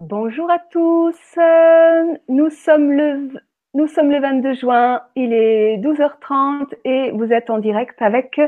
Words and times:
Bonjour 0.00 0.48
à 0.48 0.60
tous. 0.60 1.18
Euh, 1.38 2.14
nous 2.28 2.50
sommes 2.50 2.92
le 2.92 3.30
nous 3.74 3.88
sommes 3.88 4.12
le 4.12 4.20
22 4.20 4.54
juin, 4.54 5.02
il 5.16 5.32
est 5.32 5.78
12h30 5.78 6.72
et 6.84 7.10
vous 7.10 7.32
êtes 7.32 7.50
en 7.50 7.58
direct 7.58 8.00
avec 8.00 8.40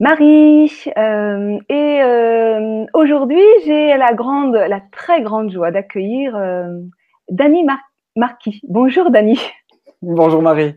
Marie. 0.00 0.70
Euh, 0.98 1.58
et 1.70 2.02
euh, 2.02 2.84
aujourd'hui, 2.92 3.42
j'ai 3.64 3.96
la 3.96 4.12
grande, 4.12 4.54
la 4.54 4.82
très 4.92 5.22
grande 5.22 5.50
joie 5.50 5.70
d'accueillir 5.70 6.38
Dani 7.30 7.66
Marquis. 8.14 8.60
Bonjour 8.64 9.10
Dani. 9.10 9.40
Bonjour 10.02 10.42
Marie. 10.42 10.74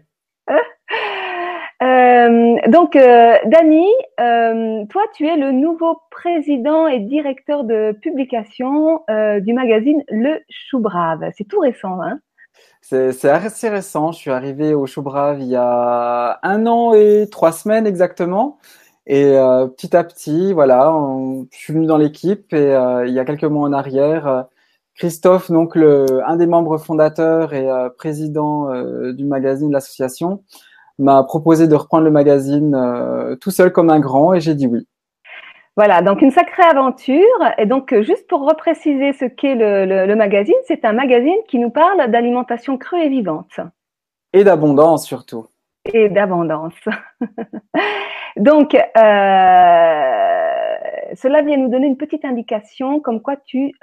Euh, 1.83 2.55
donc, 2.69 2.95
euh, 2.95 3.35
Dani, 3.45 3.85
euh, 4.19 4.85
toi, 4.89 5.03
tu 5.13 5.27
es 5.27 5.37
le 5.37 5.51
nouveau 5.51 5.99
président 6.09 6.87
et 6.87 6.99
directeur 6.99 7.63
de 7.63 7.91
publication 8.01 9.01
du 9.41 9.53
magazine 9.53 10.03
Le 10.09 10.39
Chou 10.49 10.79
Brave. 10.79 11.29
C'est 11.37 11.47
tout 11.47 11.59
récent, 11.59 12.01
hein? 12.01 12.19
C'est 12.81 13.29
assez 13.29 13.69
récent. 13.69 14.11
Je 14.11 14.17
suis 14.17 14.31
arrivé 14.31 14.73
au 14.73 14.87
Chou 14.87 15.01
Brave 15.01 15.41
il 15.41 15.47
y 15.47 15.55
a 15.55 16.39
un 16.41 16.65
an 16.65 16.93
et 16.93 17.27
trois 17.29 17.51
semaines 17.51 17.85
exactement. 17.85 18.57
Et 19.05 19.35
petit 19.75 19.95
à 19.95 20.03
petit, 20.03 20.53
voilà, 20.53 20.93
je 21.51 21.57
suis 21.57 21.73
venu 21.73 21.85
dans 21.85 21.97
l'équipe 21.97 22.53
et 22.53 22.73
il 23.05 23.13
y 23.13 23.19
a 23.19 23.25
quelques 23.25 23.43
mois 23.43 23.67
en 23.67 23.73
arrière, 23.73 24.45
Christophe, 24.95 25.51
donc 25.51 25.77
un 25.77 26.35
des 26.37 26.47
membres 26.47 26.77
fondateurs 26.77 27.53
et 27.53 27.67
président 27.97 28.71
du 29.11 29.25
magazine, 29.25 29.71
l'association, 29.71 30.43
m'a 30.99 31.23
proposé 31.23 31.67
de 31.67 31.75
reprendre 31.75 32.03
le 32.03 32.11
magazine 32.11 32.73
euh, 32.75 33.35
tout 33.35 33.51
seul 33.51 33.71
comme 33.71 33.89
un 33.89 33.99
grand 33.99 34.33
et 34.33 34.39
j'ai 34.39 34.55
dit 34.55 34.67
oui. 34.67 34.87
Voilà, 35.75 36.01
donc 36.01 36.21
une 36.23 36.31
sacrée 36.31 36.63
aventure. 36.63 37.23
Et 37.59 37.67
donc, 37.67 37.93
euh, 37.93 38.01
juste 38.01 38.27
pour 38.27 38.47
repréciser 38.47 39.13
ce 39.13 39.25
qu'est 39.25 39.53
le, 39.53 40.15
magazine, 40.15 40.55
c'est 40.65 40.83
un 40.85 40.93
magazine 40.93 41.37
qui 41.47 41.59
nous 41.59 41.69
parle 41.69 42.09
d'alimentation 42.09 42.79
crue 42.79 42.99
et 42.99 43.09
vivante. 43.09 43.59
Et 44.33 44.43
d'abondance 44.43 45.05
surtout. 45.05 45.45
Et 45.93 46.09
d'abondance. 46.09 46.73
donc, 48.37 48.73
euh, 48.73 48.79
cela 51.13 51.43
vient 51.43 51.57
nous 51.57 51.69
donner 51.69 51.85
une 51.85 51.97
petite 51.97 52.25
indication 52.25 52.99
comme 52.99 53.21
quoi 53.21 53.35
tu 53.35 53.73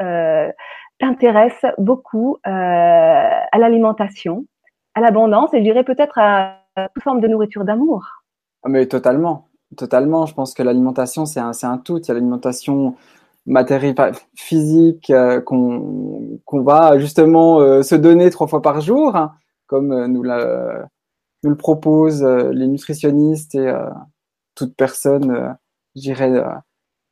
t'intéresses 0.99 1.65
beaucoup 1.78 2.39
à 2.43 3.56
l'alimentation, 3.56 4.47
à 4.97 5.01
l'abondance 5.01 5.55
et 5.55 5.59
je 5.59 5.62
dirais 5.62 5.84
peut-être 5.84 6.19
à 6.19 6.64
toute 6.77 7.03
forme 7.03 7.20
de 7.20 7.28
nourriture 7.28 7.64
d'amour. 7.64 8.06
Ah, 8.62 8.69
mais 8.69 8.86
totalement, 8.86 9.48
totalement. 9.77 10.27
Je 10.27 10.34
pense 10.34 10.55
que 10.55 10.62
l'alimentation, 10.62 11.27
c'est 11.27 11.41
un, 11.41 11.53
un 11.62 11.78
tout. 11.78 11.98
Il 11.98 12.08
y 12.08 12.11
a 12.11 12.14
l'alimentation 12.14 12.97
physique 14.34 15.11
euh, 15.11 15.41
qu'on, 15.41 16.41
qu'on 16.44 16.62
va 16.62 16.98
justement 16.98 17.61
euh, 17.61 17.83
se 17.83 17.94
donner 17.94 18.31
trois 18.31 18.47
fois 18.47 18.62
par 18.62 18.81
jour, 18.81 19.16
hein, 19.16 19.34
comme 19.66 19.92
euh, 19.92 20.08
nous, 20.08 20.22
la, 20.22 20.89
nous 21.42 21.50
le 21.50 21.56
proposent 21.56 22.25
les 22.25 22.66
nutritionnistes 22.66 23.55
et 23.55 23.72
toute 24.55 24.75
personne, 24.77 25.56
je 25.94 26.00
dirais, 26.00 26.42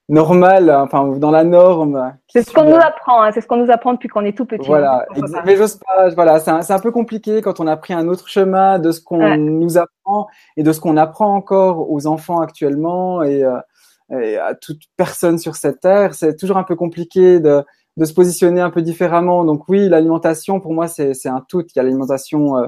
normal, 0.09 0.71
enfin 0.71 1.09
dans 1.17 1.31
la 1.31 1.45
norme. 1.45 2.15
C'est 2.29 2.43
ce 2.43 2.53
qu'on 2.53 2.65
nous 2.65 2.77
apprend, 2.77 3.23
hein, 3.23 3.31
c'est 3.33 3.41
ce 3.41 3.47
qu'on 3.47 3.57
nous 3.57 3.71
apprend 3.71 3.93
depuis 3.93 4.09
qu'on 4.09 4.25
est 4.25 4.37
tout 4.37 4.45
petit. 4.45 4.67
Voilà, 4.67 5.07
mais 5.45 5.57
j'ose 5.57 5.77
pas. 5.77 6.11
Voilà, 6.11 6.41
c'est 6.41 6.51
un, 6.51 6.61
un, 6.69 6.79
peu 6.79 6.91
compliqué 6.91 7.41
quand 7.41 7.61
on 7.61 7.67
a 7.67 7.77
pris 7.77 7.95
un 7.95 8.09
autre 8.09 8.29
chemin 8.29 8.79
de 8.79 8.91
ce 8.91 9.01
qu'on 9.01 9.37
nous 9.37 9.79
apprend 9.79 10.29
et 10.57 10.63
de 10.63 10.73
ce 10.73 10.81
qu'on 10.81 10.97
apprend 10.97 11.35
encore 11.35 11.91
aux 11.91 12.07
enfants 12.07 12.41
actuellement 12.41 13.23
et, 13.23 13.45
euh, 13.45 13.59
et, 14.11 14.37
à 14.37 14.55
toute 14.55 14.83
personne 14.97 15.39
sur 15.39 15.57
cette 15.57 15.81
terre. 15.81 16.15
C'est 16.15 16.37
toujours 16.37 16.57
un 16.57 16.65
peu 16.65 16.77
compliqué 16.77 17.41
de, 17.41 17.65
de 17.97 18.05
se 18.05 18.13
positionner 18.13 18.61
un 18.61 18.71
peu 18.71 18.83
différemment. 18.83 19.45
Donc 19.45 19.69
oui, 19.69 19.89
l'alimentation 19.89 20.61
pour 20.61 20.75
moi 20.75 20.89
c'est 20.89 21.27
un 21.27 21.45
tout. 21.49 21.63
Il 21.63 21.77
y 21.77 21.79
a 21.79 21.83
l'alimentation 21.83 22.59
euh, 22.59 22.67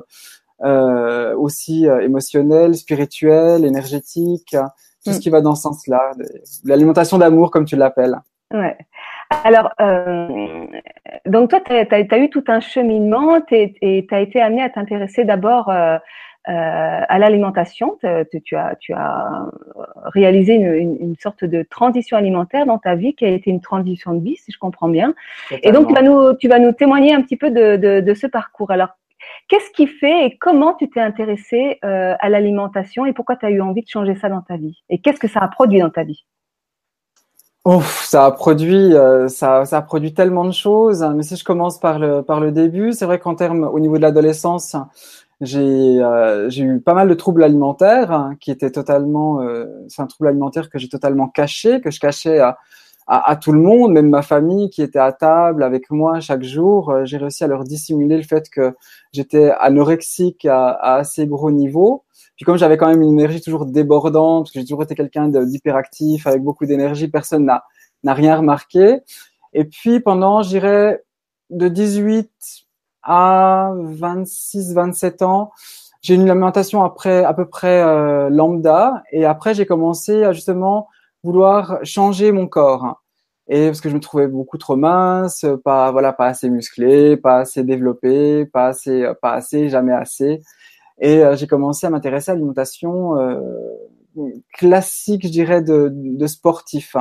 euh, 0.62 1.36
aussi 1.36 1.86
émotionnelle, 1.86 2.76
spirituelle, 2.76 3.64
énergétique 3.64 4.56
tout 5.04 5.12
ce 5.12 5.18
mm. 5.18 5.20
qui 5.20 5.30
va 5.30 5.40
dans 5.40 5.54
ce 5.54 5.62
sens-là, 5.62 6.12
l'alimentation 6.64 7.18
d'amour 7.18 7.50
comme 7.50 7.64
tu 7.64 7.76
l'appelles. 7.76 8.16
Ouais. 8.52 8.76
Alors, 9.44 9.70
euh, 9.80 10.66
donc 11.26 11.50
toi, 11.50 11.60
tu 11.60 11.72
as, 11.72 12.18
eu 12.18 12.30
tout 12.30 12.44
un 12.46 12.60
cheminement 12.60 13.40
et 13.50 13.74
tu 13.80 14.14
as 14.14 14.20
été 14.20 14.40
amené 14.40 14.62
à 14.62 14.70
t'intéresser 14.70 15.24
d'abord 15.24 15.70
euh, 15.70 15.96
euh, 16.48 17.00
à 17.08 17.18
l'alimentation. 17.18 17.98
Tu 18.00 18.06
as, 18.56 18.76
tu 18.76 18.94
as 18.94 19.46
réalisé 20.04 20.54
une, 20.54 20.96
une, 21.00 21.16
sorte 21.16 21.44
de 21.44 21.62
transition 21.62 22.16
alimentaire 22.16 22.66
dans 22.66 22.78
ta 22.78 22.94
vie 22.94 23.14
qui 23.14 23.24
a 23.24 23.28
été 23.28 23.50
une 23.50 23.60
transition 23.60 24.14
de 24.14 24.22
vie, 24.22 24.36
si 24.36 24.52
je 24.52 24.58
comprends 24.58 24.88
bien. 24.88 25.14
Et 25.62 25.72
donc, 25.72 25.88
tu 25.88 25.94
vas, 25.94 26.02
nous, 26.02 26.34
tu 26.34 26.48
vas 26.48 26.58
nous 26.58 26.72
témoigner 26.72 27.14
un 27.14 27.22
petit 27.22 27.36
peu 27.36 27.50
de, 27.50 27.76
de, 27.76 28.00
de 28.00 28.14
ce 28.14 28.26
parcours. 28.26 28.70
Alors, 28.70 28.90
Qu'est-ce 29.48 29.70
qui 29.72 29.86
fait 29.86 30.26
et 30.26 30.38
comment 30.38 30.74
tu 30.74 30.88
t'es 30.88 31.00
intéressé 31.00 31.78
euh, 31.84 32.14
à 32.18 32.28
l'alimentation 32.30 33.04
et 33.04 33.12
pourquoi 33.12 33.36
tu 33.36 33.44
as 33.44 33.50
eu 33.50 33.60
envie 33.60 33.82
de 33.82 33.88
changer 33.88 34.14
ça 34.14 34.28
dans 34.28 34.40
ta 34.40 34.56
vie? 34.56 34.82
Et 34.88 35.00
qu'est-ce 35.00 35.20
que 35.20 35.28
ça 35.28 35.40
a 35.40 35.48
produit 35.48 35.80
dans 35.80 35.90
ta 35.90 36.02
vie? 36.02 36.24
Ouf, 37.66 38.04
ça 38.04 38.26
a 38.26 38.30
produit, 38.30 38.94
euh, 38.94 39.28
ça, 39.28 39.62
a 39.70 39.82
produit 39.82 40.14
tellement 40.14 40.44
de 40.44 40.52
choses. 40.52 41.06
Mais 41.14 41.22
si 41.22 41.36
je 41.36 41.44
commence 41.44 41.78
par 41.78 41.98
le 41.98 42.22
par 42.22 42.40
le 42.40 42.52
début, 42.52 42.92
c'est 42.92 43.06
vrai 43.06 43.18
qu'en 43.18 43.34
termes 43.34 43.64
au 43.64 43.80
niveau 43.80 43.96
de 43.96 44.02
l'adolescence, 44.02 44.76
j'ai 45.40 46.02
euh, 46.02 46.48
j'ai 46.48 46.64
eu 46.64 46.80
pas 46.80 46.94
mal 46.94 47.08
de 47.08 47.14
troubles 47.14 47.42
alimentaires 47.42 48.12
hein, 48.12 48.36
qui 48.40 48.50
étaient 48.50 48.70
totalement, 48.70 49.40
c'est 49.88 50.00
un 50.02 50.06
trouble 50.06 50.28
alimentaire 50.28 50.70
que 50.70 50.78
j'ai 50.78 50.88
totalement 50.88 51.28
caché, 51.28 51.80
que 51.80 51.90
je 51.90 52.00
cachais 52.00 52.38
à 52.38 52.58
à, 53.06 53.30
à, 53.30 53.36
tout 53.36 53.52
le 53.52 53.60
monde, 53.60 53.92
même 53.92 54.08
ma 54.08 54.22
famille 54.22 54.70
qui 54.70 54.82
était 54.82 54.98
à 54.98 55.12
table 55.12 55.62
avec 55.62 55.90
moi 55.90 56.20
chaque 56.20 56.42
jour. 56.42 56.90
Euh, 56.90 57.04
j'ai 57.04 57.18
réussi 57.18 57.44
à 57.44 57.46
leur 57.46 57.64
dissimuler 57.64 58.16
le 58.16 58.22
fait 58.22 58.48
que 58.50 58.74
j'étais 59.12 59.50
anorexique 59.60 60.44
à, 60.46 60.70
à, 60.70 60.96
assez 60.96 61.26
gros 61.26 61.50
niveau. 61.50 62.04
Puis 62.36 62.44
comme 62.44 62.56
j'avais 62.56 62.76
quand 62.76 62.88
même 62.88 63.02
une 63.02 63.12
énergie 63.12 63.40
toujours 63.40 63.66
débordante, 63.66 64.44
parce 64.44 64.52
que 64.52 64.60
j'ai 64.60 64.66
toujours 64.66 64.82
été 64.82 64.94
quelqu'un 64.94 65.28
d'hyperactif 65.28 66.26
avec 66.26 66.42
beaucoup 66.42 66.66
d'énergie, 66.66 67.08
personne 67.08 67.44
n'a 67.44 67.64
n'a 68.04 68.14
rien 68.14 68.36
remarqué. 68.36 69.00
Et 69.52 69.64
puis 69.64 70.00
pendant, 70.00 70.42
j'irais 70.42 71.02
de 71.50 71.68
18 71.68 72.30
à 73.02 73.72
26, 73.76 74.74
27 74.74 75.22
ans, 75.22 75.52
j'ai 76.02 76.14
une 76.14 76.28
alimentation 76.28 76.84
après 76.84 77.24
à 77.24 77.32
peu 77.32 77.48
près 77.48 77.82
euh, 77.82 78.28
lambda. 78.28 79.02
Et 79.10 79.24
après, 79.24 79.54
j'ai 79.54 79.66
commencé 79.66 80.22
à 80.22 80.32
justement 80.32 80.88
vouloir 81.24 81.78
changer 81.82 82.30
mon 82.30 82.46
corps. 82.46 83.00
Et 83.48 83.66
parce 83.66 83.80
que 83.80 83.90
je 83.90 83.94
me 83.94 84.00
trouvais 84.00 84.28
beaucoup 84.28 84.56
trop 84.56 84.76
mince, 84.76 85.44
pas 85.64 85.90
voilà, 85.90 86.12
pas 86.12 86.26
assez 86.26 86.48
musclé, 86.48 87.16
pas 87.16 87.40
assez 87.40 87.62
développé, 87.64 88.46
pas 88.46 88.68
assez, 88.68 89.06
pas 89.20 89.32
assez, 89.32 89.68
jamais 89.68 89.92
assez. 89.92 90.40
Et 91.00 91.18
euh, 91.24 91.36
j'ai 91.36 91.46
commencé 91.46 91.86
à 91.86 91.90
m'intéresser 91.90 92.30
à 92.30 92.34
l'alimentation 92.34 93.18
euh, 93.18 93.40
classique, 94.52 95.26
je 95.26 95.32
dirais, 95.32 95.62
de, 95.62 95.90
de 95.92 96.26
sportif. 96.26 96.96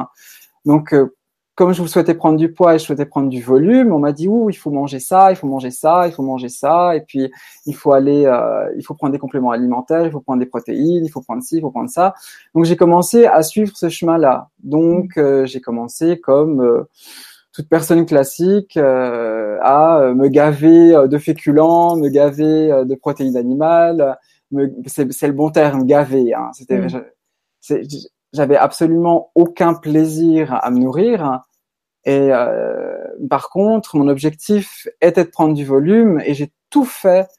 Donc 0.65 0.93
euh, 0.93 1.15
comme 1.55 1.71
je 1.73 1.83
souhaitais 1.85 2.15
prendre 2.15 2.37
du 2.37 2.51
poids 2.51 2.73
et 2.75 2.79
je 2.79 2.83
souhaitais 2.83 3.05
prendre 3.05 3.29
du 3.29 3.41
volume, 3.41 3.93
on 3.93 3.99
m'a 3.99 4.11
dit 4.11 4.27
ouh 4.27 4.49
il 4.49 4.55
faut 4.55 4.71
manger 4.71 4.99
ça, 4.99 5.31
il 5.31 5.35
faut 5.35 5.47
manger 5.47 5.69
ça, 5.69 6.07
il 6.07 6.13
faut 6.13 6.23
manger 6.23 6.49
ça, 6.49 6.95
et 6.95 7.01
puis 7.01 7.31
il 7.65 7.75
faut 7.75 7.91
aller, 7.91 8.25
euh, 8.25 8.71
il 8.75 8.83
faut 8.83 8.95
prendre 8.95 9.13
des 9.13 9.19
compléments 9.19 9.51
alimentaires, 9.51 10.05
il 10.05 10.11
faut 10.11 10.21
prendre 10.21 10.39
des 10.39 10.47
protéines, 10.47 11.05
il 11.05 11.09
faut 11.09 11.21
prendre 11.21 11.43
ci, 11.43 11.57
il 11.57 11.61
faut 11.61 11.69
prendre 11.69 11.89
ça. 11.89 12.15
Donc 12.55 12.65
j'ai 12.65 12.75
commencé 12.75 13.25
à 13.25 13.43
suivre 13.43 13.77
ce 13.77 13.89
chemin-là. 13.89 14.49
Donc 14.63 15.17
euh, 15.17 15.45
j'ai 15.45 15.61
commencé 15.61 16.19
comme 16.19 16.61
euh, 16.61 16.89
toute 17.51 17.69
personne 17.69 18.05
classique 18.07 18.77
à 18.77 20.11
me 20.15 20.27
gaver 20.27 21.07
de 21.07 21.17
féculents, 21.19 21.95
me 21.97 22.09
gaver 22.09 22.83
de 22.83 22.95
protéines 22.95 23.37
animales. 23.37 24.17
C'est 24.87 25.27
le 25.27 25.33
bon 25.33 25.51
terme, 25.51 25.85
gaver. 25.85 26.33
Hein. 26.33 26.49
C'était 26.53 26.79
mmh 26.79 27.03
j'avais 28.33 28.57
absolument 28.57 29.31
aucun 29.35 29.73
plaisir 29.73 30.53
à 30.53 30.69
me 30.71 30.79
nourrir. 30.79 31.41
Et 32.05 32.29
euh, 32.31 32.97
par 33.29 33.49
contre, 33.49 33.95
mon 33.95 34.07
objectif 34.07 34.87
était 35.01 35.23
de 35.23 35.29
prendre 35.29 35.53
du 35.53 35.65
volume 35.65 36.19
et 36.25 36.33
j'ai 36.33 36.51
tout 36.69 36.83
fait, 36.83 37.29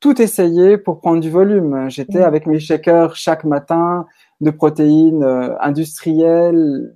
tout 0.00 0.20
essayé 0.20 0.76
pour 0.76 1.00
prendre 1.00 1.20
du 1.20 1.30
volume. 1.30 1.88
J'étais 1.88 2.20
mmh. 2.20 2.24
avec 2.24 2.46
mes 2.46 2.58
shakers 2.58 3.16
chaque 3.16 3.44
matin 3.44 4.06
de 4.40 4.50
protéines 4.50 5.22
euh, 5.22 5.56
industrielles 5.60 6.94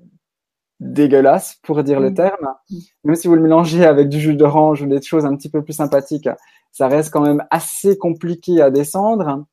dégueulasses, 0.80 1.60
pour 1.62 1.82
dire 1.84 2.00
le 2.00 2.10
mmh. 2.10 2.14
terme. 2.14 2.54
Mmh. 2.70 2.76
Même 3.04 3.16
si 3.16 3.28
vous 3.28 3.36
le 3.36 3.42
mélangez 3.42 3.86
avec 3.86 4.08
du 4.08 4.20
jus 4.20 4.34
d'orange 4.34 4.82
ou 4.82 4.86
des 4.86 5.00
choses 5.00 5.24
un 5.24 5.36
petit 5.36 5.48
peu 5.48 5.62
plus 5.62 5.74
sympathiques, 5.74 6.28
ça 6.72 6.88
reste 6.88 7.10
quand 7.10 7.22
même 7.22 7.44
assez 7.50 7.96
compliqué 7.96 8.60
à 8.60 8.70
descendre. 8.70 9.44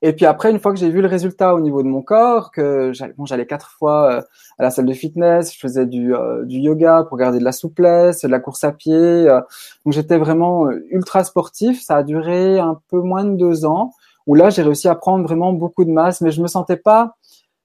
Et 0.00 0.12
puis 0.12 0.26
après, 0.26 0.50
une 0.50 0.60
fois 0.60 0.72
que 0.72 0.78
j'ai 0.78 0.90
vu 0.90 1.00
le 1.02 1.08
résultat 1.08 1.54
au 1.54 1.60
niveau 1.60 1.82
de 1.82 1.88
mon 1.88 2.02
corps, 2.02 2.52
que 2.52 2.92
j'allais 2.92 3.14
bon, 3.14 3.24
quatre 3.48 3.70
fois 3.72 4.12
euh, 4.12 4.22
à 4.58 4.62
la 4.62 4.70
salle 4.70 4.86
de 4.86 4.92
fitness, 4.92 5.52
je 5.52 5.58
faisais 5.58 5.86
du, 5.86 6.14
euh, 6.14 6.44
du 6.44 6.58
yoga 6.58 7.04
pour 7.08 7.16
garder 7.18 7.40
de 7.40 7.44
la 7.44 7.50
souplesse, 7.52 8.22
de 8.22 8.28
la 8.28 8.38
course 8.38 8.62
à 8.62 8.70
pied. 8.72 8.94
Euh, 8.94 9.40
donc 9.84 9.94
j'étais 9.94 10.16
vraiment 10.16 10.70
ultra 10.90 11.24
sportif. 11.24 11.82
Ça 11.82 11.96
a 11.96 12.02
duré 12.04 12.60
un 12.60 12.80
peu 12.88 13.00
moins 13.00 13.24
de 13.24 13.36
deux 13.36 13.64
ans, 13.64 13.92
où 14.26 14.34
là 14.36 14.50
j'ai 14.50 14.62
réussi 14.62 14.88
à 14.88 14.94
prendre 14.94 15.24
vraiment 15.24 15.52
beaucoup 15.52 15.84
de 15.84 15.90
masse, 15.90 16.20
mais 16.20 16.30
je 16.30 16.42
me 16.42 16.46
sentais 16.46 16.76
pas. 16.76 17.16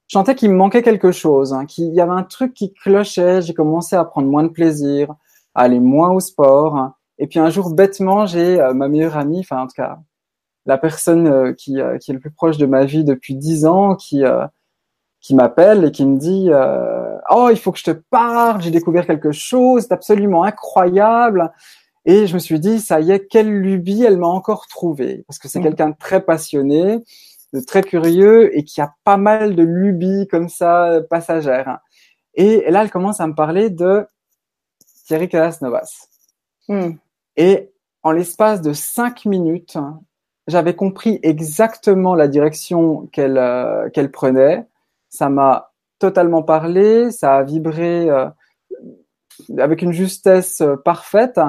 Je 0.07 0.13
sentais 0.17 0.35
qu'il 0.35 0.49
me 0.51 0.55
manquait 0.55 0.83
quelque 0.83 1.11
chose, 1.11 1.53
hein, 1.53 1.65
qu'il 1.65 1.93
y 1.93 2.01
avait 2.01 2.11
un 2.11 2.23
truc 2.23 2.53
qui 2.53 2.73
clochait. 2.73 3.41
J'ai 3.41 3.53
commencé 3.53 3.95
à 3.95 4.03
prendre 4.05 4.27
moins 4.27 4.43
de 4.43 4.49
plaisir. 4.49 5.13
aller 5.55 5.79
moins 5.79 6.11
au 6.11 6.19
sport. 6.19 6.93
Et 7.19 7.27
puis 7.27 7.39
un 7.39 7.49
jour, 7.51 7.73
bêtement, 7.75 8.25
j'ai 8.25 8.57
ma 8.75 8.87
meilleure 8.87 9.17
amie, 9.17 9.39
enfin 9.41 9.61
en 9.61 9.67
tout 9.67 9.75
cas 9.75 9.99
la 10.65 10.77
personne 10.77 11.55
qui, 11.55 11.77
qui 11.99 12.11
est 12.11 12.13
le 12.13 12.19
plus 12.19 12.31
proche 12.31 12.57
de 12.57 12.65
ma 12.65 12.85
vie 12.85 13.03
depuis 13.03 13.35
dix 13.35 13.65
ans, 13.65 13.95
qui 13.95 14.23
qui 15.19 15.35
m'appelle 15.35 15.85
et 15.85 15.91
qui 15.91 16.05
me 16.05 16.17
dit 16.17 16.49
oh 17.29 17.49
il 17.51 17.57
faut 17.57 17.71
que 17.71 17.79
je 17.79 17.85
te 17.85 17.91
parle, 17.91 18.61
j'ai 18.61 18.71
découvert 18.71 19.05
quelque 19.05 19.31
chose, 19.31 19.83
c'est 19.83 19.93
absolument 19.93 20.43
incroyable. 20.43 21.51
Et 22.05 22.27
je 22.27 22.33
me 22.33 22.39
suis 22.39 22.59
dit, 22.59 22.79
ça 22.79 22.99
y 22.99 23.11
est, 23.11 23.27
quelle 23.27 23.49
lubie 23.49 24.03
elle 24.03 24.17
m'a 24.17 24.27
encore 24.27 24.67
trouvé. 24.67 25.23
Parce 25.27 25.39
que 25.39 25.47
c'est 25.47 25.59
mmh. 25.59 25.63
quelqu'un 25.63 25.89
de 25.89 25.95
très 25.97 26.21
passionné, 26.21 26.99
de 27.53 27.59
très 27.61 27.81
curieux 27.81 28.55
et 28.57 28.63
qui 28.63 28.81
a 28.81 28.93
pas 29.03 29.17
mal 29.17 29.55
de 29.55 29.63
lubies 29.63 30.27
comme 30.29 30.49
ça, 30.49 30.99
passagères. 31.09 31.79
Et 32.33 32.69
là, 32.69 32.81
elle 32.81 32.91
commence 32.91 33.21
à 33.21 33.27
me 33.27 33.35
parler 33.35 33.69
de 33.69 34.05
Thierry 35.05 35.29
Calas-Novas. 35.29 36.07
Mmh. 36.67 36.91
Et 37.37 37.71
en 38.01 38.11
l'espace 38.11 38.61
de 38.61 38.73
cinq 38.73 39.25
minutes, 39.25 39.77
j'avais 40.47 40.75
compris 40.75 41.19
exactement 41.23 42.15
la 42.15 42.27
direction 42.27 43.07
qu'elle 43.11 43.37
euh, 43.37 43.89
qu'elle 43.89 44.11
prenait. 44.11 44.65
Ça 45.09 45.29
m'a 45.29 45.71
totalement 45.99 46.43
parlé, 46.43 47.11
ça 47.11 47.37
a 47.37 47.43
vibré 47.43 48.09
euh, 48.09 48.27
avec 49.57 49.81
une 49.81 49.93
justesse 49.93 50.61
euh, 50.61 50.75
parfaite. 50.75 51.39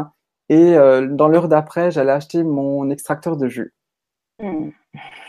Et 0.50 0.74
dans 1.08 1.26
l'heure 1.26 1.48
d'après, 1.48 1.90
j'allais 1.90 2.12
acheter 2.12 2.42
mon 2.42 2.90
extracteur 2.90 3.38
de 3.38 3.48
jus. 3.48 3.72
Hmm. 4.42 4.72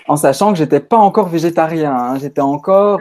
En 0.10 0.18
sachant 0.18 0.52
que 0.52 0.58
j'étais 0.58 0.82
pas 0.82 0.98
encore 0.98 1.30
végétarien, 1.30 1.96
hein. 1.96 2.18
j'étais 2.18 2.42
encore 2.42 3.00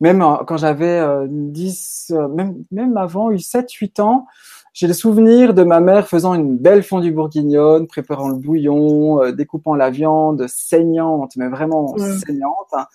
même 0.00 0.24
quand 0.46 0.56
j'avais 0.56 1.06
10 1.28 2.14
même 2.30 2.64
même 2.70 2.96
avant 2.96 3.30
eu 3.30 3.38
7 3.38 3.70
8 3.70 4.00
ans, 4.00 4.26
j'ai 4.78 4.86
le 4.86 4.92
souvenir 4.92 5.54
de 5.54 5.64
ma 5.64 5.80
mère 5.80 6.06
faisant 6.06 6.34
une 6.34 6.56
belle 6.56 6.84
fondue 6.84 7.10
bourguignonne, 7.10 7.88
préparant 7.88 8.28
le 8.28 8.36
bouillon, 8.36 9.32
découpant 9.32 9.74
la 9.74 9.90
viande 9.90 10.46
saignante, 10.46 11.32
mais 11.36 11.48
vraiment 11.48 11.96
saignante. 11.98 12.68
Hein. 12.72 12.86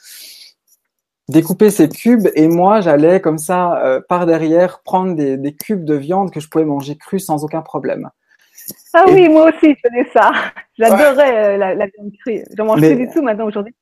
découper 1.27 1.69
ces 1.71 1.89
cubes 1.89 2.30
et 2.35 2.47
moi 2.47 2.80
j'allais 2.80 3.19
comme 3.19 3.38
ça 3.38 4.01
par 4.07 4.25
derrière 4.25 4.81
prendre 4.83 5.13
des, 5.15 5.35
des, 5.35 5.53
cubes 5.53 5.83
de 5.83 5.95
viande 5.95 6.31
que 6.31 6.39
je 6.39 6.47
pouvais 6.47 6.63
manger 6.63 6.95
cru 6.95 7.19
sans 7.19 7.44
aucun 7.44 7.62
problème. 7.62 8.09
Ah 8.94 9.06
oui, 9.07 9.27
moi 9.27 9.50
aussi, 9.50 9.75
je 9.75 9.89
faisais 9.89 10.09
ça. 10.13 10.31
J'adorais 10.77 11.56
euh, 11.56 11.57
la, 11.57 11.74
viande 11.75 12.12
crue. 12.21 12.44
J'en 12.57 12.65
mange 12.65 12.79
plus 12.79 12.95
du 12.95 13.09
tout 13.09 13.21
maintenant 13.21 13.47
aujourd'hui. 13.47 13.75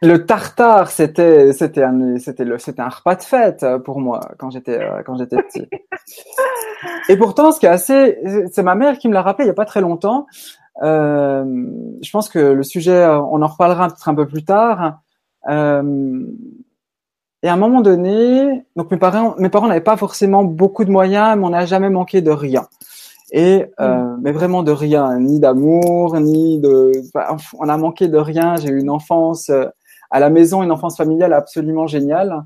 Le 0.00 0.24
tartare, 0.26 0.90
c'était 0.90 1.52
c'était 1.52 1.82
un 1.82 2.18
c'était 2.18 2.44
le 2.44 2.58
c'était 2.58 2.82
un 2.82 2.88
repas 2.88 3.16
de 3.16 3.22
fête 3.22 3.64
euh, 3.64 3.78
pour 3.78 4.00
moi 4.00 4.20
quand 4.38 4.50
j'étais 4.50 4.78
euh, 4.78 5.02
quand 5.04 5.16
j'étais 5.16 5.36
petit. 5.42 5.66
Et 7.08 7.16
pourtant, 7.16 7.50
ce 7.50 7.58
qui 7.58 7.66
est 7.66 7.70
assez, 7.70 8.18
c'est 8.52 8.62
ma 8.62 8.74
mère 8.74 8.98
qui 8.98 9.08
me 9.08 9.14
l'a 9.14 9.22
rappelé 9.22 9.46
il 9.46 9.48
y 9.48 9.50
a 9.50 9.54
pas 9.54 9.64
très 9.64 9.80
longtemps. 9.80 10.26
Euh, 10.82 11.44
je 12.02 12.10
pense 12.10 12.28
que 12.28 12.38
le 12.38 12.62
sujet, 12.62 13.06
on 13.06 13.42
en 13.42 13.46
reparlera 13.46 13.88
peut-être 13.88 14.08
un 14.08 14.14
peu 14.14 14.26
plus 14.26 14.44
tard. 14.44 15.00
Euh, 15.48 16.22
et 17.42 17.48
à 17.48 17.52
un 17.52 17.56
moment 17.56 17.80
donné, 17.80 18.64
donc 18.76 18.90
mes 18.90 18.96
parents, 18.96 19.34
mes 19.38 19.48
parents 19.48 19.68
n'avaient 19.68 19.80
pas 19.80 19.96
forcément 19.96 20.44
beaucoup 20.44 20.84
de 20.84 20.90
moyens, 20.90 21.36
mais 21.36 21.44
on 21.44 21.50
n'a 21.50 21.66
jamais 21.66 21.90
manqué 21.90 22.20
de 22.20 22.30
rien. 22.30 22.66
Et 23.30 23.66
euh, 23.80 23.96
mm. 23.96 24.20
mais 24.22 24.32
vraiment 24.32 24.62
de 24.62 24.72
rien, 24.72 25.18
ni 25.18 25.38
d'amour, 25.38 26.18
ni 26.18 26.58
de. 26.58 26.92
on 27.58 27.68
a 27.68 27.76
manqué 27.76 28.08
de 28.08 28.18
rien. 28.18 28.56
J'ai 28.56 28.70
eu 28.70 28.80
une 28.80 28.90
enfance 28.90 29.50
euh, 29.50 29.66
à 30.10 30.20
la 30.20 30.30
maison, 30.30 30.62
une 30.62 30.72
enfance 30.72 30.96
familiale 30.96 31.32
absolument 31.32 31.86
géniale, 31.86 32.44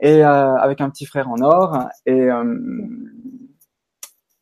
et 0.00 0.24
euh, 0.24 0.56
avec 0.56 0.80
un 0.80 0.90
petit 0.90 1.06
frère 1.06 1.30
en 1.30 1.40
or. 1.40 1.88
Et 2.06 2.28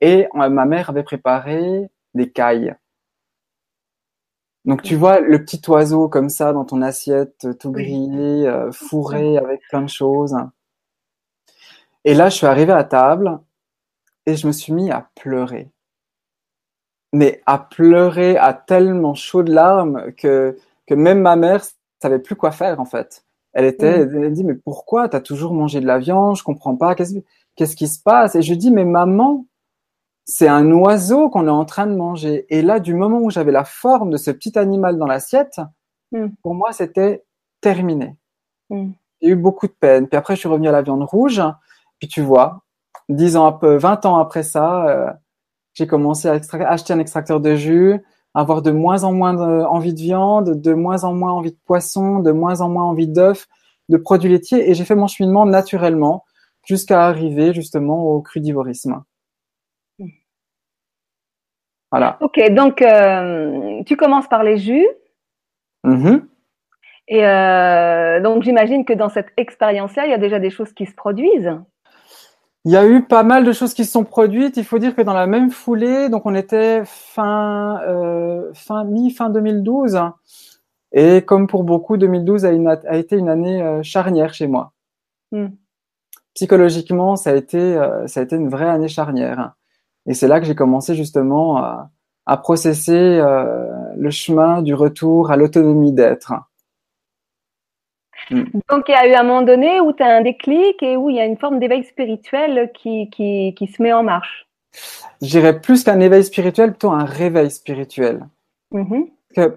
et 0.00 0.28
ma 0.32 0.64
mère 0.64 0.90
avait 0.90 1.02
préparé 1.02 1.90
des 2.14 2.31
cailles. 2.31 2.76
Donc 4.64 4.82
tu 4.82 4.94
vois 4.94 5.19
le 5.19 5.44
petit 5.44 5.60
oiseau 5.69 6.08
comme 6.08 6.28
ça 6.28 6.52
dans 6.52 6.64
ton 6.64 6.82
assiette, 6.82 7.49
tout 7.58 7.72
grillé, 7.72 8.49
fourré 8.70 9.38
avec 9.38 9.61
plein 9.69 9.82
de 9.82 9.88
choses. 9.88 10.37
Et 12.04 12.14
là, 12.14 12.28
je 12.28 12.37
suis 12.37 12.46
arrivé 12.46 12.72
à 12.72 12.84
table 12.84 13.38
et 14.26 14.37
je 14.37 14.46
me 14.46 14.52
suis 14.52 14.72
mis 14.72 14.90
à 14.90 15.11
pleurer. 15.14 15.70
Mais 17.12 17.43
à 17.46 17.58
pleurer 17.58 18.37
à 18.37 18.52
tellement 18.54 19.14
chaud 19.14 19.43
de 19.43 19.52
larmes 19.52 20.12
que, 20.12 20.58
que 20.87 20.94
même 20.94 21.20
ma 21.20 21.37
mère 21.37 21.64
savait 22.00 22.19
plus 22.19 22.37
quoi 22.37 22.50
faire 22.50 22.81
en 22.81 22.85
fait. 22.85 23.25
Elle 23.53 23.65
était, 23.65 24.05
mm. 24.05 24.23
elle 24.23 24.33
dit 24.33 24.45
mais 24.45 24.55
pourquoi 24.55 25.09
t'as 25.09 25.21
toujours 25.21 25.55
mangé 25.55 25.81
de 25.81 25.87
la 25.87 25.99
viande? 25.99 26.37
Je 26.37 26.43
comprends 26.43 26.77
pas. 26.77 26.95
Qu'est-ce 26.95 27.15
qu'est-ce 27.56 27.77
qui 27.77 27.89
se 27.89 28.00
passe? 28.03 28.35
Et 28.35 28.43
je 28.43 28.55
dis 28.55 28.71
mais 28.71 28.85
maman, 28.85 29.47
c'est 30.25 30.49
un 30.49 30.71
oiseau 30.73 31.31
qu'on 31.31 31.47
est 31.47 31.50
en 31.50 31.65
train 31.65 31.87
de 31.87 31.95
manger. 31.95 32.47
Et 32.50 32.62
là, 32.62 32.81
du 32.81 32.95
moment 32.95 33.19
où 33.19 33.31
j'avais 33.31 33.53
la 33.53 33.65
forme 33.65 34.11
de 34.11 34.17
ce 34.17 34.31
petit 34.31 34.59
animal 34.59 34.99
dans 34.99 35.06
l'assiette, 35.06 35.61
mm. 36.12 36.29
pour 36.43 36.55
moi 36.55 36.73
c'était 36.73 37.25
terminé. 37.61 38.17
Mm. 38.71 38.91
J'ai 39.21 39.31
eu 39.31 39.37
beaucoup 39.37 39.67
de 39.67 39.73
peine. 39.73 40.06
Puis 40.06 40.17
après, 40.17 40.35
je 40.37 40.41
suis 40.41 40.49
revenu 40.49 40.69
à 40.69 40.73
la 40.73 40.83
viande 40.83 41.03
rouge. 41.03 41.43
Puis 41.99 42.09
tu 42.09 42.21
vois, 42.21 42.62
dix 43.09 43.37
ans, 43.37 43.53
peu, 43.53 43.77
20 43.77 44.06
ans 44.06 44.19
après 44.19 44.43
ça, 44.43 44.87
euh, 44.89 45.11
j'ai 45.75 45.87
commencé 45.87 46.29
à 46.29 46.39
acheter 46.69 46.93
un 46.93 46.99
extracteur 46.99 47.41
de 47.41 47.55
jus, 47.55 48.00
avoir 48.34 48.62
de 48.62 48.70
moins 48.70 49.04
en 49.04 49.12
moins 49.12 49.36
envie 49.66 49.94
de 49.94 50.00
viande, 50.00 50.60
de 50.60 50.75
moins 50.75 51.04
en 51.04 51.14
moins 51.14 51.32
envie 51.32 51.52
de 51.52 51.58
poisson, 51.64 52.20
de 52.20 52.30
moins 52.30 52.60
en 52.60 52.69
moins 52.69 52.84
envie 52.84 53.08
d'œufs, 53.08 53.46
de 53.88 53.96
produits 53.96 54.30
laitiers, 54.30 54.70
et 54.70 54.75
j'ai 54.75 54.84
fait 54.84 54.94
mon 54.94 55.06
cheminement 55.06 55.46
naturellement 55.46 56.25
jusqu'à 56.66 57.06
arriver 57.06 57.54
justement 57.54 58.04
au 58.04 58.20
crudivorisme. 58.20 59.02
Voilà. 61.90 62.19
Ok, 62.20 62.38
donc 62.50 62.82
euh, 62.82 63.82
tu 63.86 63.96
commences 63.96 64.28
par 64.28 64.42
les 64.42 64.58
jus. 64.58 64.86
Mm-hmm. 65.84 66.22
Et 67.08 67.26
euh, 67.26 68.20
donc 68.20 68.42
j'imagine 68.42 68.84
que 68.84 68.92
dans 68.92 69.08
cette 69.08 69.32
expérience-là, 69.38 70.04
il 70.04 70.10
y 70.10 70.14
a 70.14 70.19
déjà 70.19 70.38
des 70.38 70.50
choses 70.50 70.72
qui 70.75 70.84
se 70.84 70.94
produisent. 70.94 71.58
Il 72.64 72.72
y 72.72 72.76
a 72.76 72.87
eu 72.87 73.02
pas 73.05 73.22
mal 73.22 73.44
de 73.44 73.52
choses 73.52 73.72
qui 73.72 73.84
se 73.84 73.93
sont 73.93 74.05
produites. 74.05 74.56
Il 74.56 74.64
faut 74.64 74.78
dire 74.78 74.94
que 74.94 75.02
dans 75.02 75.14
la 75.14 75.26
même 75.26 75.50
foulée, 75.50 76.08
donc 76.08 76.26
on 76.26 76.34
était 76.34 76.82
fin, 76.84 77.81
euh, 77.82 78.50
fin 78.55 78.84
mi 78.84 79.10
fin 79.10 79.31
2012, 79.31 79.99
et 80.93 81.22
comme 81.22 81.46
pour 81.46 81.64
beaucoup, 81.64 81.96
2012 81.96 82.44
a, 82.44 82.50
une, 82.50 82.69
a 82.69 82.96
été 82.96 83.16
une 83.16 83.28
année 83.28 83.62
euh, 83.62 83.82
charnière 83.82 84.34
chez 84.34 84.46
moi. 84.46 84.72
Hmm. 85.32 85.49
Psychologiquement, 86.34 87.16
ça 87.16 87.31
a 87.31 87.34
été 87.34 87.58
euh, 87.58 88.06
ça 88.06 88.21
a 88.21 88.23
été 88.23 88.37
une 88.37 88.49
vraie 88.49 88.68
année 88.68 88.88
charnière, 88.88 89.54
et 90.06 90.14
c'est 90.14 90.28
là 90.28 90.40
que 90.40 90.47
j'ai 90.47 90.54
commencé 90.54 90.94
justement 90.94 91.59
à, 91.59 91.90
à 92.28 92.37
processer 92.37 92.92
euh, 92.92 93.71
le 93.97 94.11
chemin 94.11 94.61
du 94.61 94.75
retour 94.75 95.30
à 95.30 95.37
l'autonomie 95.37 95.92
d'être. 95.92 96.35
Mm. 98.30 98.44
Donc, 98.68 98.85
il 98.88 98.92
y 98.92 98.94
a 98.94 99.08
eu 99.08 99.14
un 99.14 99.23
moment 99.23 99.42
donné 99.42 99.80
où 99.80 99.92
tu 99.92 100.02
as 100.02 100.16
un 100.16 100.23
déclic 100.23 100.82
et 100.82 100.97
où 100.97 101.11
il 101.11 101.16
y 101.16 101.20
a 101.20 101.25
une 101.25 101.38
forme 101.38 101.58
d'éveil 101.58 101.85
spirituel 101.85 102.70
qui, 102.75 103.11
qui, 103.11 103.54
qui, 103.56 103.66
se 103.66 103.82
met 103.82 103.92
en 103.92 104.02
marche. 104.02 104.47
Je 105.23 105.28
dirais 105.28 105.61
plus 105.61 105.85
qu'un 105.85 106.00
éveil 106.00 106.25
spirituel, 106.25 106.70
plutôt 106.70 106.90
un 106.90 107.04
réveil 107.04 107.50
spirituel. 107.50 108.26
Mm-hmm. 108.73 109.56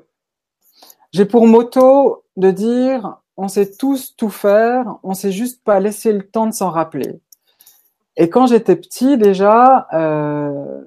J'ai 1.11 1.25
pour 1.25 1.47
motto 1.47 2.23
de 2.37 2.51
dire 2.51 3.17
on 3.37 3.47
sait 3.47 3.71
tous 3.71 4.15
tout 4.15 4.29
faire, 4.29 4.97
on 5.03 5.13
sait 5.13 5.31
juste 5.31 5.63
pas 5.63 5.79
laisser 5.79 6.13
le 6.13 6.21
temps 6.21 6.47
de 6.47 6.53
s'en 6.53 6.69
rappeler. 6.69 7.19
Et 8.17 8.29
quand 8.29 8.47
j'étais 8.47 8.75
petit, 8.75 9.17
déjà, 9.17 9.87
euh, 9.93 10.81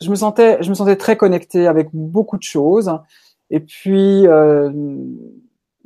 je 0.00 0.08
me 0.10 0.14
sentais, 0.14 0.62
je 0.62 0.70
me 0.70 0.74
sentais 0.74 0.96
très 0.96 1.16
connecté 1.16 1.66
avec 1.66 1.88
beaucoup 1.92 2.38
de 2.38 2.42
choses. 2.42 2.90
Et 3.50 3.60
puis, 3.60 4.26
euh, 4.26 4.70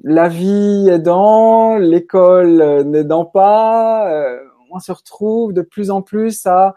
la 0.02 0.28
vie 0.28 0.88
aidant, 0.88 1.76
l'école 1.76 2.82
n'aidant 2.84 3.24
pas, 3.24 4.10
euh, 4.10 4.38
on 4.70 4.80
se 4.80 4.92
retrouve 4.92 5.52
de 5.52 5.62
plus 5.62 5.90
en 5.90 6.02
plus 6.02 6.46
à 6.46 6.74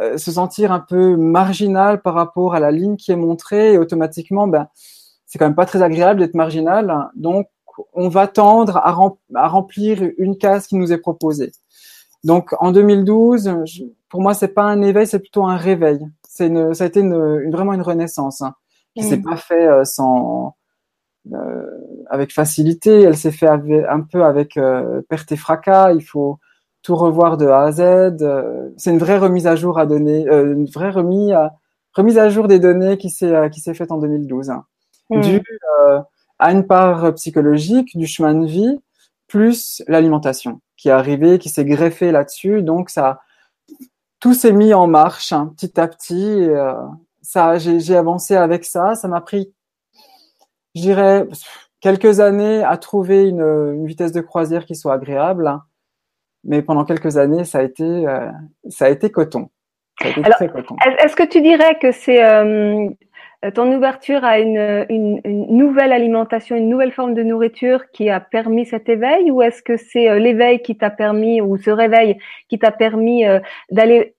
euh, 0.00 0.16
se 0.16 0.32
sentir 0.32 0.72
un 0.72 0.80
peu 0.80 1.16
marginal 1.16 2.02
par 2.02 2.14
rapport 2.14 2.54
à 2.54 2.60
la 2.60 2.70
ligne 2.70 2.96
qui 2.96 3.12
est 3.12 3.16
montrée 3.16 3.74
et 3.74 3.78
automatiquement, 3.78 4.48
ben, 4.48 4.68
c'est 5.26 5.38
quand 5.38 5.46
même 5.46 5.54
pas 5.54 5.66
très 5.66 5.82
agréable 5.82 6.20
d'être 6.20 6.34
marginal. 6.34 7.10
Donc, 7.14 7.48
on 7.94 8.08
va 8.08 8.26
tendre 8.26 8.78
à, 8.78 8.92
remplir 9.48 10.02
une 10.18 10.36
case 10.36 10.66
qui 10.66 10.76
nous 10.76 10.92
est 10.92 10.98
proposée. 10.98 11.52
Donc, 12.24 12.54
en 12.60 12.70
2012, 12.70 13.54
pour 14.08 14.20
moi, 14.20 14.34
c'est 14.34 14.48
pas 14.48 14.64
un 14.64 14.82
éveil, 14.82 15.06
c'est 15.06 15.20
plutôt 15.20 15.44
un 15.44 15.56
réveil. 15.56 16.00
C'est 16.28 16.50
ça 16.74 16.84
a 16.84 16.86
été 16.86 17.00
une, 17.00 17.50
vraiment 17.50 17.72
une 17.72 17.82
renaissance 17.82 18.42
hein, 18.42 18.54
qui 18.94 19.04
s'est 19.04 19.16
mmh. 19.16 19.22
pas 19.22 19.36
fait 19.36 19.66
euh, 19.66 19.84
sans 19.84 20.54
avec 22.10 22.32
facilité. 22.32 23.02
Elle 23.02 23.16
s'est 23.16 23.32
fait 23.32 23.48
un 23.48 24.00
peu 24.00 24.24
avec 24.24 24.56
euh, 24.56 25.02
perte 25.08 25.32
et 25.32 25.36
fracas. 25.36 25.92
Il 25.92 26.02
faut 26.02 26.38
tout 26.82 26.96
revoir 26.96 27.36
de 27.36 27.46
A 27.46 27.64
à 27.64 27.72
Z. 27.72 27.80
Euh, 28.22 28.70
c'est 28.76 28.90
une 28.90 28.98
vraie 28.98 29.18
remise 29.18 29.46
à 29.46 29.56
jour 29.56 29.78
à 29.78 29.86
donner, 29.86 30.26
une 30.26 30.66
vraie 30.66 30.90
remise 30.90 31.32
à, 31.32 31.54
remise 31.94 32.18
à 32.18 32.28
jour 32.28 32.48
des 32.48 32.58
données 32.58 32.98
qui 32.98 33.10
s'est 33.10 33.50
qui 33.50 33.60
s'est 33.60 33.74
faite 33.74 33.92
en 33.92 33.98
2012, 33.98 34.50
hein. 34.50 34.64
mmh. 35.10 35.20
due 35.20 35.42
à 36.38 36.50
une 36.50 36.66
part 36.66 37.14
psychologique 37.14 37.96
du 37.96 38.06
chemin 38.06 38.34
de 38.34 38.46
vie 38.46 38.80
plus 39.28 39.82
l'alimentation 39.86 40.60
qui 40.76 40.88
est 40.88 40.92
arrivée, 40.92 41.38
qui 41.38 41.48
s'est 41.48 41.64
greffée 41.64 42.10
là-dessus. 42.10 42.62
Donc 42.62 42.90
ça 42.90 43.20
tout 44.22 44.34
s'est 44.34 44.52
mis 44.52 44.72
en 44.72 44.86
marche 44.86 45.32
hein, 45.32 45.52
petit 45.56 45.78
à 45.80 45.88
petit. 45.88 46.48
Euh, 46.48 46.74
ça, 47.22 47.58
j'ai 47.58 47.96
avancé 47.96 48.36
avec 48.36 48.64
ça. 48.64 48.94
Ça 48.94 49.08
m'a 49.08 49.20
pris, 49.20 49.52
je 50.74 50.80
dirais, 50.80 51.26
quelques 51.80 52.20
années 52.20 52.62
à 52.62 52.76
trouver 52.76 53.28
une, 53.28 53.40
une, 53.40 53.86
vitesse 53.86 54.12
de 54.12 54.20
croisière 54.20 54.64
qui 54.64 54.74
soit 54.74 54.94
agréable. 54.94 55.46
Hein. 55.46 55.62
Mais 56.44 56.62
pendant 56.62 56.84
quelques 56.84 57.16
années, 57.16 57.44
ça 57.44 57.58
a 57.58 57.62
été, 57.62 57.84
euh, 57.84 58.30
ça 58.68 58.86
a 58.86 58.88
été 58.88 59.10
coton. 59.10 59.48
Est-ce 60.04 61.16
que 61.16 61.22
tu 61.22 61.40
dirais 61.40 61.78
que 61.80 61.92
c'est 61.92 62.24
euh, 63.44 63.50
ton 63.50 63.72
ouverture 63.72 64.24
à 64.24 64.38
une, 64.38 64.86
une, 64.88 65.20
une, 65.24 65.56
nouvelle 65.56 65.92
alimentation, 65.92 66.54
une 66.54 66.68
nouvelle 66.68 66.92
forme 66.92 67.14
de 67.14 67.22
nourriture 67.24 67.90
qui 67.92 68.08
a 68.08 68.20
permis 68.20 68.66
cet 68.66 68.88
éveil, 68.88 69.30
ou 69.30 69.42
est-ce 69.42 69.62
que 69.62 69.76
c'est 69.76 70.08
euh, 70.08 70.18
l'éveil 70.18 70.62
qui 70.62 70.76
t'a 70.76 70.90
permis, 70.90 71.40
ou 71.40 71.56
ce 71.56 71.70
réveil 71.70 72.18
qui 72.48 72.58
t'a 72.58 72.70
permis 72.70 73.26
euh, 73.26 73.40
d'aller, 73.70 74.14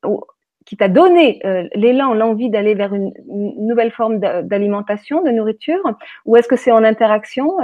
qui 0.65 0.77
t'a 0.77 0.87
donné 0.87 1.39
l'élan, 1.75 2.13
l'envie 2.13 2.49
d'aller 2.49 2.75
vers 2.75 2.93
une, 2.93 3.13
nouvelle 3.27 3.91
forme 3.91 4.19
d'alimentation, 4.19 5.23
de 5.23 5.31
nourriture, 5.31 5.81
ou 6.25 6.35
est-ce 6.35 6.47
que 6.47 6.55
c'est 6.55 6.71
en 6.71 6.83
interaction 6.83 7.57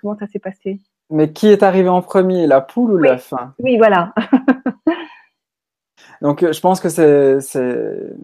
Comment 0.00 0.16
ça 0.18 0.26
s'est 0.26 0.38
passé? 0.38 0.80
Mais 1.10 1.32
qui 1.32 1.48
est 1.48 1.62
arrivé 1.62 1.88
en 1.88 2.00
premier, 2.00 2.46
la 2.46 2.60
poule 2.60 2.92
ou 2.92 2.96
l'œuf 2.96 3.34
Oui, 3.58 3.76
voilà. 3.76 4.14
Donc, 6.22 6.40
je 6.40 6.60
pense 6.60 6.80
que 6.80 6.88
c'est, 6.88 7.40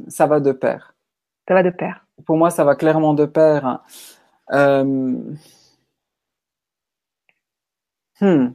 ça 0.08 0.26
va 0.26 0.40
de 0.40 0.52
pair. 0.52 0.94
Ça 1.46 1.54
va 1.54 1.62
de 1.62 1.70
pair. 1.70 2.06
Pour 2.25 2.37
moi, 2.37 2.50
ça 2.50 2.64
va 2.64 2.76
clairement 2.76 3.12
de 3.12 3.26
pair. 3.26 3.80
Euh... 4.52 5.16
Hmm. 8.20 8.48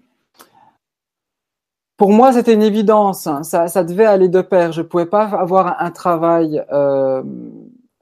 Pour 1.97 2.11
moi, 2.11 2.33
c'était 2.33 2.53
une 2.53 2.63
évidence. 2.63 3.27
Ça, 3.43 3.67
ça, 3.67 3.83
devait 3.83 4.05
aller 4.05 4.27
de 4.27 4.41
pair. 4.41 4.71
Je 4.71 4.81
ne 4.81 4.87
pouvais 4.87 5.05
pas 5.05 5.25
avoir 5.25 5.81
un 5.81 5.91
travail 5.91 6.63
euh, 6.71 7.23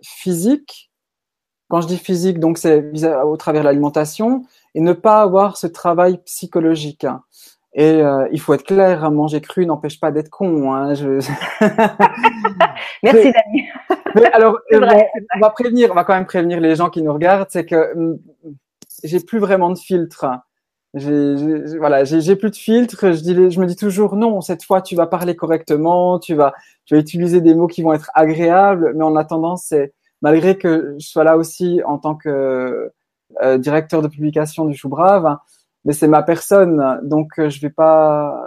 physique. 0.02 0.92
Quand 1.70 1.82
je 1.82 1.88
dis 1.88 1.98
physique, 1.98 2.40
donc 2.40 2.58
c'est 2.58 2.92
au 3.24 3.38
travers 3.38 3.62
de 3.62 3.68
l'alimentation, 3.68 4.44
et 4.76 4.82
ne 4.82 4.94
pas 4.94 5.22
avoir 5.22 5.58
ce 5.58 5.68
travail 5.68 6.18
psychologique. 6.26 7.06
Et 7.74 8.02
euh, 8.02 8.28
il 8.34 8.40
faut 8.42 8.54
être 8.54 8.66
clair, 8.66 9.06
hein, 9.06 9.12
manger 9.12 9.40
cru 9.40 9.66
n'empêche 9.66 10.00
pas 10.00 10.12
d'être 10.12 10.30
con. 10.30 10.74
Hein, 10.74 10.94
je... 10.94 11.20
Merci 13.04 13.32
Dani. 13.32 13.68
Mais 14.16 14.26
alors, 14.34 14.58
on 14.74 15.40
va 15.40 15.50
prévenir, 15.52 15.92
on 15.92 15.96
va 15.96 16.04
quand 16.04 16.14
même 16.14 16.26
prévenir 16.26 16.60
les 16.60 16.76
gens 16.76 16.90
qui 16.90 17.02
nous 17.02 17.14
regardent, 17.14 17.48
c'est 17.50 17.66
que 17.66 17.96
mm, 17.96 18.20
j'ai 19.06 19.20
plus 19.22 19.40
vraiment 19.40 19.70
de 19.70 19.78
filtre. 19.78 20.26
J'ai, 20.94 21.78
voilà, 21.78 22.04
j'ai 22.04 22.36
plus 22.36 22.50
de 22.50 22.56
filtre. 22.56 23.12
Je 23.12 23.22
dis, 23.22 23.34
je 23.52 23.60
me 23.60 23.66
dis 23.66 23.76
toujours 23.76 24.16
non. 24.16 24.42
Cette 24.42 24.64
fois, 24.64 24.82
tu 24.82 24.96
vas 24.96 25.08
parler 25.08 25.36
correctement, 25.36 26.20
tu 26.20 26.36
vas, 26.36 26.54
tu 26.86 26.96
vas 26.96 27.00
utiliser 27.00 27.42
des 27.42 27.56
mots 27.56 27.68
qui 27.68 27.82
vont 27.82 27.94
être 27.94 28.12
agréables. 28.14 28.94
Mais 28.96 29.04
en 29.04 29.16
attendant, 29.16 29.56
c'est 29.56 29.94
malgré 30.22 30.58
que 30.58 30.96
je 31.00 31.08
sois 31.08 31.24
là 31.24 31.38
aussi 31.38 31.82
en 31.86 31.98
tant 31.98 32.16
que 32.16 32.92
euh, 33.42 33.58
directeur 33.58 34.02
de 34.02 34.08
publication 34.08 34.66
du 34.66 34.76
Chou 34.76 34.90
Brave 34.90 35.38
mais 35.86 35.94
c'est 35.94 36.08
ma 36.08 36.24
personne, 36.24 37.00
donc 37.04 37.40
euh, 37.40 37.50
je 37.50 37.60
vais 37.60 37.70
pas, 37.70 38.40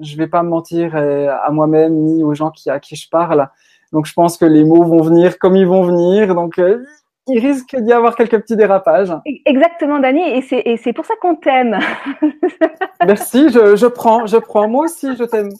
je 0.00 0.16
vais 0.16 0.26
pas 0.26 0.42
mentir 0.42 0.96
euh, 0.96 1.28
à 1.44 1.50
moi-même 1.50 1.94
ni 1.94 2.24
aux 2.24 2.34
gens 2.34 2.50
qui 2.50 2.68
à 2.70 2.80
qui 2.80 2.96
je 2.96 3.08
parle. 3.08 3.48
Donc 3.92 4.06
je 4.06 4.12
pense 4.12 4.36
que 4.36 4.44
les 4.44 4.64
mots 4.64 4.84
vont 4.84 5.02
venir 5.02 5.38
comme 5.38 5.56
ils 5.56 5.66
vont 5.66 5.82
venir, 5.82 6.34
donc 6.34 6.58
euh, 6.58 6.84
il 7.26 7.38
risque 7.38 7.76
d'y 7.76 7.92
avoir 7.92 8.16
quelques 8.16 8.40
petits 8.40 8.56
dérapages. 8.56 9.12
Exactement, 9.46 9.98
Dani, 9.98 10.22
et 10.22 10.76
c'est 10.76 10.92
pour 10.92 11.04
ça 11.04 11.14
qu'on 11.20 11.36
t'aime. 11.36 11.78
Merci, 13.06 13.50
je, 13.50 13.76
je 13.76 13.86
prends, 13.86 14.26
je 14.26 14.36
prends. 14.36 14.68
Moi 14.68 14.84
aussi, 14.84 15.16
je 15.16 15.24
t'aime. 15.24 15.50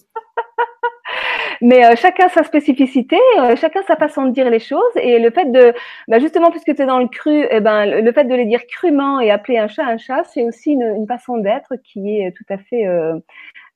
Mais 1.60 1.84
euh, 1.84 1.94
chacun 1.96 2.28
sa 2.28 2.42
spécificité, 2.42 3.18
euh, 3.38 3.54
chacun 3.56 3.82
sa 3.82 3.96
façon 3.96 4.24
de 4.24 4.30
dire 4.30 4.48
les 4.48 4.60
choses. 4.60 4.96
Et 4.96 5.18
le 5.18 5.30
fait 5.30 5.50
de, 5.50 5.74
bah 6.08 6.18
justement, 6.18 6.50
puisque 6.50 6.74
tu 6.74 6.82
es 6.82 6.86
dans 6.86 6.98
le 6.98 7.08
cru, 7.08 7.46
eh 7.50 7.60
ben, 7.60 7.86
le 7.86 8.12
fait 8.12 8.24
de 8.24 8.34
les 8.34 8.46
dire 8.46 8.66
crûment 8.66 9.20
et 9.20 9.30
appeler 9.30 9.58
un 9.58 9.68
chat 9.68 9.84
un 9.84 9.98
chat, 9.98 10.24
c'est 10.24 10.42
aussi 10.44 10.72
une, 10.72 10.82
une, 10.82 11.06
façon 11.06 11.36
d'être 11.38 11.76
qui 11.84 12.20
est 12.20 12.32
tout 12.32 12.44
à 12.48 12.56
fait 12.58 12.86
euh, 12.86 13.18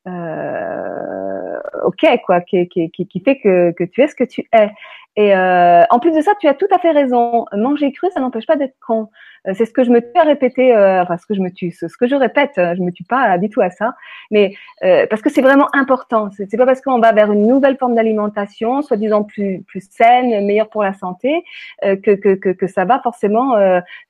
euh 0.08 1.60
ok, 1.84 2.06
quoi, 2.24 2.40
qui, 2.40 2.68
qui, 2.68 2.90
qui, 2.90 3.20
fait 3.20 3.38
que, 3.38 3.72
que 3.72 3.84
tu 3.84 4.02
es 4.02 4.06
ce 4.08 4.14
que 4.14 4.24
tu 4.24 4.48
es. 4.52 4.70
Et 5.16 5.35
euh, 5.35 5.83
en 5.90 5.99
plus 5.99 6.12
de 6.12 6.21
ça, 6.21 6.33
tu 6.40 6.49
as 6.49 6.54
tout 6.54 6.66
à 6.71 6.78
fait 6.78 6.90
raison. 6.90 7.47
Manger 7.52 7.92
cru, 7.92 8.09
ça 8.12 8.21
n'empêche 8.21 8.47
pas 8.47 8.56
d'être 8.56 8.76
con. 8.85 9.09
Euh, 9.47 9.52
c'est 9.54 9.66
ce 9.66 9.73
que 9.73 9.85
je 9.85 9.90
me 9.90 10.00
tue 10.00 10.18
à 10.18 10.23
répéter, 10.23 10.75
euh, 10.75 11.02
enfin 11.02 11.18
ce 11.18 11.26
que 11.26 11.35
je 11.35 11.40
me 11.40 11.50
tue, 11.50 11.71
ce 11.71 11.87
que 11.99 12.06
je 12.06 12.14
répète, 12.14 12.52
je 12.56 12.80
me 12.80 12.90
tue 12.90 13.04
pas 13.04 13.37
du 13.38 13.50
tout 13.50 13.61
à 13.61 13.71
ça, 13.71 13.94
mais 14.30 14.54
euh, 14.83 15.06
parce 15.09 15.21
que 15.23 15.30
c'est 15.30 15.42
vraiment 15.42 15.68
important. 15.75 16.30
C'est 16.33 16.56
pas 16.56 16.66
parce 16.66 16.80
qu'on 16.80 16.99
va 16.99 17.12
vers 17.12 17.30
une 17.30 17.47
nouvelle 17.47 17.76
forme 17.76 17.94
d'alimentation, 17.94 18.83
soi-disant 18.83 19.23
plus 19.25 19.62
plus 19.66 19.87
saine, 19.90 20.47
meilleure 20.47 20.71
pour 20.71 20.83
la 20.83 20.94
santé, 20.94 21.44
que, 21.83 22.14
que, 22.14 22.35
que, 22.35 22.49
que 22.50 22.66
ça 22.66 22.85
va 22.85 23.00
forcément 23.00 23.54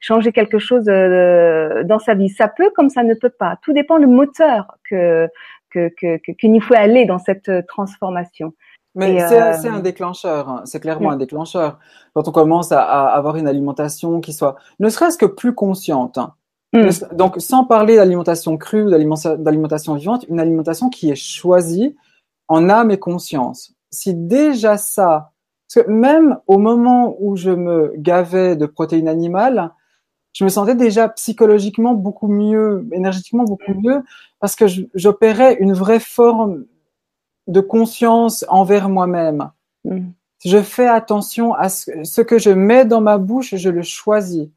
changer 0.00 0.32
quelque 0.32 0.58
chose 0.58 0.84
dans 0.84 1.98
sa 1.98 2.14
vie. 2.14 2.28
Ça 2.28 2.48
peut 2.48 2.70
comme 2.74 2.88
ça 2.88 3.02
ne 3.02 3.14
peut 3.14 3.30
pas. 3.30 3.58
Tout 3.62 3.72
dépend 3.72 3.96
le 3.96 4.06
moteur 4.06 4.76
que 4.88 5.28
qu'il 5.72 6.62
faut 6.62 6.74
aller 6.74 7.04
dans 7.04 7.18
cette 7.18 7.50
transformation. 7.66 8.54
Mais 8.94 9.18
c'est 9.28 9.68
un 9.68 9.78
euh, 9.78 9.80
déclencheur, 9.80 10.48
hein. 10.48 10.62
c'est 10.66 10.78
clairement 10.78 11.10
un 11.10 11.16
déclencheur. 11.16 11.78
Quand 12.14 12.28
on 12.28 12.32
commence 12.32 12.70
à, 12.70 12.80
avoir 12.80 13.36
une 13.36 13.48
alimentation 13.48 14.20
qui 14.20 14.32
soit, 14.32 14.56
ne 14.78 14.88
serait-ce 14.88 15.18
que 15.18 15.26
plus 15.26 15.54
consciente. 15.54 16.18
Hein. 16.18 16.34
Hmm. 16.72 16.88
Donc, 17.12 17.36
sans 17.38 17.64
parler 17.64 17.96
d'alimentation 17.96 18.56
crue 18.56 18.84
ou 18.84 18.90
d'alimentation 18.90 19.94
vivante, 19.94 20.24
une 20.28 20.40
alimentation 20.40 20.90
qui 20.90 21.10
est 21.10 21.16
choisie 21.16 21.96
en 22.46 22.68
âme 22.68 22.90
et 22.90 22.98
conscience. 22.98 23.74
Si 23.90 24.14
déjà 24.14 24.76
ça, 24.76 25.32
parce 25.68 25.86
que 25.86 25.90
même 25.90 26.38
au 26.46 26.58
moment 26.58 27.16
où 27.18 27.36
je 27.36 27.50
me 27.50 27.92
gavais 27.96 28.54
de 28.54 28.66
protéines 28.66 29.08
animales, 29.08 29.72
je 30.32 30.44
me 30.44 30.48
sentais 30.48 30.74
déjà 30.74 31.08
psychologiquement 31.08 31.94
beaucoup 31.94 32.28
mieux, 32.28 32.86
énergétiquement 32.92 33.44
beaucoup 33.44 33.72
hmm. 33.72 33.86
mieux, 33.86 34.02
parce 34.38 34.54
que 34.54 34.66
j'opérais 34.94 35.54
une 35.54 35.72
vraie 35.72 36.00
forme 36.00 36.64
de 37.46 37.60
conscience 37.60 38.44
envers 38.48 38.88
moi-même. 38.88 39.50
Mm. 39.84 40.08
Je 40.44 40.60
fais 40.60 40.86
attention 40.86 41.54
à 41.54 41.68
ce, 41.68 42.20
que 42.20 42.38
je 42.38 42.50
mets 42.50 42.84
dans 42.84 43.00
ma 43.00 43.18
bouche, 43.18 43.54
je 43.54 43.70
le 43.70 43.82
choisis. 43.82 44.48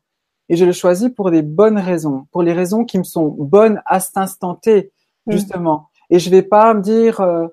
Et 0.50 0.56
je 0.56 0.66
le 0.66 0.72
choisis 0.72 1.10
pour 1.10 1.32
des 1.32 1.42
bonnes 1.42 1.78
raisons, 1.78 2.28
pour 2.32 2.42
les 2.42 2.54
raisons 2.54 2.86
qui 2.86 2.98
me 2.98 3.04
sont 3.04 3.28
bonnes 3.28 3.82
à 3.86 4.00
cet 4.00 4.18
instant 4.18 4.56
T, 4.56 4.92
mm. 5.26 5.32
justement. 5.32 5.90
Et 6.10 6.20
je 6.20 6.30
vais 6.30 6.42
pas 6.42 6.74
me 6.74 6.82
dire 6.82 7.22
euh, 7.22 7.48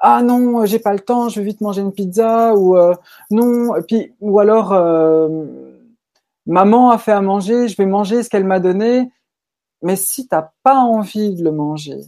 ah 0.00 0.22
non, 0.22 0.64
j'ai 0.64 0.78
pas 0.78 0.94
le 0.94 1.00
temps, 1.00 1.28
je 1.28 1.40
vais 1.40 1.46
vite 1.46 1.60
manger 1.60 1.82
une 1.82 1.92
pizza 1.92 2.54
ou 2.54 2.76
euh, 2.76 2.94
non, 3.30 3.74
puis 3.86 4.14
ou 4.20 4.40
alors 4.40 4.72
euh, 4.72 5.28
maman 6.46 6.90
a 6.90 6.98
fait 6.98 7.12
à 7.12 7.20
manger, 7.20 7.68
je 7.68 7.76
vais 7.76 7.86
manger 7.86 8.22
ce 8.22 8.30
qu'elle 8.30 8.46
m'a 8.46 8.60
donné. 8.60 9.10
Mais 9.82 9.96
si 9.96 10.26
t'as 10.26 10.50
pas 10.62 10.76
envie 10.76 11.34
de 11.34 11.44
le 11.44 11.52
manger, 11.52 12.00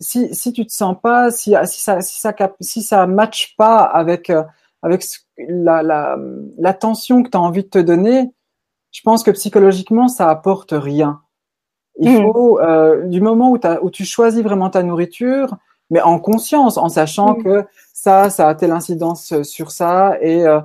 si, 0.00 0.34
si 0.34 0.52
tu 0.52 0.66
te 0.66 0.72
sens 0.72 0.96
pas, 1.00 1.30
si, 1.30 1.54
si 1.64 1.80
ça, 1.80 2.00
si 2.00 2.20
ça, 2.20 2.34
si 2.60 2.82
ça 2.82 3.06
matche 3.06 3.54
pas 3.56 3.78
avec, 3.78 4.30
euh, 4.30 4.42
avec 4.82 5.04
la, 5.38 5.82
la, 5.82 6.18
l'attention 6.58 7.22
que 7.22 7.30
tu 7.30 7.36
as 7.36 7.40
envie 7.40 7.64
de 7.64 7.68
te 7.68 7.78
donner, 7.78 8.32
je 8.90 9.00
pense 9.02 9.22
que 9.22 9.30
psychologiquement, 9.30 10.08
ça 10.08 10.28
apporte 10.30 10.72
rien. 10.72 11.20
Il 12.00 12.10
mmh. 12.10 12.32
faut, 12.32 12.60
euh, 12.60 13.06
du 13.06 13.20
moment 13.20 13.50
où, 13.50 13.58
où 13.82 13.90
tu 13.90 14.04
choisis 14.04 14.42
vraiment 14.42 14.70
ta 14.70 14.82
nourriture, 14.82 15.56
mais 15.90 16.00
en 16.00 16.18
conscience, 16.18 16.76
en 16.76 16.88
sachant 16.88 17.34
mmh. 17.34 17.42
que 17.44 17.64
ça, 17.92 18.30
ça 18.30 18.48
a 18.48 18.54
telle 18.54 18.72
incidence 18.72 19.42
sur 19.42 19.70
ça, 19.70 20.16
et 20.20 20.46
euh, 20.46 20.60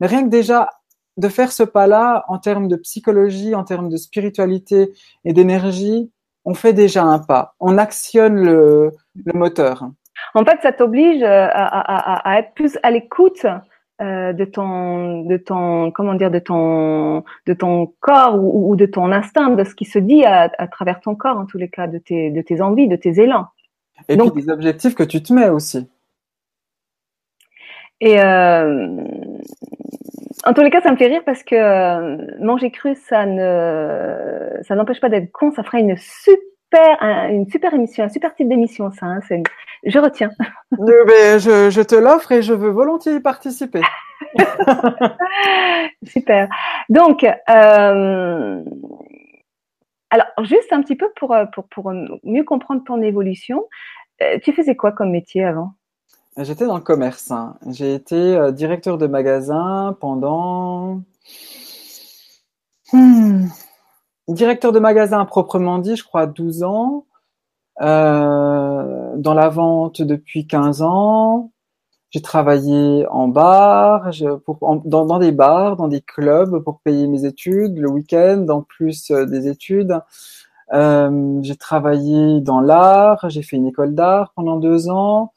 mais 0.00 0.06
rien 0.08 0.24
que 0.24 0.28
déjà 0.28 0.68
de 1.16 1.28
faire 1.28 1.52
ce 1.52 1.62
pas-là 1.62 2.24
en 2.28 2.38
termes 2.38 2.68
de 2.68 2.76
psychologie, 2.76 3.54
en 3.54 3.64
termes 3.64 3.88
de 3.88 3.96
spiritualité 3.96 4.92
et 5.24 5.32
d'énergie, 5.32 6.10
on 6.44 6.54
fait 6.54 6.72
déjà 6.72 7.02
un 7.02 7.18
pas, 7.18 7.54
on 7.60 7.78
actionne 7.78 8.42
le, 8.42 8.92
moteur. 9.34 9.88
En 10.34 10.44
fait, 10.44 10.58
ça 10.62 10.72
t'oblige 10.72 11.22
euh, 11.22 11.48
à, 11.52 12.38
être 12.38 12.54
plus 12.54 12.78
à 12.82 12.90
l'écoute 12.90 13.46
euh, 14.00 14.32
de 14.32 14.44
ton, 14.44 15.22
de 15.22 15.36
ton, 15.36 15.90
comment 15.90 16.14
dire, 16.14 16.30
de 16.30 16.38
ton, 16.38 17.24
de 17.46 17.52
ton 17.52 17.92
corps 18.00 18.36
ou, 18.42 18.74
de 18.76 18.86
ton 18.86 19.12
instinct, 19.12 19.50
de 19.50 19.64
ce 19.64 19.74
qui 19.74 19.84
se 19.84 19.98
dit 19.98 20.24
à, 20.24 20.48
travers 20.68 21.00
ton 21.00 21.14
corps, 21.14 21.36
en 21.36 21.46
tous 21.46 21.58
les 21.58 21.68
cas, 21.68 21.86
de 21.86 21.98
tes, 21.98 22.30
de 22.30 22.42
tes 22.42 22.60
envies, 22.60 22.88
de 22.88 22.96
tes 22.96 23.20
élans. 23.20 23.46
Et 24.08 24.16
puis 24.16 24.30
des 24.30 24.50
objectifs 24.50 24.94
que 24.94 25.04
tu 25.04 25.22
te 25.22 25.32
mets 25.32 25.48
aussi. 25.48 25.88
Et 28.00 28.20
euh, 28.20 29.04
en 30.44 30.54
tous 30.54 30.62
les 30.62 30.70
cas, 30.70 30.80
ça 30.80 30.90
me 30.90 30.96
fait 30.96 31.06
rire 31.06 31.22
parce 31.24 31.42
que 31.42 31.54
euh, 31.54 32.16
manger 32.40 32.70
cru, 32.70 32.94
ça 32.94 33.26
ne, 33.26 34.58
ça 34.62 34.74
n'empêche 34.74 35.00
pas 35.00 35.08
d'être 35.08 35.30
con. 35.30 35.52
Ça 35.52 35.62
fera 35.62 35.78
une 35.78 35.96
super, 35.96 37.02
une 37.30 37.48
super 37.48 37.72
émission, 37.74 38.04
un 38.04 38.08
super 38.08 38.34
type 38.34 38.48
d'émission, 38.48 38.90
ça. 38.90 39.06
Hein, 39.06 39.20
je 39.84 39.98
retiens. 39.98 40.30
Ben, 40.70 41.38
je, 41.38 41.70
je 41.70 41.82
te 41.82 41.94
l'offre 41.94 42.32
et 42.32 42.42
je 42.42 42.54
veux 42.54 42.70
volontiers 42.70 43.16
y 43.16 43.20
participer. 43.20 43.82
super. 46.06 46.48
Donc, 46.88 47.24
euh, 47.24 48.64
alors 50.10 50.26
juste 50.44 50.72
un 50.72 50.82
petit 50.82 50.96
peu 50.96 51.10
pour, 51.16 51.36
pour, 51.52 51.68
pour 51.68 51.92
mieux 52.24 52.44
comprendre 52.44 52.82
ton 52.84 53.00
évolution. 53.02 53.64
tu 54.42 54.52
faisais 54.52 54.76
quoi 54.76 54.92
comme 54.92 55.10
métier 55.10 55.44
avant? 55.44 55.74
J'étais 56.38 56.66
dans 56.66 56.76
le 56.76 56.82
commerce. 56.82 57.30
Hein. 57.30 57.56
J'ai 57.68 57.94
été 57.94 58.16
euh, 58.16 58.52
directeur 58.52 58.96
de 58.96 59.06
magasin 59.06 59.96
pendant. 60.00 61.02
Hmm. 62.92 63.48
Directeur 64.28 64.72
de 64.72 64.78
magasin 64.78 65.24
proprement 65.26 65.78
dit, 65.78 65.96
je 65.96 66.04
crois 66.04 66.26
12 66.26 66.62
ans. 66.62 67.06
Euh, 67.80 69.16
dans 69.16 69.34
la 69.34 69.48
vente 69.48 70.02
depuis 70.02 70.46
15 70.46 70.82
ans. 70.82 71.52
J'ai 72.10 72.20
travaillé 72.20 73.06
en 73.08 73.28
bar, 73.28 74.10
dans, 74.84 75.18
des 75.18 75.32
bars, 75.32 75.76
dans 75.76 75.88
des 75.88 76.02
clubs 76.02 76.62
pour 76.62 76.80
payer 76.80 77.06
mes 77.06 77.24
études, 77.24 77.78
le 77.78 77.88
week-end, 77.88 78.46
en 78.50 78.62
plus 78.62 79.10
euh, 79.10 79.24
des 79.24 79.48
études. 79.48 79.98
J'ai 80.72 81.56
travaillé 81.56 82.40
dans 82.40 82.60
l'art, 82.60 83.28
j'ai 83.28 83.42
fait 83.42 83.56
une 83.56 83.66
école 83.66 83.94
d'art 83.94 84.32
pendant 84.34 84.56
deux 84.56 84.88
ans. 84.88 85.32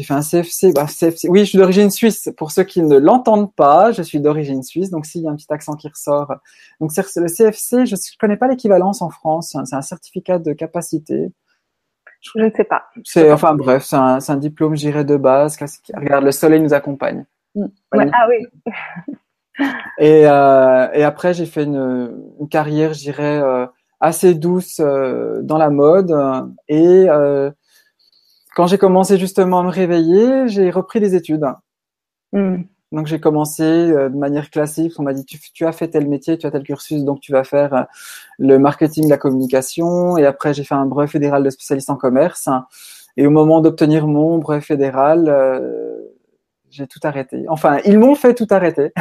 J'ai 0.00 0.06
fait 0.06 0.14
un 0.14 0.22
CFC, 0.22 0.72
bah, 0.72 0.86
CFC. 0.86 1.28
Oui, 1.28 1.40
je 1.40 1.50
suis 1.50 1.58
d'origine 1.58 1.90
suisse. 1.90 2.30
Pour 2.38 2.52
ceux 2.52 2.62
qui 2.62 2.80
ne 2.80 2.96
l'entendent 2.96 3.54
pas, 3.54 3.92
je 3.92 4.00
suis 4.00 4.18
d'origine 4.18 4.62
suisse. 4.62 4.88
Donc, 4.88 5.04
s'il 5.04 5.20
y 5.20 5.28
a 5.28 5.30
un 5.30 5.36
petit 5.36 5.52
accent 5.52 5.74
qui 5.74 5.88
ressort. 5.88 6.32
Donc, 6.80 6.90
le 6.96 7.26
CFC, 7.28 7.84
je 7.84 7.94
ne 7.94 8.18
connais 8.18 8.38
pas 8.38 8.48
l'équivalence 8.48 9.02
en 9.02 9.10
France. 9.10 9.54
C'est 9.66 9.76
un 9.76 9.82
certificat 9.82 10.38
de 10.38 10.54
capacité. 10.54 11.32
Je 12.22 12.40
ne 12.40 12.50
sais 12.50 12.64
pas. 12.64 12.84
C'est 13.04 13.30
enfin 13.30 13.54
bref, 13.54 13.84
c'est 13.84 13.96
un, 13.96 14.20
un, 14.26 14.36
diplôme, 14.36 14.74
j'irais 14.74 15.04
de 15.04 15.18
base. 15.18 15.58
Regarde, 15.94 16.24
le 16.24 16.32
soleil 16.32 16.62
nous 16.62 16.72
accompagne. 16.72 17.26
Mm. 17.54 17.66
ah 17.92 18.26
oui. 18.26 18.74
et, 19.98 20.26
euh, 20.26 20.88
et 20.94 21.04
après, 21.04 21.34
j'ai 21.34 21.44
fait 21.44 21.64
une, 21.64 22.24
une 22.40 22.48
carrière, 22.48 22.94
je 22.94 23.00
dirais, 23.00 23.38
euh, 23.42 23.66
assez 24.00 24.34
douce 24.34 24.80
euh, 24.80 25.42
dans 25.42 25.58
la 25.58 25.68
mode. 25.68 26.10
Et 26.68 27.06
euh, 27.06 27.50
quand 28.60 28.66
j'ai 28.66 28.76
commencé 28.76 29.16
justement 29.16 29.60
à 29.60 29.62
me 29.62 29.70
réveiller, 29.70 30.46
j'ai 30.48 30.70
repris 30.70 31.00
des 31.00 31.14
études. 31.14 31.46
Mm. 32.34 32.64
Donc 32.92 33.06
j'ai 33.06 33.18
commencé 33.18 33.62
euh, 33.62 34.10
de 34.10 34.16
manière 34.18 34.50
classique. 34.50 34.92
On 34.98 35.02
m'a 35.02 35.14
dit 35.14 35.24
tu, 35.24 35.38
tu, 35.54 35.64
as 35.64 35.72
fait 35.72 35.88
tel 35.88 36.06
métier, 36.06 36.36
tu 36.36 36.46
as 36.46 36.50
tel 36.50 36.62
cursus, 36.62 37.02
donc 37.02 37.20
tu 37.20 37.32
vas 37.32 37.42
faire 37.42 37.72
euh, 37.72 37.82
le 38.38 38.58
marketing, 38.58 39.08
la 39.08 39.16
communication. 39.16 40.18
Et 40.18 40.26
après 40.26 40.52
j'ai 40.52 40.62
fait 40.62 40.74
un 40.74 40.84
brevet 40.84 41.08
fédéral 41.08 41.42
de 41.42 41.48
spécialiste 41.48 41.88
en 41.88 41.96
commerce. 41.96 42.50
Et 43.16 43.26
au 43.26 43.30
moment 43.30 43.62
d'obtenir 43.62 44.06
mon 44.06 44.36
brevet 44.36 44.60
fédéral, 44.60 45.30
euh, 45.30 45.98
j'ai 46.68 46.86
tout 46.86 47.00
arrêté. 47.02 47.46
Enfin, 47.48 47.78
ils 47.86 47.98
m'ont 47.98 48.14
fait 48.14 48.34
tout 48.34 48.48
arrêter. 48.50 48.92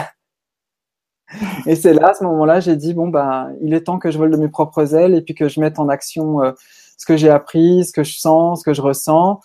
et 1.65 1.75
c'est 1.75 1.93
là, 1.93 2.11
à 2.11 2.13
ce 2.13 2.23
moment-là, 2.23 2.61
j'ai 2.61 2.77
dit 2.77 2.93
bon 2.93 3.09
ben, 3.09 3.53
il 3.61 3.73
est 3.73 3.81
temps 3.81 3.99
que 3.99 4.09
je 4.09 4.17
vole 4.17 4.31
de 4.31 4.37
mes 4.37 4.47
propres 4.47 4.95
ailes 4.95 5.15
et 5.15 5.21
puis 5.21 5.35
que 5.35 5.49
je 5.49 5.59
mette 5.59 5.79
en 5.79 5.89
action 5.89 6.39
ce 6.99 7.07
que 7.07 7.17
j'ai 7.17 7.31
appris, 7.31 7.83
ce 7.85 7.91
que 7.91 8.03
je 8.03 8.19
sens, 8.19 8.59
ce 8.59 8.63
que 8.63 8.73
je 8.73 8.83
ressens 8.83 9.39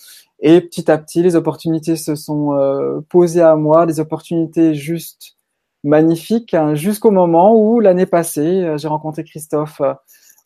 et 0.47 0.61
petit 0.61 0.91
à 0.91 0.99
petit, 0.99 1.23
les 1.23 1.37
opportunités 1.37 1.97
se 1.97 2.15
sont 2.15 2.53
euh, 2.53 3.01
posées 3.09 3.41
à 3.41 3.57
moi, 3.57 3.87
des 3.87 3.99
opportunités 3.99 4.75
juste 4.75 5.37
magnifiques, 5.85 6.53
hein, 6.53 6.75
jusqu'au 6.75 7.11
moment 7.11 7.55
où 7.57 7.81
l'année 7.81 8.05
passée, 8.05 8.63
euh, 8.63 8.77
j'ai 8.77 8.89
rencontré 8.89 9.25
Christophe 9.25 9.81
euh, 9.81 9.95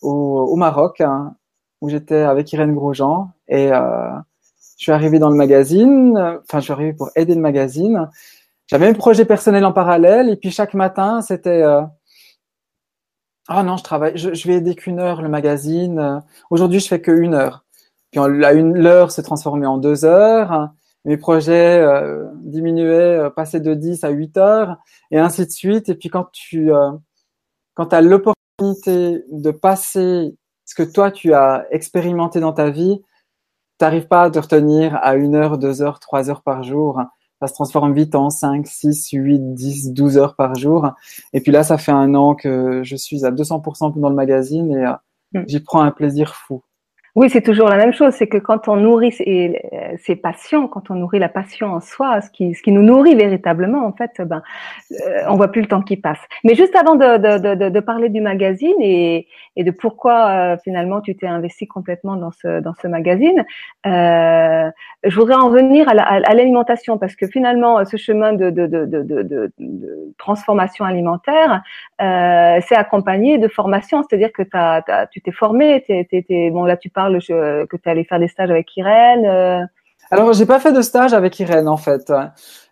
au, 0.00 0.48
au, 0.52 0.54
Maroc, 0.54 1.00
hein, 1.00 1.34
où 1.80 1.88
j'étais 1.88 2.20
avec 2.20 2.52
Irène 2.52 2.74
Grosjean, 2.74 3.32
et 3.48 3.72
euh, 3.72 4.10
je 4.76 4.84
suis 4.84 4.92
arrivé 4.92 5.18
dans 5.18 5.30
le 5.30 5.36
magazine, 5.36 6.16
enfin 6.16 6.58
je 6.58 6.64
suis 6.64 6.72
arrivé 6.72 6.92
pour 6.92 7.10
aider 7.16 7.34
le 7.34 7.40
magazine. 7.40 8.08
J'avais 8.68 8.86
un 8.86 8.94
projet 8.94 9.24
personnel 9.24 9.64
en 9.64 9.72
parallèle, 9.72 10.28
et 10.28 10.36
puis 10.36 10.52
chaque 10.52 10.74
matin, 10.74 11.22
c'était 11.22 11.64
ah 13.48 13.62
non, 13.62 13.76
je 13.76 13.82
travaille, 13.82 14.16
je, 14.16 14.34
je 14.34 14.48
vais 14.48 14.54
aider 14.54 14.74
qu'une 14.74 15.00
heure 15.00 15.22
le 15.22 15.28
magazine. 15.28 16.22
Aujourd'hui, 16.50 16.80
je 16.80 16.88
fais 16.88 17.00
qu'une 17.00 17.34
heure. 17.34 17.64
Puis 18.10 18.20
une 18.20 18.78
l'heure 18.78 19.10
s'est 19.10 19.22
transformée 19.22 19.66
en 19.66 19.78
deux 19.78 20.04
heures. 20.04 20.70
Mes 21.04 21.16
projets 21.16 21.80
euh, 21.80 22.26
diminuaient, 22.36 23.18
euh, 23.18 23.30
passaient 23.30 23.60
de 23.60 23.74
10 23.74 24.04
à 24.04 24.10
8 24.10 24.36
heures, 24.36 24.76
et 25.10 25.18
ainsi 25.18 25.46
de 25.46 25.50
suite. 25.50 25.88
Et 25.88 25.94
puis 25.94 26.08
quand 26.08 26.28
tu 26.32 26.72
euh, 26.72 26.90
quand 27.74 27.92
as 27.92 28.00
l'opportunité 28.00 29.24
de 29.30 29.50
passer 29.50 30.36
ce 30.64 30.74
que 30.74 30.82
toi 30.82 31.10
tu 31.10 31.32
as 31.34 31.66
expérimenté 31.70 32.40
dans 32.40 32.52
ta 32.52 32.70
vie, 32.70 33.00
t'arrives 33.78 34.08
pas 34.08 34.24
à 34.24 34.30
te 34.30 34.38
retenir 34.38 34.96
à 35.02 35.14
une 35.16 35.34
heure, 35.34 35.58
deux 35.58 35.82
heures, 35.82 36.00
trois 36.00 36.30
heures 36.30 36.42
par 36.42 36.62
jour. 36.62 37.00
Ça 37.40 37.46
se 37.46 37.54
transforme 37.54 37.94
vite 37.94 38.14
en 38.14 38.30
5, 38.30 38.66
6, 38.66 39.10
8, 39.12 39.54
10, 39.54 39.92
12 39.92 40.18
heures 40.18 40.34
par 40.34 40.54
jour. 40.54 40.90
Et 41.32 41.40
puis 41.40 41.52
là, 41.52 41.62
ça 41.62 41.78
fait 41.78 41.92
un 41.92 42.14
an 42.14 42.34
que 42.34 42.82
je 42.82 42.96
suis 42.96 43.24
à 43.24 43.30
200% 43.30 43.98
dans 43.98 44.08
le 44.08 44.14
magazine 44.14 44.72
et 44.72 45.38
mm. 45.38 45.44
j'y 45.46 45.60
prends 45.60 45.82
un 45.82 45.92
plaisir 45.92 46.34
fou. 46.34 46.62
Oui, 47.14 47.30
c'est 47.30 47.42
toujours 47.42 47.68
la 47.68 47.76
même 47.76 47.92
chose. 47.92 48.14
C'est 48.14 48.26
que 48.26 48.38
quand 48.38 48.68
on 48.68 48.76
nourrit 48.76 49.12
ses, 49.12 49.60
ses, 49.98 50.14
passions, 50.14 50.68
quand 50.68 50.90
on 50.90 50.94
nourrit 50.94 51.18
la 51.18 51.28
passion 51.28 51.68
en 51.68 51.80
soi, 51.80 52.20
ce 52.20 52.30
qui, 52.30 52.72
nous 52.72 52.82
nourrit 52.82 53.14
véritablement, 53.14 53.86
en 53.86 53.92
fait, 53.92 54.12
ben, 54.20 54.42
euh, 54.92 55.24
on 55.28 55.36
voit 55.36 55.48
plus 55.48 55.62
le 55.62 55.68
temps 55.68 55.82
qui 55.82 55.96
passe. 55.96 56.20
Mais 56.44 56.54
juste 56.54 56.76
avant 56.76 56.94
de, 56.96 57.80
parler 57.80 58.08
du 58.08 58.20
magazine 58.20 58.74
et, 58.80 59.26
de 59.56 59.70
pourquoi 59.70 60.28
euh, 60.28 60.56
finalement 60.62 61.00
tu 61.00 61.16
t'es 61.16 61.26
investi 61.26 61.66
complètement 61.66 62.16
dans 62.16 62.30
ce, 62.30 62.86
magazine, 62.86 63.44
euh, 63.86 64.70
je 65.04 65.14
voudrais 65.18 65.34
en 65.34 65.50
venir 65.50 65.88
à 65.88 66.34
l'alimentation 66.34 66.98
parce 66.98 67.16
que 67.16 67.26
finalement, 67.26 67.84
ce 67.84 67.96
chemin 67.96 68.32
de 68.32 69.50
transformation 70.18 70.84
alimentaire, 70.84 71.62
euh, 72.00 72.60
c'est 72.68 72.76
accompagné 72.76 73.38
de 73.38 73.48
formation, 73.48 74.02
c'est-à-dire 74.02 74.30
que 74.32 74.42
tu 75.12 75.20
t'es 75.20 75.32
formé, 75.32 75.84
bon 76.52 76.64
là 76.64 76.76
tu 76.76 76.90
parles 76.90 77.18
que 77.18 77.76
tu 77.76 77.88
es 77.88 77.90
allé 77.90 78.04
faire 78.04 78.20
des 78.20 78.28
stages 78.28 78.50
avec 78.50 78.76
Irène 78.76 79.26
euh... 79.26 79.64
Alors, 80.10 80.32
j'ai 80.32 80.46
pas 80.46 80.58
fait 80.58 80.72
de 80.72 80.80
stage 80.80 81.12
avec 81.12 81.38
Irène 81.38 81.68
en 81.68 81.76
fait. 81.76 82.12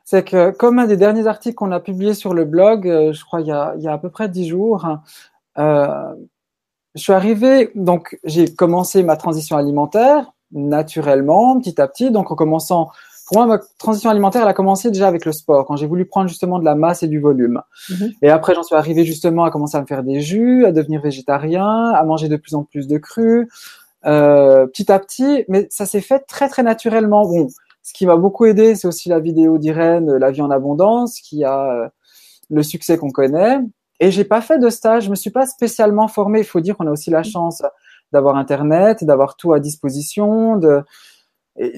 C'est 0.04 0.24
que 0.24 0.50
comme 0.50 0.78
un 0.78 0.86
des 0.86 0.96
derniers 0.96 1.26
articles 1.26 1.56
qu'on 1.56 1.72
a 1.72 1.80
publié 1.80 2.14
sur 2.14 2.32
le 2.32 2.44
blog, 2.44 2.88
euh, 2.88 3.12
je 3.12 3.24
crois 3.24 3.40
il 3.40 3.48
y 3.48 3.52
a, 3.52 3.74
il 3.76 3.82
y 3.82 3.88
a 3.88 3.92
à 3.92 3.98
peu 3.98 4.08
près 4.08 4.28
dix 4.28 4.48
jours, 4.48 4.86
euh, 5.58 6.14
je 6.94 7.02
suis 7.02 7.12
arrivé, 7.12 7.72
donc 7.74 8.18
j'ai 8.24 8.54
commencé 8.54 9.02
ma 9.02 9.16
transition 9.16 9.56
alimentaire 9.56 10.32
naturellement, 10.52 11.58
petit 11.58 11.80
à 11.80 11.88
petit. 11.88 12.10
Donc 12.10 12.30
en 12.30 12.36
commençant, 12.36 12.90
pour 13.26 13.38
moi, 13.38 13.46
ma 13.46 13.58
transition 13.78 14.08
alimentaire, 14.08 14.42
elle 14.42 14.48
a 14.48 14.54
commencé 14.54 14.90
déjà 14.90 15.08
avec 15.08 15.24
le 15.24 15.32
sport, 15.32 15.66
quand 15.66 15.76
j'ai 15.76 15.86
voulu 15.86 16.04
prendre 16.04 16.28
justement 16.28 16.60
de 16.60 16.64
la 16.64 16.76
masse 16.76 17.02
et 17.02 17.08
du 17.08 17.18
volume. 17.18 17.60
Mm-hmm. 17.90 18.12
Et 18.22 18.30
après, 18.30 18.54
j'en 18.54 18.62
suis 18.62 18.76
arrivé 18.76 19.04
justement 19.04 19.44
à 19.44 19.50
commencer 19.50 19.76
à 19.76 19.80
me 19.80 19.86
faire 19.86 20.04
des 20.04 20.20
jus, 20.20 20.64
à 20.64 20.72
devenir 20.72 21.00
végétarien, 21.00 21.90
à 21.90 22.04
manger 22.04 22.28
de 22.28 22.36
plus 22.36 22.54
en 22.54 22.62
plus 22.62 22.86
de 22.86 22.98
crus, 22.98 23.48
euh, 24.06 24.66
petit 24.66 24.92
à 24.92 25.00
petit, 25.00 25.44
mais 25.48 25.66
ça 25.70 25.86
s'est 25.86 26.00
fait 26.00 26.20
très 26.20 26.48
très 26.48 26.62
naturellement. 26.62 27.26
Bon, 27.26 27.48
ce 27.82 27.92
qui 27.92 28.06
m'a 28.06 28.16
beaucoup 28.16 28.44
aidé, 28.44 28.76
c'est 28.76 28.86
aussi 28.86 29.08
la 29.08 29.18
vidéo 29.18 29.58
d'Irène, 29.58 30.16
La 30.16 30.30
vie 30.30 30.42
en 30.42 30.50
abondance, 30.50 31.20
qui 31.20 31.42
a 31.44 31.70
euh, 31.70 31.88
le 32.50 32.62
succès 32.62 32.96
qu'on 32.96 33.10
connaît. 33.10 33.58
Et 33.98 34.12
j'ai 34.12 34.24
pas 34.24 34.40
fait 34.40 34.58
de 34.58 34.68
stage, 34.68 35.04
je 35.04 35.10
me 35.10 35.16
suis 35.16 35.30
pas 35.30 35.46
spécialement 35.46 36.06
formé. 36.06 36.40
Il 36.40 36.44
faut 36.44 36.60
dire 36.60 36.76
qu'on 36.76 36.86
a 36.86 36.92
aussi 36.92 37.10
la 37.10 37.22
chance 37.24 37.62
d'avoir 38.12 38.36
Internet, 38.36 39.02
d'avoir 39.02 39.36
tout 39.36 39.52
à 39.52 39.58
disposition. 39.58 40.56
De... 40.56 40.82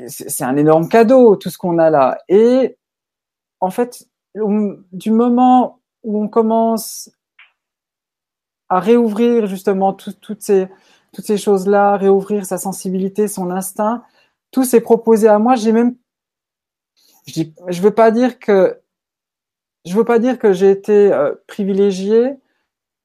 C'est 0.09 0.45
un 0.45 0.57
énorme 0.57 0.89
cadeau, 0.89 1.37
tout 1.37 1.51
ce 1.51 1.59
qu'on 1.59 1.79
a 1.79 1.91
là. 1.91 2.19
Et 2.29 2.77
en 3.61 3.71
fait, 3.71 4.09
du 4.35 5.11
moment 5.11 5.81
où 6.03 6.23
on 6.23 6.29
commence 6.29 7.11
à 8.69 8.81
réouvrir 8.81 9.47
justement 9.47 9.93
toutes 9.93 10.43
ces 10.43 10.69
toutes 11.13 11.25
ces 11.25 11.39
choses-là, 11.39 11.97
réouvrir 11.97 12.45
sa 12.45 12.59
sensibilité, 12.59 13.29
son 13.29 13.51
instinct, 13.51 14.03
tout 14.51 14.65
s'est 14.65 14.81
proposé 14.81 15.29
à 15.29 15.39
moi. 15.39 15.57
J'ai 15.57 15.73
même, 15.73 15.97
je 17.27 17.43
je 17.69 17.83
veux 17.83 17.95
pas 17.95 18.11
dire 18.11 18.39
que, 18.39 18.81
je 19.85 19.95
veux 19.95 20.05
pas 20.05 20.19
dire 20.19 20.39
que 20.39 20.53
j'ai 20.53 20.71
été 20.71 21.13
euh, 21.13 21.35
privilégié, 21.47 22.37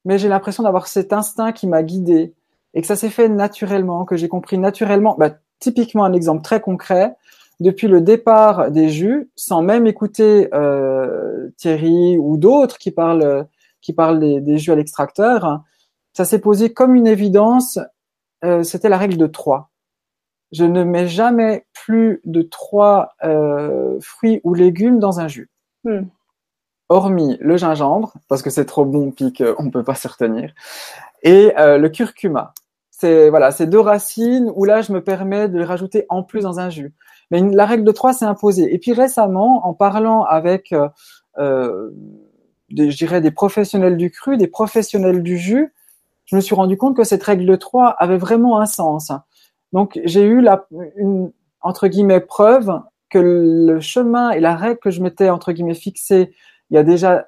mais 0.05 0.17
j'ai 0.17 0.27
l'impression 0.27 0.63
d'avoir 0.63 0.87
cet 0.87 1.13
instinct 1.13 1.53
qui 1.53 1.67
m'a 1.67 1.83
guidé 1.83 2.33
et 2.73 2.81
que 2.81 2.87
ça 2.87 2.95
s'est 2.95 3.09
fait 3.09 3.29
naturellement, 3.29 4.05
que 4.05 4.15
j'ai 4.17 4.27
compris 4.27 4.57
naturellement. 4.57 5.15
Bah, 5.17 5.37
typiquement 5.63 6.03
un 6.03 6.13
exemple 6.13 6.43
très 6.43 6.61
concret. 6.61 7.15
Depuis 7.59 7.87
le 7.87 8.01
départ 8.01 8.71
des 8.71 8.89
jus, 8.89 9.29
sans 9.35 9.61
même 9.61 9.87
écouter 9.87 10.49
euh, 10.53 11.49
Thierry 11.57 12.17
ou 12.17 12.37
d'autres 12.37 12.77
qui 12.77 12.91
parlent 12.91 13.47
qui 13.81 13.93
parlent 13.93 14.19
des, 14.19 14.39
des 14.39 14.57
jus 14.57 14.71
à 14.71 14.75
l'extracteur, 14.75 15.61
ça 16.13 16.25
s'est 16.25 16.39
posé 16.39 16.71
comme 16.73 16.95
une 16.95 17.07
évidence 17.07 17.79
euh, 18.43 18.63
c'était 18.63 18.89
la 18.89 18.97
règle 18.97 19.17
de 19.17 19.27
trois. 19.27 19.69
Je 20.51 20.65
ne 20.65 20.83
mets 20.83 21.07
jamais 21.07 21.65
plus 21.73 22.21
de 22.25 22.41
trois 22.41 23.13
euh, 23.23 23.97
fruits 24.01 24.41
ou 24.43 24.53
légumes 24.53 24.99
dans 24.99 25.19
un 25.19 25.27
jus. 25.27 25.49
Hmm. 25.83 26.03
Hormis 26.89 27.37
le 27.39 27.57
gingembre, 27.57 28.13
parce 28.27 28.41
que 28.41 28.49
c'est 28.49 28.65
trop 28.65 28.85
bon 28.85 29.11
puis 29.11 29.33
qu'on 29.33 29.63
ne 29.63 29.71
peut 29.71 29.83
pas 29.83 29.95
se 29.95 30.07
retenir, 30.07 30.53
et 31.23 31.53
euh, 31.57 31.77
le 31.77 31.89
curcuma. 31.89 32.53
C'est 33.03 33.29
voilà, 33.29 33.51
c'est 33.51 33.67
deux 33.67 33.81
racines 33.81 34.49
où 34.55 34.63
là 34.63 34.81
je 34.81 34.93
me 34.93 35.03
permets 35.03 35.49
de 35.49 35.57
les 35.57 35.65
rajouter 35.65 36.05
en 36.07 36.23
plus 36.23 36.43
dans 36.43 36.61
un 36.61 36.69
jus. 36.69 36.93
Mais 37.31 37.41
la 37.41 37.65
règle 37.65 37.83
de 37.83 37.91
trois 37.91 38.13
s'est 38.13 38.23
imposée. 38.23 38.73
Et 38.73 38.79
puis 38.79 38.93
récemment, 38.93 39.67
en 39.67 39.73
parlant 39.73 40.23
avec, 40.23 40.73
euh, 41.37 41.89
des, 42.69 42.91
je 42.91 42.97
dirais, 42.97 43.19
des 43.19 43.31
professionnels 43.31 43.97
du 43.97 44.09
cru, 44.09 44.37
des 44.37 44.47
professionnels 44.47 45.21
du 45.21 45.37
jus, 45.37 45.73
je 46.23 46.37
me 46.37 46.39
suis 46.39 46.55
rendu 46.55 46.77
compte 46.77 46.95
que 46.95 47.03
cette 47.03 47.23
règle 47.23 47.45
de 47.45 47.57
3 47.57 47.89
avait 47.89 48.17
vraiment 48.17 48.61
un 48.61 48.65
sens. 48.65 49.11
Donc 49.73 49.99
j'ai 50.05 50.23
eu 50.23 50.39
la, 50.39 50.65
une, 50.95 51.33
entre 51.59 51.89
guillemets, 51.89 52.21
preuve 52.21 52.71
que 53.09 53.19
le 53.19 53.81
chemin 53.81 54.31
et 54.31 54.39
la 54.39 54.55
règle 54.55 54.79
que 54.79 54.91
je 54.91 55.01
m'étais 55.01 55.29
entre 55.29 55.51
guillemets 55.51 55.73
fixée 55.73 56.33
il 56.69 56.75
y 56.75 56.77
a 56.77 56.83
déjà 56.83 57.27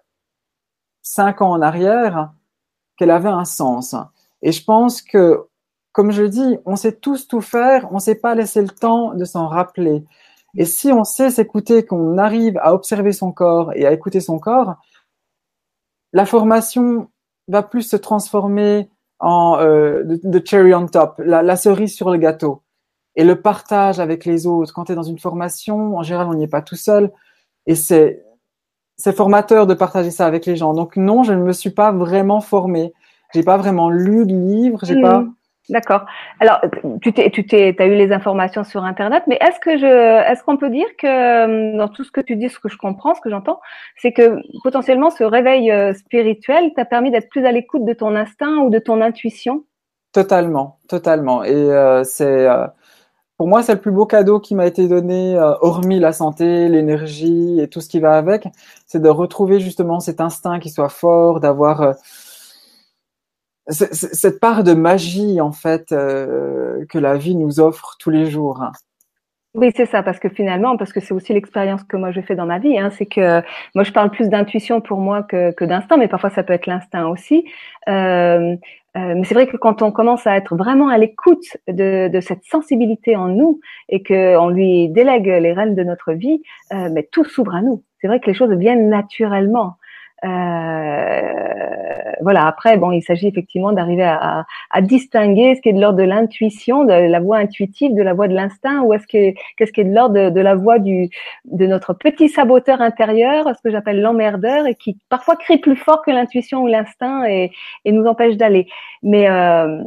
cinq 1.02 1.42
ans 1.42 1.52
en 1.52 1.62
arrière, 1.62 2.32
qu'elle 2.98 3.12
avait 3.12 3.28
un 3.28 3.44
sens. 3.44 3.94
Et 4.42 4.54
je 4.54 4.64
pense 4.64 5.02
que, 5.02 5.48
comme 5.96 6.12
je 6.12 6.24
dis, 6.24 6.58
on 6.66 6.76
sait 6.76 6.92
tous 6.92 7.26
tout 7.26 7.40
faire, 7.40 7.88
on 7.92 7.96
ne 7.96 8.00
sait 8.02 8.16
pas 8.16 8.36
laisser 8.36 8.62
le 8.62 8.68
temps 8.68 9.14
de 9.14 9.24
s'en 9.24 9.48
rappeler. 9.48 10.04
Et 10.58 10.66
si 10.66 10.92
on 10.92 11.06
sait 11.06 11.30
s'écouter, 11.30 11.86
qu'on 11.86 12.18
arrive 12.18 12.58
à 12.58 12.74
observer 12.74 13.14
son 13.14 13.32
corps 13.32 13.72
et 13.76 13.86
à 13.86 13.94
écouter 13.94 14.20
son 14.20 14.38
corps, 14.38 14.76
la 16.12 16.26
formation 16.26 17.10
va 17.48 17.64
plus 17.64 17.84
se 17.84 17.96
transformer 17.96 18.90
en 19.20 19.58
euh, 19.62 20.04
de, 20.04 20.42
cherry 20.46 20.74
on 20.74 20.86
top, 20.86 21.22
la, 21.24 21.42
la, 21.42 21.56
cerise 21.56 21.96
sur 21.96 22.10
le 22.10 22.18
gâteau. 22.18 22.62
Et 23.16 23.24
le 23.24 23.42
partage 23.42 24.02
avec 24.02 24.26
les 24.26 24.48
autres. 24.48 24.74
Quand 24.74 24.84
tu 24.84 24.92
es 24.92 24.96
dans 24.96 25.04
une 25.04 25.20
formation, 25.20 25.96
en 25.96 26.04
général, 26.04 26.28
on 26.28 26.34
n'y 26.34 26.44
est 26.44 26.50
pas 26.50 26.62
tout 26.62 26.76
seul. 26.76 27.10
Et 27.68 27.76
c'est 27.76 28.26
c'est 28.98 29.16
formateur 29.16 29.66
de 29.66 29.74
partager 29.74 30.12
ça 30.12 30.26
avec 30.26 30.46
les 30.46 30.58
gens. 30.58 30.74
Donc 30.74 30.98
non, 30.98 31.24
je 31.24 31.32
ne 31.32 31.42
me 31.42 31.54
suis 31.54 31.70
pas 31.70 31.94
vraiment 31.94 32.42
formée. 32.42 32.92
J'ai 33.34 33.44
pas 33.44 33.56
vraiment 33.56 33.90
lu 33.90 34.26
de 34.26 34.34
livres. 34.34 34.82
J'ai 34.84 35.02
pas. 35.02 35.26
D'accord. 35.70 36.06
Alors, 36.40 36.62
tu 37.02 37.12
t'es, 37.12 37.32
tu 37.32 37.46
t'es, 37.46 37.76
as 37.80 37.86
eu 37.88 37.96
les 37.96 38.12
informations 38.12 38.64
sur 38.64 38.84
Internet, 38.84 39.24
mais 39.28 39.40
est-ce 39.42 39.60
que 39.60 39.78
je, 39.78 40.32
est-ce 40.32 40.44
qu'on 40.44 40.58
peut 40.58 40.70
dire 40.70 40.86
que 41.00 41.46
hum, 41.46 41.78
dans 41.78 41.88
tout 41.88 42.04
ce 42.04 42.12
que 42.12 42.22
tu 42.22 42.36
dis, 42.36 42.50
ce 42.50 42.60
que 42.60 42.70
je 42.70 42.78
comprends, 42.78 43.16
ce 43.16 43.22
que 43.22 43.32
j'entends, 43.32 43.60
c'est 43.98 44.14
que 44.14 44.42
potentiellement 44.62 45.10
ce 45.10 45.24
réveil 45.24 45.72
euh, 45.72 45.94
spirituel 45.94 46.72
t'a 46.76 46.86
permis 46.86 47.10
d'être 47.10 47.30
plus 47.30 47.46
à 47.46 47.52
l'écoute 47.52 47.84
de 47.84 47.94
ton 47.94 48.16
instinct 48.16 48.58
ou 48.58 48.70
de 48.70 48.78
ton 48.78 49.02
intuition? 49.02 49.64
Totalement, 50.12 50.78
totalement. 50.88 51.44
Et 51.44 51.54
euh, 51.54 52.04
c'est, 52.04 52.48
euh, 52.48 52.68
pour 53.38 53.48
moi, 53.48 53.64
c'est 53.64 53.74
le 53.74 53.82
plus 53.82 53.92
beau 53.92 54.06
cadeau 54.06 54.40
qui 54.40 54.54
m'a 54.54 54.68
été 54.68 54.88
donné, 54.88 55.36
hormis 55.62 56.00
la 56.00 56.14
santé, 56.14 56.70
l'énergie 56.70 57.60
et 57.60 57.68
tout 57.70 57.82
ce 57.82 57.90
qui 57.90 58.00
va 58.00 58.18
avec, 58.18 58.48
c'est 58.86 59.02
de 59.02 59.10
retrouver 59.10 59.60
justement 59.60 60.00
cet 60.00 60.22
instinct 60.22 60.60
qui 60.60 60.70
soit 60.70 60.90
fort, 60.90 61.40
d'avoir 61.40 61.96
cette 63.68 64.40
part 64.40 64.64
de 64.64 64.74
magie 64.74 65.42
en 65.42 65.52
fait 65.52 65.92
euh, 65.92 66.86
que 66.90 67.00
la 67.00 67.18
vie 67.18 67.36
nous 67.36 67.60
offre 67.60 67.96
tous 68.00 68.10
les 68.10 68.30
jours. 68.30 68.64
Oui, 69.56 69.72
c'est 69.74 69.86
ça, 69.86 70.04
parce 70.04 70.20
que 70.20 70.28
finalement, 70.28 70.76
parce 70.76 70.92
que 70.92 71.00
c'est 71.00 71.14
aussi 71.14 71.32
l'expérience 71.32 71.82
que 71.84 71.96
moi 71.96 72.12
je 72.12 72.20
fais 72.20 72.36
dans 72.36 72.46
ma 72.46 72.60
vie, 72.60 72.78
hein, 72.78 72.90
c'est 72.92 73.06
que 73.06 73.42
moi 73.74 73.86
je 73.86 73.92
parle 73.94 74.12
plus 74.12 74.28
d'intuition 74.28 74.82
pour 74.82 75.00
moi 75.00 75.24
que, 75.24 75.52
que 75.52 75.64
d'instinct, 75.64 75.96
mais 75.96 76.10
parfois 76.10 76.30
ça 76.30 76.44
peut 76.44 76.52
être 76.52 76.68
l'instinct 76.68 77.08
aussi. 77.08 77.46
Euh, 77.88 78.58
euh, 78.98 79.14
mais 79.16 79.24
c'est 79.24 79.34
vrai 79.34 79.48
que 79.48 79.56
quand 79.56 79.82
on 79.82 79.92
commence 79.92 80.28
à 80.28 80.36
être 80.36 80.56
vraiment 80.58 80.90
à 80.90 80.98
l'écoute 80.98 81.46
de, 81.70 82.10
de, 82.10 82.20
cette 82.22 82.44
sensibilité 82.44 83.16
en 83.16 83.28
nous 83.28 83.60
et 83.90 84.04
qu'on 84.04 84.50
lui 84.50 84.90
délègue 84.90 85.28
les 85.28 85.54
rênes 85.54 85.76
de 85.76 85.84
notre 85.84 86.14
vie, 86.14 86.42
euh, 86.74 86.90
mais 86.92 87.08
tout 87.10 87.24
s'ouvre 87.26 87.56
à 87.56 87.62
nous. 87.62 87.84
C'est 88.00 88.08
vrai 88.08 88.20
que 88.20 88.28
les 88.28 88.34
choses 88.34 88.52
viennent 88.52 88.90
naturellement. 88.90 89.76
Euh, 90.24 91.22
voilà. 92.22 92.48
Après, 92.48 92.78
bon, 92.78 92.92
il 92.92 93.02
s'agit 93.02 93.28
effectivement 93.28 93.74
d'arriver 93.74 94.04
à, 94.04 94.46
à, 94.72 94.82
distinguer 94.82 95.56
ce 95.56 95.62
qui 95.62 95.70
est 95.70 95.74
de 95.74 95.82
l'ordre 95.82 96.00
de 96.00 96.04
l'intuition, 96.04 96.84
de 96.86 96.94
la 96.94 97.20
voix 97.20 97.38
intuitive, 97.38 97.94
de 97.94 98.02
la 98.02 98.14
voix 98.14 98.28
de 98.28 98.34
l'instinct, 98.34 98.82
ou 98.82 98.94
est-ce 98.94 99.08
que 99.08 99.38
qu'est-ce 99.58 99.72
qui 99.72 99.82
est 99.82 99.86
de 99.86 99.94
l'ordre 99.94 100.30
de, 100.30 100.42
la 100.42 100.56
voix 100.56 100.80
du 100.80 101.10
de 101.46 101.66
notre 101.66 101.94
petit 101.94 102.30
saboteur 102.30 102.82
intérieur, 102.82 103.48
ce 103.56 103.62
que 103.62 103.72
j'appelle 103.72 104.02
l'emmerdeur, 104.02 104.66
et 104.68 104.76
qui 104.76 104.98
parfois 105.10 105.36
crie 105.36 105.58
plus 105.58 105.76
fort 105.76 106.02
que 106.02 106.12
l'intuition 106.12 106.64
ou 106.64 106.68
l'instinct 106.68 107.26
et, 107.26 107.52
et 107.84 107.92
nous 107.92 108.06
empêche 108.06 108.38
d'aller. 108.38 108.68
Mais 109.04 109.30
euh, 109.30 109.82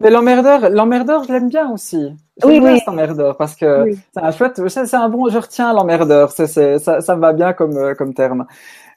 mais 0.00 0.10
l'emmerdeur, 0.10 0.70
l'emmerdeur, 0.70 1.24
je 1.24 1.32
l'aime 1.32 1.48
bien 1.48 1.70
aussi. 1.70 2.14
Oui, 2.44 2.60
oui. 2.62 2.78
cet 2.78 2.88
emmerdeur 2.88 3.36
parce 3.36 3.54
que 3.54 3.92
c'est 4.12 4.22
un 4.22 4.32
chouette, 4.32 4.60
c'est 4.68 4.94
un 4.94 5.08
bon, 5.08 5.28
je 5.28 5.38
retiens 5.38 5.72
l'emmerdeur, 5.72 6.32
c'est, 6.32 6.78
ça, 6.78 7.00
ça 7.00 7.16
me 7.16 7.20
va 7.20 7.32
bien 7.32 7.52
comme, 7.52 7.76
euh, 7.76 7.94
comme 7.94 8.12
terme. 8.12 8.46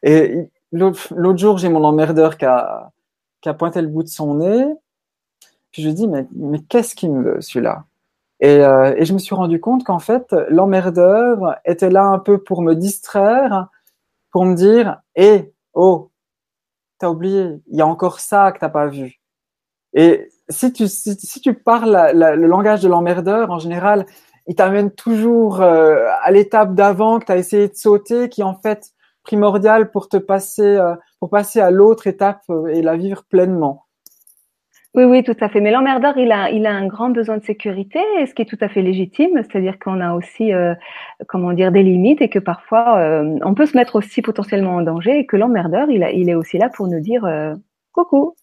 Et 0.03 0.49
L'autre 0.71 1.38
jour, 1.38 1.58
j'ai 1.58 1.69
mon 1.69 1.84
emmerdeur 1.84 2.38
qui 2.38 2.45
a, 2.45 2.91
qui 3.41 3.49
a 3.49 3.53
pointé 3.53 3.82
le 3.82 3.88
bout 3.88 4.03
de 4.03 4.10
son 4.10 4.36
nez. 4.36 4.65
Puis 5.71 5.82
je 5.82 5.89
dis, 5.89 6.08
mais, 6.08 6.27
mais 6.36 6.60
qu'est-ce 6.60 6.95
qu'il 6.95 7.12
me 7.12 7.23
veut, 7.23 7.41
celui-là? 7.41 7.86
Et, 8.39 8.63
euh, 8.63 8.93
et, 8.97 9.06
je 9.06 9.13
me 9.13 9.19
suis 9.19 9.34
rendu 9.34 9.60
compte 9.60 9.84
qu'en 9.84 9.99
fait, 9.99 10.36
l'emmerdeur 10.49 11.60
était 11.65 11.89
là 11.89 12.03
un 12.03 12.19
peu 12.19 12.38
pour 12.38 12.62
me 12.62 12.75
distraire, 12.75 13.67
pour 14.32 14.45
me 14.45 14.56
dire, 14.56 15.01
hé, 15.15 15.25
hey, 15.25 15.53
oh, 15.73 16.12
t'as 16.99 17.10
oublié, 17.10 17.60
il 17.67 17.77
y 17.77 17.82
a 17.82 17.88
encore 17.88 18.19
ça 18.19 18.51
que 18.51 18.60
t'as 18.60 18.69
pas 18.69 18.88
vu. 18.88 19.19
Et 19.93 20.30
si 20.49 20.71
tu, 20.71 20.88
si, 20.88 21.41
tu 21.41 21.53
parles 21.53 22.12
le 22.13 22.47
langage 22.47 22.82
de 22.82 22.88
l'emmerdeur, 22.88 23.51
en 23.51 23.60
général, 23.60 24.06
il 24.47 24.56
t'amène 24.56 24.91
toujours 24.91 25.62
euh, 25.62 26.06
à 26.23 26.32
l'étape 26.32 26.73
d'avant 26.73 27.19
que 27.19 27.25
tu 27.25 27.32
as 27.32 27.38
essayé 27.38 27.67
de 27.67 27.75
sauter, 27.75 28.30
qui 28.30 28.43
en 28.43 28.56
fait 28.56 28.93
primordial 29.28 29.92
pour 29.92 30.08
te 30.08 30.18
passer, 30.18 30.78
euh, 30.78 30.96
pour 31.20 31.30
passer 31.30 31.60
à 31.60 31.70
l'autre 31.70 32.08
étape 32.08 32.42
euh, 32.50 32.68
et 32.68 32.82
la 32.82 32.96
vivre 32.96 33.24
pleinement. 33.30 33.84
Oui, 34.96 35.04
oui, 35.04 35.22
tout 35.22 35.36
à 35.42 35.50
fait. 35.50 35.60
Mais 35.60 35.70
l'emmerdeur, 35.70 36.18
il 36.18 36.32
a, 36.32 36.50
il 36.50 36.66
a 36.66 36.72
un 36.72 36.88
grand 36.88 37.10
besoin 37.10 37.38
de 37.38 37.44
sécurité, 37.44 38.00
ce 38.26 38.34
qui 38.34 38.42
est 38.42 38.46
tout 38.46 38.58
à 38.62 38.70
fait 38.70 38.82
légitime. 38.82 39.44
C'est-à-dire 39.44 39.78
qu'on 39.80 40.00
a 40.00 40.16
aussi, 40.16 40.54
euh, 40.54 40.74
comment 41.28 41.52
dire, 41.52 41.72
des 41.72 41.84
limites 41.84 42.22
et 42.22 42.30
que 42.30 42.40
parfois, 42.40 42.98
on 43.44 43.54
peut 43.54 43.68
se 43.68 43.78
mettre 43.78 43.98
aussi 43.98 44.22
potentiellement 44.24 44.76
en 44.78 44.82
danger 44.82 45.20
et 45.20 45.26
que 45.28 45.36
l'emmerdeur, 45.38 45.92
il, 45.92 46.04
a, 46.04 46.12
il 46.12 46.30
est 46.30 46.36
aussi 46.36 46.58
là 46.58 46.70
pour 46.70 46.88
nous 46.88 47.02
dire 47.02 47.24
coucou. 47.92 48.34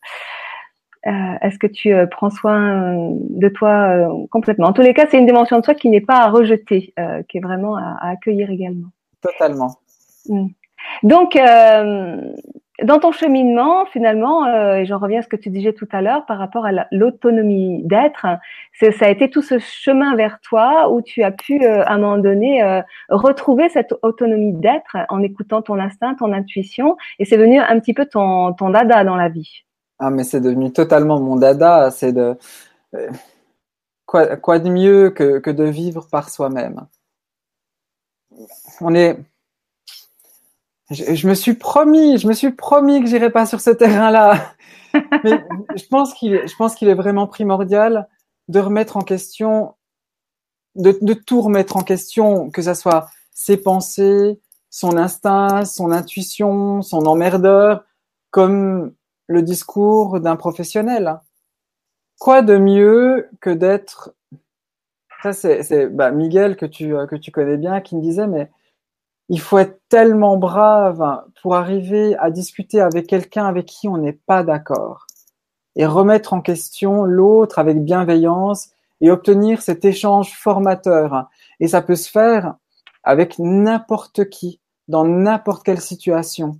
Est-ce 1.02 1.58
que 1.58 1.66
tu 1.66 1.92
prends 2.12 2.30
soin 2.30 2.94
de 3.10 3.48
toi 3.48 4.06
complètement? 4.30 4.68
En 4.68 4.72
tous 4.72 4.82
les 4.82 4.94
cas, 4.94 5.06
c'est 5.10 5.18
une 5.18 5.26
dimension 5.26 5.56
de 5.56 5.62
toi 5.62 5.74
qui 5.74 5.88
n'est 5.88 6.06
pas 6.12 6.18
à 6.18 6.30
rejeter, 6.30 6.94
qui 7.28 7.38
est 7.38 7.42
vraiment 7.42 7.76
à, 7.76 8.10
accueillir 8.12 8.48
également. 8.50 8.90
Totalement. 9.20 9.72
Mmh. 10.28 10.48
Donc, 11.02 11.36
euh, 11.36 12.16
dans 12.82 12.98
ton 12.98 13.12
cheminement, 13.12 13.86
finalement, 13.86 14.46
euh, 14.46 14.76
et 14.76 14.86
j'en 14.86 14.98
reviens 14.98 15.20
à 15.20 15.22
ce 15.22 15.28
que 15.28 15.36
tu 15.36 15.50
disais 15.50 15.72
tout 15.72 15.88
à 15.92 16.02
l'heure 16.02 16.26
par 16.26 16.38
rapport 16.38 16.66
à 16.66 16.70
l'autonomie 16.90 17.82
d'être, 17.84 18.26
ça 18.80 19.06
a 19.06 19.08
été 19.08 19.30
tout 19.30 19.42
ce 19.42 19.58
chemin 19.58 20.16
vers 20.16 20.40
toi 20.40 20.90
où 20.90 21.00
tu 21.02 21.22
as 21.22 21.30
pu, 21.30 21.64
euh, 21.64 21.84
à 21.84 21.94
un 21.94 21.98
moment 21.98 22.18
donné, 22.18 22.82
retrouver 23.08 23.68
cette 23.68 23.94
autonomie 24.02 24.52
d'être 24.52 24.96
en 25.08 25.22
écoutant 25.22 25.62
ton 25.62 25.78
instinct, 25.78 26.14
ton 26.14 26.32
intuition, 26.32 26.96
et 27.18 27.24
c'est 27.24 27.36
devenu 27.36 27.60
un 27.60 27.78
petit 27.80 27.94
peu 27.94 28.06
ton, 28.06 28.52
dada 28.70 29.04
dans 29.04 29.16
la 29.16 29.28
vie. 29.28 29.64
Ah, 29.98 30.10
mais 30.10 30.24
c'est 30.24 30.40
devenu 30.40 30.72
totalement 30.72 31.20
mon 31.20 31.36
dada. 31.36 31.90
C'est 31.90 32.12
de 32.12 32.36
quoi, 34.06 34.36
quoi 34.36 34.58
de 34.58 34.68
mieux 34.68 35.10
que, 35.10 35.38
que 35.38 35.50
de 35.50 35.64
vivre 35.64 36.08
par 36.10 36.28
soi-même? 36.28 36.86
On 38.80 38.94
est 38.94 39.16
je, 40.90 41.26
me 41.26 41.34
suis 41.34 41.54
promis, 41.54 42.18
je 42.18 42.28
me 42.28 42.32
suis 42.32 42.52
promis 42.52 43.00
que 43.00 43.08
j'irai 43.08 43.30
pas 43.30 43.46
sur 43.46 43.60
ce 43.60 43.70
terrain-là. 43.70 44.52
Mais 45.24 45.44
je 45.76 45.86
pense 45.86 46.14
qu'il, 46.14 46.46
je 46.46 46.56
pense 46.56 46.74
qu'il 46.74 46.88
est 46.88 46.94
vraiment 46.94 47.26
primordial 47.26 48.08
de 48.48 48.60
remettre 48.60 48.96
en 48.96 49.00
question, 49.00 49.74
de, 50.74 50.96
de 51.00 51.14
tout 51.14 51.40
remettre 51.40 51.76
en 51.76 51.82
question, 51.82 52.50
que 52.50 52.62
ça 52.62 52.74
soit 52.74 53.08
ses 53.32 53.56
pensées, 53.56 54.40
son 54.70 54.96
instinct, 54.96 55.64
son 55.64 55.90
intuition, 55.90 56.82
son 56.82 57.06
emmerdeur, 57.06 57.84
comme 58.30 58.92
le 59.26 59.42
discours 59.42 60.20
d'un 60.20 60.36
professionnel. 60.36 61.20
Quoi 62.18 62.42
de 62.42 62.56
mieux 62.56 63.28
que 63.40 63.50
d'être, 63.50 64.14
ça 65.22 65.32
c'est, 65.32 65.62
c'est 65.62 65.86
bah, 65.86 66.10
Miguel 66.10 66.56
que 66.56 66.66
tu, 66.66 66.94
que 67.08 67.16
tu 67.16 67.30
connais 67.30 67.56
bien 67.56 67.80
qui 67.80 67.96
me 67.96 68.02
disait, 68.02 68.26
mais 68.26 68.50
il 69.28 69.40
faut 69.40 69.58
être 69.58 69.80
tellement 69.88 70.36
brave 70.36 71.24
pour 71.42 71.54
arriver 71.54 72.16
à 72.16 72.30
discuter 72.30 72.80
avec 72.80 73.06
quelqu'un 73.06 73.46
avec 73.46 73.66
qui 73.66 73.88
on 73.88 73.96
n'est 73.96 74.12
pas 74.26 74.42
d'accord 74.42 75.06
et 75.76 75.86
remettre 75.86 76.32
en 76.32 76.40
question 76.40 77.04
l'autre 77.04 77.58
avec 77.58 77.82
bienveillance 77.82 78.70
et 79.00 79.10
obtenir 79.10 79.60
cet 79.60 79.84
échange 79.84 80.34
formateur. 80.34 81.28
Et 81.60 81.68
ça 81.68 81.82
peut 81.82 81.96
se 81.96 82.10
faire 82.10 82.54
avec 83.02 83.38
n'importe 83.38 84.28
qui, 84.28 84.60
dans 84.88 85.04
n'importe 85.04 85.64
quelle 85.64 85.80
situation, 85.80 86.58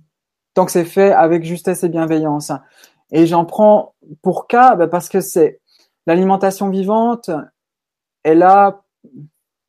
tant 0.53 0.65
que 0.65 0.71
c'est 0.71 0.85
fait 0.85 1.11
avec 1.11 1.43
justesse 1.43 1.83
et 1.83 1.89
bienveillance. 1.89 2.51
Et 3.11 3.25
j'en 3.25 3.45
prends 3.45 3.95
pour 4.21 4.47
cas 4.47 4.75
bah, 4.75 4.87
parce 4.87 5.09
que 5.09 5.21
c'est 5.21 5.61
l'alimentation 6.07 6.69
vivante, 6.69 7.29
elle 8.23 8.43
a 8.43 8.83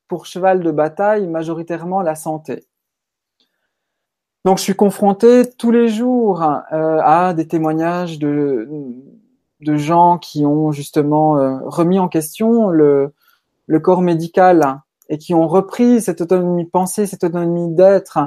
pour 0.09 0.27
cheval 0.27 0.63
de 0.63 0.71
bataille 0.71 1.27
majoritairement 1.27 2.03
la 2.03 2.15
santé. 2.15 2.67
Donc, 4.47 4.59
je 4.59 4.63
suis 4.63 4.77
confronté 4.77 5.43
tous 5.59 5.73
les 5.73 5.89
jours 5.89 6.41
euh, 6.41 7.01
à 7.03 7.35
des 7.35 7.49
témoignages 7.49 8.21
de, 8.21 8.69
de 9.61 9.77
gens 9.77 10.19
qui 10.19 10.47
ont 10.47 10.71
justement 10.71 11.37
euh, 11.37 11.59
remis 11.65 11.99
en 11.99 12.07
question 12.07 12.69
le, 12.69 13.13
le 13.67 13.81
corps 13.81 14.03
médical 14.03 14.83
et 15.09 15.19
qui 15.19 15.35
ont 15.35 15.49
repris 15.49 16.01
cette 16.01 16.21
autonomie 16.21 16.65
pensée, 16.65 17.09
cette 17.09 17.25
autonomie 17.25 17.75
d'être 17.75 18.21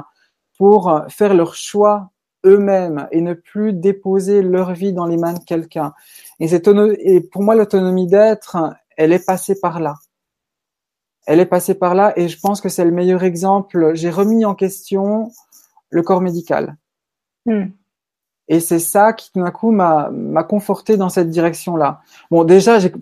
pour 0.58 1.04
faire 1.08 1.32
leur 1.32 1.54
choix 1.54 2.10
eux-mêmes 2.44 3.08
et 3.12 3.22
ne 3.22 3.32
plus 3.32 3.72
déposer 3.72 4.42
leur 4.42 4.74
vie 4.74 4.92
dans 4.92 5.06
les 5.06 5.16
mains 5.16 5.32
de 5.32 5.42
quelqu'un. 5.44 5.94
Et, 6.38 6.50
et 6.52 7.20
pour 7.22 7.42
moi, 7.42 7.54
l'autonomie 7.54 8.06
d'être, 8.06 8.58
elle 8.98 9.14
est 9.14 9.24
passée 9.24 9.58
par 9.58 9.80
là. 9.80 9.94
elle 11.26 11.40
est 11.40 11.46
passée 11.46 11.74
par 11.74 11.94
là 11.94 12.12
et 12.16 12.28
je 12.28 12.38
pense 12.38 12.60
que 12.60 12.68
c'est 12.68 12.84
le 12.84 12.90
meilleur 12.90 13.22
exemple. 13.22 13.92
J'ai 13.94 14.10
remis 14.10 14.44
en 14.44 14.54
question 14.54 15.30
le 15.90 16.02
corps 16.02 16.20
médical. 16.20 16.76
Hmm. 17.46 17.66
Et 18.48 18.60
c'est 18.60 18.80
ça 18.80 19.12
qui 19.12 19.30
tout 19.32 19.40
d'un 19.40 19.50
coup 19.50 19.70
m'a 19.70 20.10
conforté 20.48 20.96
dans 20.96 21.08
cette 21.08 21.30
direction-là. 21.30 22.00
Bon, 22.30 22.44
déjà, 22.44 22.78
j'ai 22.78 22.92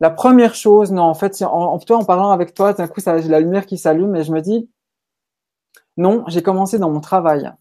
la 0.00 0.10
première 0.10 0.54
chose, 0.54 0.90
non, 0.90 1.02
en 1.02 1.14
fait, 1.14 1.42
en, 1.42 1.74
en, 1.74 1.78
en 1.78 2.04
parlant 2.04 2.30
avec 2.30 2.54
toi, 2.54 2.72
d'un 2.72 2.88
coup, 2.88 3.00
j'ai 3.04 3.28
la 3.28 3.40
lumière 3.40 3.66
qui 3.66 3.76
s'allume 3.76 4.16
et 4.16 4.24
je 4.24 4.32
me 4.32 4.40
dis, 4.40 4.70
non, 5.98 6.24
j'ai 6.28 6.42
commencé 6.42 6.78
dans 6.78 6.90
mon 6.90 7.00
travail. 7.00 7.52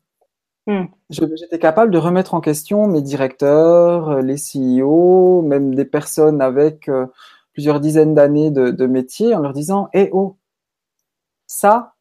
Hmm. 0.65 0.86
J'étais 1.10 1.60
capable 1.60 1.91
de 1.91 1.98
remettre 1.98 2.36
en 2.36 2.41
question 2.41 2.88
mes 2.88 3.02
directeurs, 3.02 4.10
euh, 4.10 4.22
les 4.22 4.36
CEO, 4.36 5.41
même 5.41 5.74
des 5.74 5.86
personnes 5.86 6.41
avec 6.41 6.88
euh, 6.88 7.08
plusieurs 7.54 7.80
dizaines 7.80 8.13
d'années 8.13 8.52
de, 8.52 8.69
de, 8.69 8.86
métier 8.86 9.36
en 9.36 9.39
leur 9.39 9.54
disant, 9.54 9.89
eh 9.93 10.10
oh, 10.13 10.38
ça, 11.48 11.95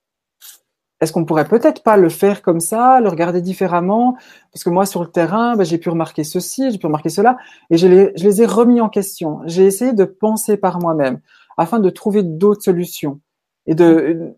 est-ce 1.00 1.12
qu'on 1.12 1.24
pourrait 1.24 1.46
peut-être 1.46 1.82
pas 1.82 1.96
le 1.96 2.08
faire 2.08 2.42
comme 2.42 2.60
ça, 2.60 3.00
le 3.00 3.08
regarder 3.08 3.40
différemment? 3.40 4.16
Parce 4.52 4.64
que 4.64 4.70
moi, 4.70 4.84
sur 4.84 5.02
le 5.02 5.08
terrain, 5.08 5.56
ben, 5.56 5.64
j'ai 5.64 5.78
pu 5.78 5.90
remarquer 5.90 6.24
ceci, 6.24 6.70
j'ai 6.70 6.78
pu 6.78 6.86
remarquer 6.86 7.08
cela, 7.08 7.36
et 7.70 7.76
je 7.76 7.86
les, 7.86 8.42
ai 8.42 8.46
remis 8.46 8.80
en 8.80 8.88
question. 8.88 9.40
J'ai 9.46 9.64
essayé 9.64 9.92
de 9.92 10.04
penser 10.04 10.56
par 10.56 10.80
moi-même 10.80 11.20
afin 11.56 11.78
de 11.78 11.90
trouver 11.90 12.22
d'autres 12.22 12.62
solutions 12.62 13.20
et 13.66 13.74
de, 13.74 14.34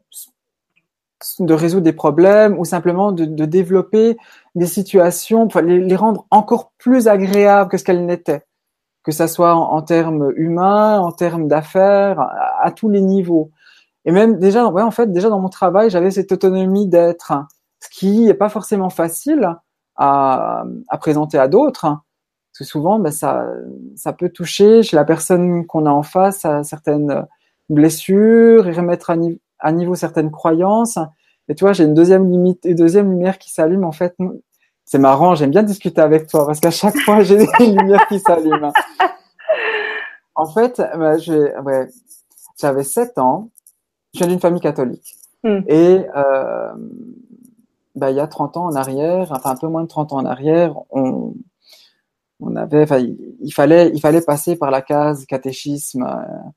résoudre 1.41 1.85
des 1.85 1.93
problèmes 1.93 2.59
ou 2.59 2.65
simplement 2.65 3.13
de, 3.13 3.25
de 3.25 3.45
développer 3.47 4.19
des 4.55 4.67
situations 4.67 5.49
pour 5.49 5.61
les, 5.63 5.81
les, 5.81 5.97
rendre 5.97 6.27
encore 6.31 6.73
plus 6.79 7.09
agréables 7.09 7.71
que 7.71 7.79
ce 7.79 7.85
qu'elles 7.85 8.05
n'étaient, 8.05 8.45
que 9.03 9.13
ça 9.13 9.29
soit 9.29 9.55
en, 9.55 9.81
termes 9.81 10.33
humains, 10.37 11.01
en 11.01 11.13
termes 11.13 11.49
d'affaires, 11.49 12.21
à 12.61 12.71
tous 12.71 12.91
les 12.91 13.01
niveaux. 13.01 13.51
Et 14.05 14.13
même 14.13 14.39
déjà, 14.39 14.67
ouais, 14.67 14.83
en 14.83 14.91
fait, 14.91 15.13
déjà 15.13 15.29
dans 15.29 15.41
mon 15.41 15.49
travail, 15.49 15.91
j'avais 15.91 16.11
cette 16.11 16.33
autonomie 16.33 16.87
d'être, 16.87 17.33
ce 17.81 17.89
qui 17.91 18.21
n'est 18.21 18.35
pas 18.35 18.49
forcément 18.49 18.91
facile 18.91 19.57
à, 19.97 20.65
présenter 21.01 21.39
à 21.39 21.49
d'autres, 21.49 21.83
parce 21.83 22.59
que 22.59 22.65
souvent, 22.65 22.99
ben, 22.99 23.13
ça, 23.13 23.47
ça 23.97 24.13
peut 24.13 24.31
toucher 24.31 24.83
chez 24.83 24.97
la 24.97 25.05
personne 25.05 25.67
qu'on 25.67 25.85
a 25.85 25.91
en 25.91 26.03
face 26.03 26.45
à 26.45 26.65
certaines 26.65 27.27
blessures 27.69 28.67
et 28.67 28.73
remettre 28.73 29.13
à, 29.59 29.73
niveau 29.73 29.95
certaines 29.95 30.31
croyances. 30.31 30.99
Et 31.49 31.55
tu 31.55 31.65
vois, 31.65 31.75
j'ai 31.75 31.85
une 31.85 31.95
deuxième 31.95 32.31
limite, 32.31 32.65
une 32.65 32.77
deuxième 32.77 33.11
lumière 33.11 33.39
qui 33.39 33.51
s'allume. 33.51 33.85
En 33.85 33.93
fait, 33.93 34.17
c'est 34.85 34.99
marrant. 34.99 35.35
J'aime 35.35 35.51
bien 35.51 35.63
discuter 35.63 36.01
avec 36.01 36.27
toi 36.27 36.47
parce 36.47 36.61
qu'à 36.61 36.71
chaque 36.71 36.97
fois, 37.01 37.23
j'ai 37.23 37.47
une 37.61 37.79
lumière 37.79 38.07
qui 38.09 38.19
s'allume. 38.19 38.73
En 40.35 40.47
fait, 40.47 40.79
ben, 40.79 41.19
ouais, 41.65 41.89
j'avais 42.59 42.85
sept 42.85 43.19
ans 43.19 43.51
je 44.15 44.19
viens 44.19 44.29
d'une 44.29 44.41
famille 44.41 44.61
catholique. 44.61 45.17
Hmm. 45.43 45.61
Et 45.67 46.05
euh, 46.17 46.73
bah, 47.95 48.11
il 48.11 48.17
y 48.17 48.21
a 48.21 48.27
30 48.27 48.57
ans 48.57 48.67
en 48.67 48.75
arrière, 48.75 49.33
enfin 49.33 49.51
un 49.51 49.57
peu 49.57 49.69
moins 49.69 49.83
de 49.83 49.89
30 49.89 50.13
ans 50.13 50.19
en 50.19 50.25
arrière, 50.27 50.75
on, 50.91 51.35
on 52.41 52.57
avait, 52.57 52.83
enfin, 52.83 52.99
il, 53.41 53.53
fallait, 53.53 53.91
il 53.95 54.01
fallait 54.01 54.23
passer 54.23 54.57
par 54.57 54.71
la 54.71 54.83
case 54.83 55.27
catéchisme 55.27 56.03
euh, 56.03 56.51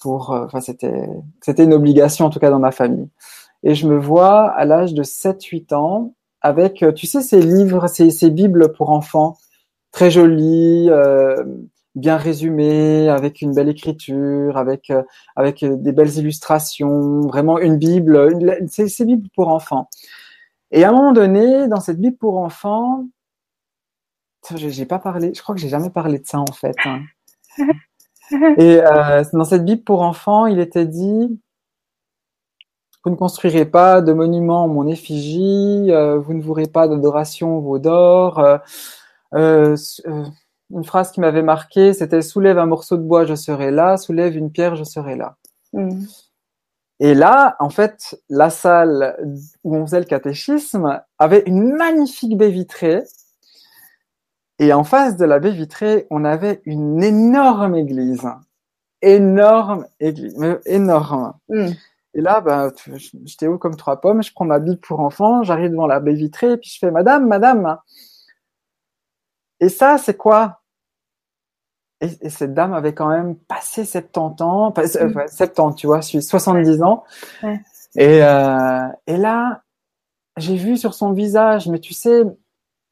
pour, 0.00 0.32
euh, 0.32 0.44
enfin, 0.44 0.60
c'était, 0.60 1.08
c'était 1.40 1.64
une 1.64 1.74
obligation 1.74 2.26
en 2.26 2.30
tout 2.30 2.38
cas 2.40 2.50
dans 2.50 2.58
ma 2.58 2.72
famille. 2.72 3.08
Et 3.62 3.74
je 3.74 3.88
me 3.88 3.98
vois 3.98 4.50
à 4.50 4.64
l'âge 4.64 4.94
de 4.94 5.02
7-8 5.02 5.74
ans 5.74 6.14
avec, 6.40 6.82
euh, 6.82 6.92
tu 6.92 7.06
sais, 7.06 7.22
ces 7.22 7.40
livres, 7.40 7.86
ces, 7.86 8.10
ces 8.10 8.30
bibles 8.30 8.72
pour 8.72 8.90
enfants, 8.90 9.38
très 9.92 10.10
jolis, 10.10 10.90
euh, 10.90 11.42
bien 11.94 12.16
résumé, 12.16 13.08
avec 13.08 13.40
une 13.42 13.54
belle 13.54 13.68
écriture, 13.68 14.56
avec 14.56 14.90
euh, 14.90 15.02
avec 15.36 15.62
euh, 15.62 15.76
des 15.76 15.92
belles 15.92 16.16
illustrations, 16.18 17.20
vraiment 17.22 17.58
une 17.58 17.76
Bible, 17.76 18.38
c'est 18.68 18.88
c'est 18.88 19.04
Bible 19.04 19.28
pour 19.34 19.48
enfants. 19.48 19.88
Et 20.70 20.84
à 20.84 20.90
un 20.90 20.92
moment 20.92 21.12
donné, 21.12 21.68
dans 21.68 21.80
cette 21.80 22.00
Bible 22.00 22.16
pour 22.16 22.38
enfants, 22.38 23.06
j'ai 24.56 24.86
pas 24.86 24.98
parlé, 24.98 25.32
je 25.34 25.42
crois 25.42 25.54
que 25.54 25.60
j'ai 25.60 25.68
jamais 25.68 25.90
parlé 25.90 26.18
de 26.18 26.26
ça 26.26 26.38
en 26.38 26.52
fait. 26.52 26.76
Hein. 26.84 27.02
Et 28.58 28.80
euh, 28.80 29.22
dans 29.32 29.44
cette 29.44 29.64
Bible 29.64 29.82
pour 29.84 30.02
enfants, 30.02 30.46
il 30.46 30.58
était 30.58 30.86
dit 30.86 31.38
vous 33.04 33.10
ne 33.10 33.16
construirez 33.16 33.66
pas 33.66 34.00
de 34.00 34.14
monument 34.14 34.66
mon 34.66 34.86
effigie, 34.86 35.90
euh, 35.90 36.18
vous 36.18 36.32
ne 36.32 36.40
vourez 36.42 36.66
pas 36.66 36.88
d'adoration 36.88 37.60
vos 37.60 37.78
d'or. 37.78 38.42
Euh, 39.34 39.76
une 40.74 40.84
phrase 40.84 41.10
qui 41.10 41.20
m'avait 41.20 41.42
marqué, 41.42 41.92
c'était 41.92 42.22
soulève 42.22 42.58
un 42.58 42.66
morceau 42.66 42.96
de 42.96 43.02
bois, 43.02 43.24
je 43.24 43.34
serai 43.34 43.70
là, 43.70 43.96
soulève 43.96 44.36
une 44.36 44.50
pierre, 44.50 44.76
je 44.76 44.84
serai 44.84 45.16
là. 45.16 45.36
Mm. 45.72 46.04
Et 47.00 47.14
là, 47.14 47.56
en 47.58 47.70
fait, 47.70 48.20
la 48.28 48.50
salle 48.50 49.16
où 49.64 49.76
on 49.76 49.86
faisait 49.86 50.00
le 50.00 50.06
catéchisme 50.06 51.02
avait 51.18 51.42
une 51.46 51.74
magnifique 51.74 52.36
baie 52.36 52.50
vitrée. 52.50 53.02
Et 54.58 54.72
en 54.72 54.84
face 54.84 55.16
de 55.16 55.24
la 55.24 55.40
baie 55.40 55.50
vitrée, 55.50 56.06
on 56.10 56.24
avait 56.24 56.62
une 56.64 57.02
énorme 57.02 57.74
église. 57.74 58.28
Énorme 59.02 59.86
église, 60.00 60.36
énorme. 60.66 61.34
Mm. 61.48 61.70
Et 62.16 62.20
là, 62.20 62.40
ben, 62.40 62.72
j'étais 63.24 63.48
haut 63.48 63.58
comme 63.58 63.74
trois 63.74 64.00
pommes, 64.00 64.22
je 64.22 64.32
prends 64.32 64.44
ma 64.44 64.60
Bible 64.60 64.78
pour 64.78 65.00
enfants, 65.00 65.42
j'arrive 65.42 65.72
devant 65.72 65.88
la 65.88 65.98
baie 65.98 66.14
vitrée, 66.14 66.52
et 66.52 66.56
puis 66.56 66.70
je 66.70 66.78
fais, 66.78 66.92
Madame, 66.92 67.26
Madame, 67.26 67.76
et 69.60 69.68
ça, 69.68 69.98
c'est 69.98 70.16
quoi? 70.16 70.60
Et, 72.00 72.28
cette 72.28 72.54
dame 72.54 72.74
avait 72.74 72.94
quand 72.94 73.08
même 73.08 73.36
passé 73.36 73.84
70 73.84 74.42
ans, 74.42 74.72
pas, 74.72 74.86
70, 74.86 75.60
mm. 75.60 75.74
tu 75.74 75.86
vois, 75.86 76.00
je 76.00 76.08
suis 76.08 76.22
70 76.22 76.82
ans. 76.82 77.04
Et, 77.96 78.22
euh, 78.22 78.88
et 79.06 79.16
là, 79.16 79.62
j'ai 80.36 80.56
vu 80.56 80.76
sur 80.76 80.94
son 80.94 81.12
visage, 81.12 81.68
mais 81.68 81.78
tu 81.78 81.94
sais, 81.94 82.24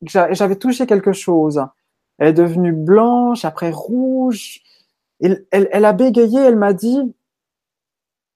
j'avais 0.03 0.57
touché 0.57 0.87
quelque 0.87 1.13
chose. 1.13 1.65
Elle 2.19 2.29
est 2.29 2.33
devenue 2.33 2.73
blanche, 2.73 3.45
après 3.45 3.71
rouge. 3.71 4.61
Elle, 5.21 5.45
elle 5.51 5.85
a 5.85 5.93
bégayé, 5.93 6.41
elle 6.41 6.57
m'a 6.57 6.73
dit, 6.73 7.15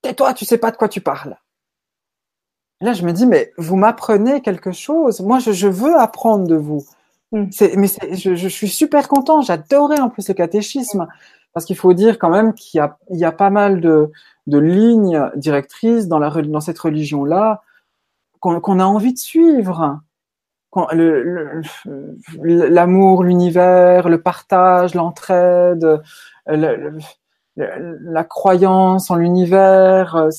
tais-toi, 0.01 0.33
tu 0.33 0.45
sais 0.45 0.57
pas 0.57 0.71
de 0.71 0.77
quoi 0.77 0.89
tu 0.89 1.01
parles. 1.01 1.37
Là, 2.81 2.93
je 2.93 3.03
me 3.03 3.11
dis, 3.11 3.25
mais 3.25 3.53
vous 3.57 3.75
m'apprenez 3.75 4.41
quelque 4.41 4.71
chose. 4.71 5.21
Moi, 5.21 5.39
je, 5.39 5.51
je 5.51 5.67
veux 5.67 5.97
apprendre 5.99 6.47
de 6.47 6.55
vous. 6.55 6.85
Mm. 7.31 7.45
Mais 7.75 7.87
je, 8.13 8.35
je, 8.35 8.47
suis 8.47 8.69
super 8.69 9.07
content. 9.07 9.41
J'adorais 9.41 9.99
en 9.99 10.09
plus 10.09 10.27
le 10.27 10.33
catéchisme 10.33 11.07
parce 11.53 11.65
qu'il 11.65 11.75
faut 11.75 11.93
dire 11.93 12.19
quand 12.19 12.29
même 12.29 12.53
qu'il 12.53 12.77
y 12.77 12.81
a, 12.81 12.97
il 13.09 13.17
y 13.17 13.25
a 13.25 13.31
pas 13.31 13.49
mal 13.49 13.81
de, 13.81 14.11
de 14.47 14.57
lignes 14.57 15.29
directrices 15.35 16.07
dans, 16.07 16.19
la, 16.19 16.29
dans 16.29 16.61
cette 16.61 16.79
religion-là 16.79 17.61
qu'on 18.39 18.79
a 18.79 18.85
envie 18.85 19.13
de 19.13 19.19
suivre. 19.19 19.99
L'amour, 22.43 23.23
l'univers, 23.23 24.09
le 24.09 24.21
partage, 24.21 24.93
l'entraide, 24.93 26.01
la 26.45 28.23
croyance 28.23 29.09
en 29.09 29.15
l'univers. 29.15 30.29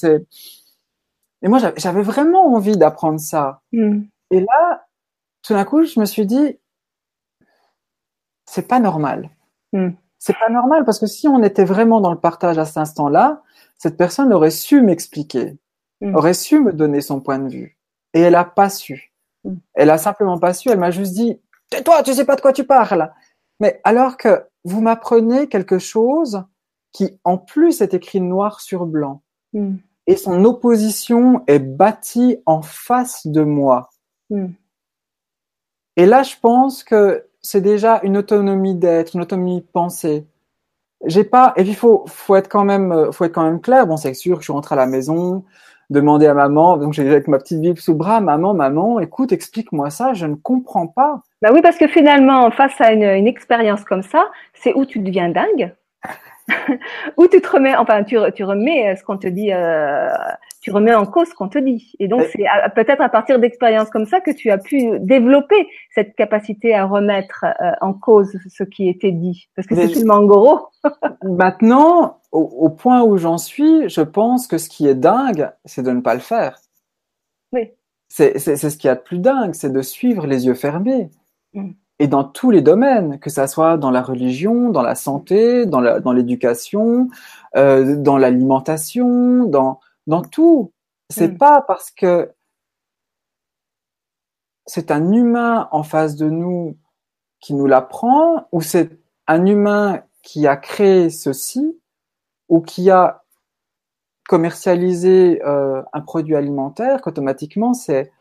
Et 1.42 1.48
moi 1.48 1.59
j'avais 1.77 2.03
vraiment 2.03 2.55
envie 2.55 2.77
d'apprendre 2.77 3.20
ça. 3.20 3.61
Mm. 3.72 4.03
Et 4.31 4.40
là, 4.40 4.87
tout 5.42 5.55
d'un 5.55 5.64
coup, 5.64 5.85
je 5.85 5.98
me 5.98 6.05
suis 6.05 6.27
dit, 6.27 6.59
c'est 8.49 8.67
pas 8.67 8.81
normal. 8.81 9.31
Hmm. 9.73 9.91
C'est 10.19 10.37
pas 10.39 10.49
normal 10.49 10.85
parce 10.85 10.99
que 10.99 11.07
si 11.07 11.29
on 11.29 11.43
était 11.43 11.65
vraiment 11.65 12.01
dans 12.01 12.11
le 12.11 12.19
partage 12.19 12.59
à 12.59 12.65
cet 12.65 12.79
instant-là, 12.79 13.43
cette 13.77 13.97
personne 13.97 14.33
aurait 14.33 14.51
su 14.51 14.81
m'expliquer, 14.81 15.59
hmm. 16.01 16.15
aurait 16.17 16.35
su 16.35 16.59
me 16.59 16.73
donner 16.73 17.03
son 17.03 17.21
point 17.21 17.39
de 17.39 17.49
vue. 17.49 17.79
Et 18.15 18.21
elle 18.21 18.35
a 18.35 18.45
pas 18.45 18.71
su. 18.71 19.13
Hmm. 19.45 19.57
Elle 19.75 19.91
a 19.91 19.99
simplement 19.99 20.39
pas 20.39 20.55
su. 20.55 20.71
Elle 20.71 20.79
m'a 20.79 20.91
juste 20.91 21.13
dit, 21.13 21.39
tais-toi, 21.69 22.03
tu 22.03 22.15
sais 22.15 22.25
pas 22.25 22.37
de 22.37 22.41
quoi 22.41 22.55
tu 22.55 22.65
parles. 22.65 23.13
Mais 23.61 23.81
alors 23.85 24.17
que 24.17 24.47
vous 24.65 24.81
m'apprenez 24.81 25.49
quelque 25.49 25.79
chose 25.79 26.43
qui, 26.93 27.21
en 27.25 27.37
plus, 27.37 27.83
est 27.83 27.93
écrit 27.93 28.21
noir 28.21 28.61
sur 28.61 28.87
blanc. 28.87 29.23
Et 30.07 30.17
son 30.17 30.45
opposition 30.45 31.43
est 31.47 31.59
bâtie 31.59 32.39
en 32.47 32.63
face 32.63 33.27
de 33.27 33.43
moi. 33.43 33.91
Et 35.97 36.07
là, 36.07 36.23
je 36.23 36.37
pense 36.41 36.85
que 36.85 37.28
c'est 37.51 37.63
déjà 37.63 38.01
une 38.03 38.19
autonomie 38.19 38.75
d'être, 38.75 39.15
une 39.15 39.23
autonomie 39.23 39.63
de 39.63 39.67
penser. 39.73 40.27
J'ai 41.07 41.25
pas, 41.25 41.55
et 41.57 41.65
puis 41.65 41.73
faut, 41.73 42.05
faut 42.07 42.37
être 42.37 42.49
quand 42.49 42.65
même, 42.65 42.93
euh, 42.93 43.11
faut 43.11 43.25
être 43.25 43.33
quand 43.33 43.45
même 43.45 43.63
clair. 43.63 43.87
Bon, 43.87 43.97
c'est 43.97 44.13
sûr, 44.13 44.37
je 44.41 44.43
suis 44.43 44.53
rentré 44.53 44.75
à 44.75 44.77
la 44.77 44.85
maison, 44.85 45.45
demander 45.89 46.27
à 46.27 46.35
maman, 46.35 46.77
donc 46.77 46.93
j'ai 46.93 47.09
avec 47.09 47.27
ma 47.27 47.39
petite 47.39 47.63
Bible 47.63 47.79
sous 47.79 47.95
bras, 47.95 48.21
maman, 48.21 48.53
maman, 48.53 49.01
écoute, 49.01 49.33
explique-moi 49.33 49.89
ça, 49.89 50.13
je 50.13 50.27
ne 50.27 50.35
comprends 50.35 50.89
pas. 50.89 51.23
Bah 51.41 51.49
oui, 51.55 51.63
parce 51.63 51.79
que 51.79 51.89
finalement, 51.89 52.51
face 52.51 52.79
à 52.81 52.93
une, 52.93 53.05
une 53.05 53.27
expérience 53.27 53.83
comme 53.83 54.03
ça, 54.03 54.27
c'est 54.53 54.75
où 54.75 54.85
tu 54.85 54.99
deviens 54.99 55.31
dingue, 55.31 55.75
où 57.17 57.27
tu 57.27 57.41
te 57.41 57.49
remets, 57.49 57.77
enfin, 57.77 58.05
tu, 58.05 58.17
tu 58.35 58.45
remets 58.45 58.97
ce 58.97 59.05
qu'on 59.05 59.19
te 59.19 59.27
dit, 59.27 59.53
euh, 59.53 60.09
tu 60.61 60.71
remets 60.71 60.95
en 60.95 61.07
cause 61.07 61.29
ce 61.29 61.35
qu'on 61.35 61.49
te 61.49 61.59
dit. 61.59 61.93
Et 61.99 62.09
donc, 62.09 62.23
c'est 62.33 62.45
peut-être 62.75 63.01
à 63.01 63.09
partir 63.09 63.39
d'expériences 63.39 63.91
comme 63.91 64.07
ça 64.07 64.21
que 64.21 64.31
tu 64.31 64.51
as 64.51 64.59
pu 64.59 64.99
développer 65.01 65.69
cette 65.95 66.15
capacité 66.15 66.75
à 66.75 66.85
remettre 66.85 67.45
euh, 67.45 67.73
en 67.81 67.93
cause 67.93 68.37
ce 68.49 68.65
qui 68.65 68.89
était 68.89 69.13
dit. 69.13 69.49
Parce 69.55 69.67
que 69.67 69.75
c'est 69.75 69.89
tellement 69.89 70.23
gros. 70.25 70.69
maintenant, 71.23 72.21
au, 72.33 72.71
point 72.71 73.03
où 73.03 73.17
j'en 73.17 73.39
suis, 73.39 73.89
je 73.89 74.01
pense 74.01 74.47
que 74.47 74.59
ce 74.59 74.69
qui 74.69 74.87
est 74.87 74.95
dingue, 74.95 75.51
c'est 75.65 75.83
de 75.83 75.91
ne 75.91 76.01
pas 76.01 76.15
le 76.15 76.21
faire. 76.21 76.59
Oui. 77.53 77.71
C'est 78.09 78.39
ce 78.39 78.77
qui 78.77 78.87
est 78.87 78.91
a 78.91 78.95
de 78.95 79.01
plus 79.01 79.19
dingue, 79.19 79.55
c'est 79.55 79.73
de 79.73 79.83
suivre 79.83 80.27
les 80.27 80.47
yeux 80.47 80.55
fermés. 80.55 81.11
Mm. 81.53 81.73
Et 82.01 82.07
dans 82.07 82.25
tous 82.25 82.51
les 82.51 82.63
domaines, 82.63 83.19
que 83.19 83.31
ça 83.31 83.49
soit 83.49 83.77
dans 83.77 83.91
la 83.91 84.03
religion, 84.03 84.71
dans 84.71 84.83
la 84.83 84.95
santé, 84.95 85.67
dans 85.67 86.13
l'éducation, 86.13 87.05
dans 87.05 87.61
euh, 87.61 87.97
dans 87.97 88.19
l'alimentation, 88.19 89.45
dans, 89.45 89.81
dans 90.07 90.23
tout. 90.23 90.73
C'est 91.11 91.33
Mm. 91.33 91.39
pas 91.39 91.63
parce 91.63 91.91
que 91.91 92.33
c'est 94.67 94.91
un 94.91 95.13
humain 95.13 95.69
en 95.73 95.83
face 95.83 96.17
de 96.17 96.29
nous 96.29 96.77
qui 97.41 97.55
nous 97.55 97.67
l'apprend, 97.67 98.49
ou 98.53 98.61
c'est 98.61 98.99
un 99.27 99.47
humain 99.47 100.03
qui 100.23 100.47
a 100.47 100.57
créé 100.57 101.11
ceci, 101.11 101.81
ou 102.49 102.61
qui 102.61 102.91
a 102.91 103.25
commercialisé 104.29 105.43
euh, 105.45 105.83
un 105.93 106.01
produit 106.03 106.37
alimentaire, 106.37 107.01
qu'automatiquement 107.03 107.73
c'est 107.75 108.13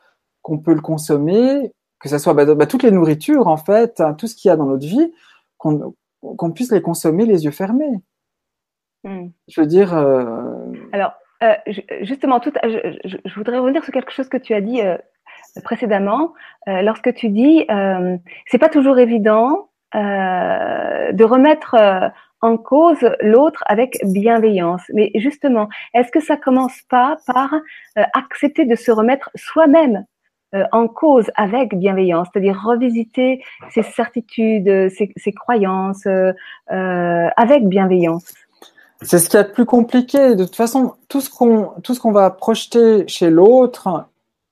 qu'on 0.41 0.59
peut 0.59 0.73
le 0.73 0.81
consommer, 0.81 1.73
que 1.99 2.09
ce 2.09 2.17
soit 2.17 2.33
bah, 2.33 2.45
bah, 2.53 2.65
toutes 2.65 2.83
les 2.83 2.91
nourritures 2.91 3.47
en 3.47 3.57
fait, 3.57 3.99
hein, 4.01 4.13
tout 4.13 4.27
ce 4.27 4.35
qu'il 4.35 4.49
y 4.49 4.51
a 4.51 4.55
dans 4.55 4.65
notre 4.65 4.85
vie, 4.85 5.13
qu'on 5.57 6.51
puisse 6.53 6.71
les 6.71 6.81
consommer 6.81 7.25
les 7.25 7.45
yeux 7.45 7.51
fermés. 7.51 8.01
Mm. 9.03 9.27
Je 9.47 9.61
veux 9.61 9.67
dire. 9.67 9.95
Euh... 9.95 10.65
Alors, 10.91 11.13
euh, 11.43 11.53
justement, 12.01 12.39
tout, 12.39 12.51
je, 12.63 12.97
je, 13.05 13.17
je, 13.23 13.35
voudrais 13.35 13.59
revenir 13.59 13.83
sur 13.83 13.93
quelque 13.93 14.11
chose 14.11 14.29
que 14.29 14.37
tu 14.37 14.53
as 14.53 14.61
dit 14.61 14.81
euh, 14.81 14.97
précédemment, 15.63 16.33
lorsque 16.67 17.13
tu 17.13 17.29
dis 17.29 17.65
c'est 18.47 18.57
pas 18.59 18.69
toujours 18.69 18.99
évident 18.99 19.69
de 19.93 21.23
remettre 21.23 21.75
en 22.41 22.57
cause 22.57 23.09
l'autre 23.21 23.63
avec 23.67 23.97
bienveillance. 24.03 24.83
Mais 24.93 25.11
justement, 25.15 25.69
est-ce 25.93 26.11
que 26.11 26.19
ça 26.19 26.37
commence 26.37 26.81
pas 26.89 27.17
par 27.25 27.53
euh, 27.53 28.03
accepter 28.13 28.65
de 28.65 28.75
se 28.75 28.91
remettre 28.91 29.29
soi-même 29.35 30.05
en 30.71 30.87
cause 30.87 31.29
avec 31.35 31.77
bienveillance, 31.77 32.27
c'est-à-dire 32.31 32.61
revisiter 32.63 33.43
ses 33.69 33.83
certitudes, 33.83 34.89
ses, 34.89 35.33
croyances 35.33 36.07
avec 36.67 37.67
bienveillance 37.67 38.25
C'est 39.01 39.19
ce 39.19 39.29
qui 39.29 39.37
est 39.37 39.51
plus 39.51 39.65
compliqué. 39.65 40.35
De 40.35 40.45
toute 40.45 40.55
façon, 40.55 40.93
tout 41.09 41.21
ce 41.21 41.29
qu'on 41.29 41.73
tout 41.83 41.93
ce 41.93 41.99
qu'on 41.99 42.13
va 42.13 42.29
projeter 42.29 43.07
chez 43.07 43.29
l'autre, 43.29 44.07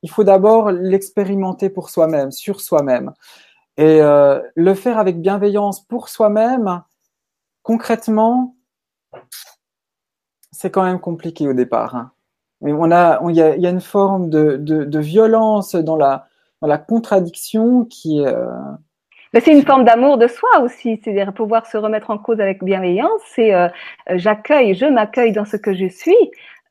il 0.06 0.10
faut 0.12 0.24
d'abord 0.24 0.72
l'expérimenter 0.72 1.70
pour 1.70 1.90
soi-même, 1.90 2.32
sur 2.32 2.62
soi-même. 2.62 3.14
Et 3.78 4.02
euh, 4.02 4.40
le 4.56 4.74
faire 4.76 5.00
avec 5.00 5.20
bienveillance 5.20 5.82
pour 5.82 6.10
soi-même, 6.10 6.84
concrètement, 7.64 8.56
c'est 10.52 10.70
quand 10.70 10.84
même 10.84 11.00
compliqué 11.00 11.48
au 11.48 11.54
départ. 11.54 11.96
Hein. 11.96 12.12
Mais 12.66 12.74
on 12.74 12.92
a, 12.92 13.22
il 13.30 13.36
y 13.36 13.42
a, 13.42 13.70
une 13.70 13.80
forme 13.80 14.32
de, 14.32 15.00
violence 15.00 15.76
dans 15.76 15.96
la, 15.96 16.78
contradiction 16.80 17.86
qui. 17.86 18.26
Euh... 18.26 18.48
C'est 19.40 19.52
une 19.52 19.64
forme 19.64 19.84
d'amour 19.86 20.18
de 20.18 20.28
soi 20.28 20.50
aussi, 20.64 21.00
c'est-à-dire 21.04 21.32
pouvoir 21.32 21.68
se 21.68 21.78
remettre 21.78 22.10
en 22.10 22.18
cause 22.18 22.40
avec 22.40 22.64
bienveillance. 22.64 23.22
C'est 23.36 23.54
euh, 23.54 23.68
j'accueille, 24.10 24.74
je 24.74 24.86
m'accueille 24.86 25.32
dans 25.32 25.46
ce 25.46 25.58
que 25.58 25.76
je 25.76 25.88
suis, 25.88 26.16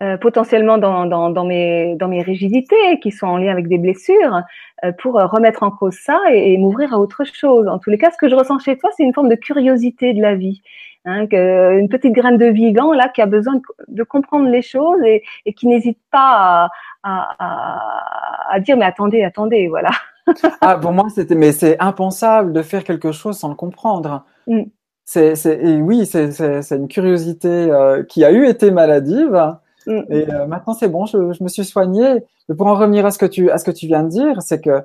euh, 0.03 0.17
potentiellement 0.17 0.79
dans, 0.79 1.45
mes, 1.45 2.23
rigidités 2.23 2.99
qui 3.01 3.13
sont 3.13 3.29
en 3.29 3.37
lien 3.37 3.53
avec 3.53 3.69
des 3.69 3.79
blessures, 3.79 4.41
euh, 4.85 4.91
pour 5.01 5.15
remettre 5.15 5.63
en 5.63 5.71
cause 5.71 5.95
ça 5.95 6.19
et 6.33 6.57
m'ouvrir 6.57 6.93
à 6.93 6.99
autre 6.99 7.23
chose. 7.25 7.69
En 7.69 7.79
tous 7.79 7.91
les 7.91 7.99
cas, 7.99 8.11
ce 8.11 8.19
que 8.19 8.29
je 8.29 8.35
ressens 8.35 8.59
chez 8.59 8.77
toi, 8.79 8.91
c'est 8.97 9.05
une 9.05 9.15
forme 9.15 9.29
de 9.29 9.37
curiosité 9.37 10.13
de 10.13 10.21
la 10.21 10.35
vie. 10.35 10.61
Hein, 11.07 11.27
que, 11.27 11.79
une 11.79 11.89
petite 11.89 12.13
graine 12.13 12.39
de 12.39 12.47
vivant 12.47 12.93
là 12.93 13.09
qui 13.09 13.21
a 13.21 13.27
besoin 13.27 13.57
de, 13.57 13.63
de 13.89 14.03
comprendre 14.05 14.49
les 14.49 14.63
choses 14.63 15.03
et, 15.05 15.23
et 15.45 15.53
qui 15.53 15.67
n'hésite 15.67 15.99
pas 16.11 16.19
à, 16.23 16.69
à, 17.03 17.35
à, 17.39 18.55
à, 18.55 18.61
dire 18.61 18.79
mais 18.79 18.87
attendez, 18.87 19.23
attendez, 19.23 19.69
voilà. 19.69 19.91
ah 20.63 20.79
pour 20.79 20.93
moi 20.93 21.09
c'était 21.15 21.35
mais 21.35 21.53
c'est 21.53 21.79
impensable 21.79 22.55
de 22.55 22.63
faire 22.63 22.85
quelque 22.85 23.13
chose 23.13 23.39
sans 23.39 23.51
le 23.51 23.55
comprendre. 23.55 24.25
Mm. 24.47 24.63
C'est 25.05 25.35
oui 25.81 26.07
c'est 26.07 26.33
c'est 26.33 26.77
une 26.77 26.89
curiosité 26.89 27.49
euh, 27.49 28.03
qui 28.05 28.25
a 28.25 28.33
eu 28.33 28.47
été 28.47 28.71
maladive 28.71 29.57
Mm. 29.87 30.03
et 30.11 30.33
euh, 30.33 30.47
maintenant 30.47 30.73
c'est 30.73 30.89
bon 30.89 31.07
je, 31.07 31.33
je 31.33 31.43
me 31.43 31.49
suis 31.49 31.65
soignée. 31.65 32.25
Mais 32.49 32.55
pour 32.55 32.67
en 32.67 32.75
revenir 32.75 33.05
à 33.07 33.11
ce 33.11 33.19
que 33.19 33.27
tu 33.27 33.51
à 33.51 33.59
ce 33.59 33.65
que 33.65 33.71
tu 33.71 33.87
viens 33.87 34.03
de 34.03 34.09
dire 34.09 34.43
c'est 34.43 34.61
que 34.61 34.83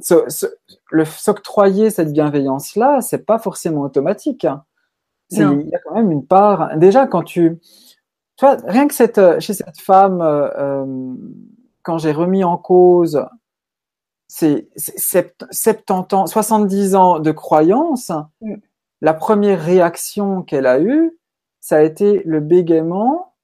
ce, 0.00 0.28
ce, 0.28 0.46
le 0.90 1.04
s'octroyer 1.04 1.90
cette 1.90 2.12
bienveillance 2.12 2.76
là 2.76 3.00
c'est 3.00 3.24
pas 3.24 3.38
forcément 3.38 3.82
automatique. 3.82 4.44
Hein 4.44 4.64
il 5.36 5.68
y 5.68 5.74
a 5.74 5.78
quand 5.84 5.94
même 5.94 6.10
une 6.10 6.26
part. 6.26 6.76
Déjà, 6.76 7.06
quand 7.06 7.22
tu, 7.22 7.58
tu 8.36 8.44
vois, 8.44 8.56
rien 8.66 8.88
que 8.88 8.94
cette, 8.94 9.40
chez 9.40 9.54
cette 9.54 9.80
femme, 9.80 10.20
euh, 10.22 10.84
quand 11.82 11.98
j'ai 11.98 12.12
remis 12.12 12.44
en 12.44 12.56
cause 12.56 13.24
ces 14.28 14.70
70 14.76 16.14
ans, 16.14 16.26
70 16.26 16.94
ans 16.94 17.18
de 17.18 17.32
croyance, 17.32 18.10
mm. 18.40 18.54
la 19.02 19.12
première 19.12 19.62
réaction 19.62 20.42
qu'elle 20.42 20.66
a 20.66 20.80
eue, 20.80 21.18
ça 21.60 21.76
a 21.76 21.82
été 21.82 22.22
le 22.24 22.40
bégaiement. 22.40 23.34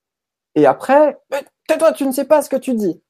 Et 0.54 0.64
après, 0.64 1.18
tais-toi, 1.66 1.92
tu 1.92 2.06
ne 2.06 2.12
sais 2.12 2.24
pas 2.24 2.40
ce 2.40 2.48
que 2.48 2.56
tu 2.56 2.72
dis. 2.72 3.02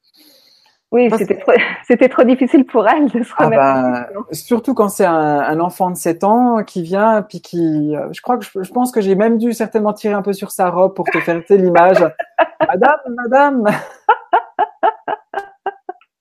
Oui, 0.90 1.11
c'était 1.16 1.37
trop, 1.37 1.53
c'était 1.87 2.09
trop 2.09 2.22
difficile 2.24 2.64
pour 2.64 2.88
elle 2.88 3.09
de 3.11 3.22
se 3.22 3.35
remettre. 3.35 3.62
Ah 3.62 4.09
bah, 4.11 4.24
surtout 4.33 4.74
quand 4.74 4.88
c'est 4.88 5.05
un, 5.05 5.12
un, 5.14 5.61
enfant 5.61 5.90
de 5.90 5.96
7 5.96 6.24
ans 6.24 6.64
qui 6.64 6.83
vient, 6.83 7.22
puis 7.22 7.42
qui, 7.42 7.94
je 8.11 8.20
crois 8.22 8.38
que 8.38 8.44
je, 8.44 8.62
je 8.62 8.72
pense 8.72 8.90
que 8.90 9.01
j'ai 9.01 9.14
même 9.14 9.37
dû 9.38 9.53
certainement 9.53 9.92
tirer 9.92 10.14
un 10.14 10.22
peu 10.22 10.33
sur 10.33 10.51
sa 10.51 10.70
robe 10.70 10.94
pour 10.94 11.05
te 11.07 11.18
faire 11.20 11.42
l'image. 11.51 12.05
madame, 12.66 12.98
madame. 13.07 13.64